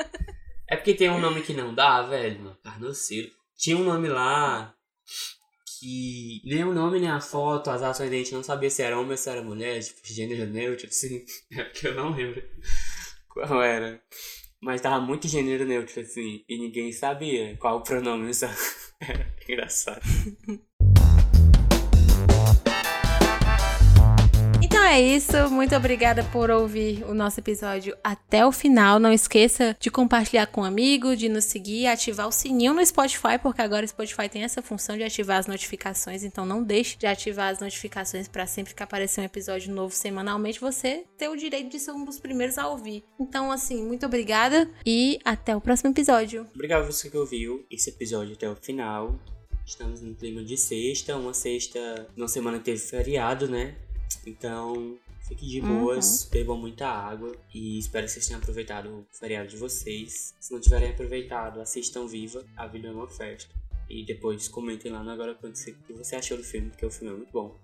É 0.69 0.75
porque 0.75 0.93
tem 0.93 1.09
um 1.09 1.19
nome 1.19 1.41
que 1.41 1.53
não 1.53 1.73
dá, 1.73 2.01
velho, 2.03 2.39
mano. 2.39 2.57
Tinha 3.57 3.77
um 3.77 3.83
nome 3.83 4.07
lá 4.07 4.73
que 5.81 6.41
nem 6.45 6.63
o 6.63 6.73
nome, 6.73 6.99
nem 6.99 7.09
a 7.09 7.19
foto, 7.19 7.71
as 7.71 7.81
ações 7.81 8.11
a 8.11 8.15
gente 8.15 8.33
não 8.33 8.43
sabia 8.43 8.69
se 8.69 8.83
era 8.83 8.97
homem 8.97 9.11
ou 9.11 9.17
se 9.17 9.29
era 9.29 9.41
mulher, 9.41 9.81
tipo, 9.81 9.99
gênero 10.03 10.45
neutro, 10.45 10.87
assim. 10.87 11.25
É 11.51 11.63
porque 11.63 11.87
eu 11.87 11.95
não 11.95 12.11
lembro 12.11 12.41
qual 13.27 13.63
era. 13.63 13.99
Mas 14.61 14.79
tava 14.79 15.03
muito 15.03 15.27
gênero 15.27 15.65
neutro, 15.65 16.01
assim, 16.01 16.45
e 16.47 16.59
ninguém 16.59 16.91
sabia 16.91 17.57
qual 17.57 17.77
o 17.77 17.83
pronome 17.83 18.29
usar. 18.29 18.55
Era 19.01 19.35
engraçado. 19.49 20.01
É 24.91 24.99
isso. 24.99 25.49
Muito 25.49 25.73
obrigada 25.73 26.21
por 26.33 26.51
ouvir 26.51 27.05
o 27.05 27.13
nosso 27.13 27.39
episódio 27.39 27.95
até 28.03 28.45
o 28.45 28.51
final. 28.51 28.99
Não 28.99 29.13
esqueça 29.13 29.73
de 29.79 29.89
compartilhar 29.89 30.47
com 30.47 30.61
um 30.61 30.65
amigo, 30.65 31.15
de 31.15 31.29
nos 31.29 31.45
seguir, 31.45 31.87
ativar 31.87 32.27
o 32.27 32.31
sininho 32.31 32.73
no 32.73 32.85
Spotify, 32.85 33.39
porque 33.41 33.61
agora 33.61 33.85
o 33.85 33.87
Spotify 33.87 34.27
tem 34.27 34.43
essa 34.43 34.61
função 34.61 34.97
de 34.97 35.03
ativar 35.03 35.37
as 35.37 35.47
notificações. 35.47 36.25
Então 36.25 36.45
não 36.45 36.61
deixe 36.61 36.97
de 36.97 37.07
ativar 37.07 37.53
as 37.53 37.61
notificações 37.61 38.27
para 38.27 38.45
sempre 38.45 38.75
que 38.75 38.83
aparecer 38.83 39.21
um 39.21 39.23
episódio 39.23 39.73
novo 39.73 39.95
semanalmente, 39.95 40.59
você 40.59 41.05
ter 41.17 41.29
o 41.29 41.37
direito 41.37 41.69
de 41.69 41.79
ser 41.79 41.91
um 41.91 42.03
dos 42.03 42.19
primeiros 42.19 42.57
a 42.57 42.67
ouvir. 42.67 43.01
Então, 43.17 43.49
assim, 43.49 43.81
muito 43.85 44.05
obrigada 44.05 44.69
e 44.85 45.19
até 45.23 45.55
o 45.55 45.61
próximo 45.61 45.91
episódio. 45.91 46.45
Obrigado 46.53 46.83
a 46.83 46.91
você 46.91 47.09
que 47.09 47.17
ouviu 47.17 47.65
esse 47.71 47.89
episódio 47.91 48.33
até 48.33 48.49
o 48.49 48.57
final. 48.57 49.17
Estamos 49.65 50.01
no 50.01 50.13
clima 50.15 50.43
de 50.43 50.57
sexta, 50.57 51.15
uma 51.15 51.33
sexta, 51.33 52.09
numa 52.13 52.27
semana 52.27 52.59
teve 52.59 52.79
feriado, 52.79 53.47
né? 53.47 53.73
Então, 54.25 54.97
fique 55.27 55.45
de 55.47 55.61
boas, 55.61 56.27
bebam 56.31 56.57
muita 56.57 56.87
água 56.87 57.35
e 57.53 57.79
espero 57.79 58.05
que 58.05 58.11
vocês 58.11 58.27
tenham 58.27 58.39
aproveitado 58.39 58.87
o 58.87 59.05
feriado 59.11 59.49
de 59.49 59.57
vocês. 59.57 60.33
Se 60.39 60.51
não 60.51 60.59
tiverem 60.59 60.89
aproveitado, 60.89 61.59
assistam 61.59 62.07
Viva, 62.07 62.45
a 62.55 62.67
vida 62.67 62.87
é 62.87 62.91
uma 62.91 63.07
festa. 63.07 63.53
E 63.89 64.05
depois 64.05 64.47
comentem 64.47 64.91
lá 64.91 65.03
no 65.03 65.11
Agora 65.11 65.35
Quanto 65.35 65.57
o 65.57 65.73
que 65.83 65.93
você 65.93 66.15
achou 66.15 66.37
do 66.37 66.43
filme, 66.43 66.69
porque 66.69 66.85
o 66.85 66.91
filme 66.91 67.13
é 67.13 67.17
muito 67.17 67.31
bom. 67.31 67.59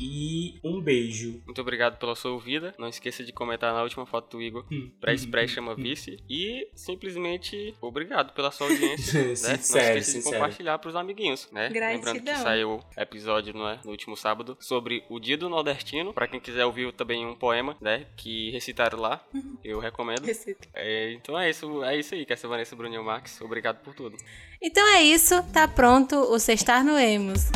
E 0.00 0.58
um 0.64 0.80
beijo. 0.80 1.42
Muito 1.44 1.60
obrigado 1.60 1.98
pela 1.98 2.16
sua 2.16 2.30
ouvida. 2.30 2.74
Não 2.78 2.88
esqueça 2.88 3.22
de 3.22 3.32
comentar 3.32 3.74
na 3.74 3.82
última 3.82 4.06
foto 4.06 4.38
do 4.38 4.42
Igor. 4.42 4.64
Pra 4.98 5.12
Express 5.12 5.50
chama 5.50 5.74
vice. 5.74 6.18
E 6.28 6.68
simplesmente 6.74 7.74
obrigado 7.82 8.32
pela 8.32 8.50
sua 8.50 8.68
audiência. 8.68 9.20
né? 9.20 9.28
Não 9.28 9.36
Sincero, 9.36 9.58
esqueça 9.58 9.94
de 9.94 10.04
sincero. 10.04 10.36
compartilhar 10.36 10.78
pros 10.78 10.96
amiguinhos, 10.96 11.48
né? 11.52 11.68
Gratidão. 11.68 12.14
Lembrando 12.14 12.36
que 12.36 12.42
saiu 12.42 12.80
episódio 12.96 13.52
não 13.52 13.68
é, 13.68 13.78
no 13.84 13.90
último 13.90 14.16
sábado 14.16 14.56
sobre 14.58 15.04
o 15.10 15.20
Dia 15.20 15.36
do 15.36 15.50
Nordestino. 15.50 16.14
Pra 16.14 16.26
quem 16.26 16.40
quiser 16.40 16.64
ouvir 16.64 16.90
também 16.94 17.26
um 17.26 17.34
poema, 17.34 17.76
né? 17.80 18.06
Que 18.16 18.50
recitaram 18.50 18.98
lá. 18.98 19.22
Eu 19.62 19.80
recomendo. 19.80 20.24
É, 20.72 21.12
então 21.12 21.38
é 21.38 21.50
isso, 21.50 21.84
é 21.84 21.98
isso 21.98 22.14
aí, 22.14 22.24
que 22.24 22.32
essa 22.32 22.48
Vanessa 22.48 22.74
Brunel 22.74 23.04
Max. 23.04 23.40
Obrigado 23.42 23.82
por 23.82 23.94
tudo. 23.94 24.16
Então 24.62 24.86
é 24.94 25.02
isso, 25.02 25.42
tá 25.52 25.68
pronto 25.68 26.16
o 26.16 26.38
Sextar 26.38 26.82
no 26.84 26.98
Emos. 26.98 27.50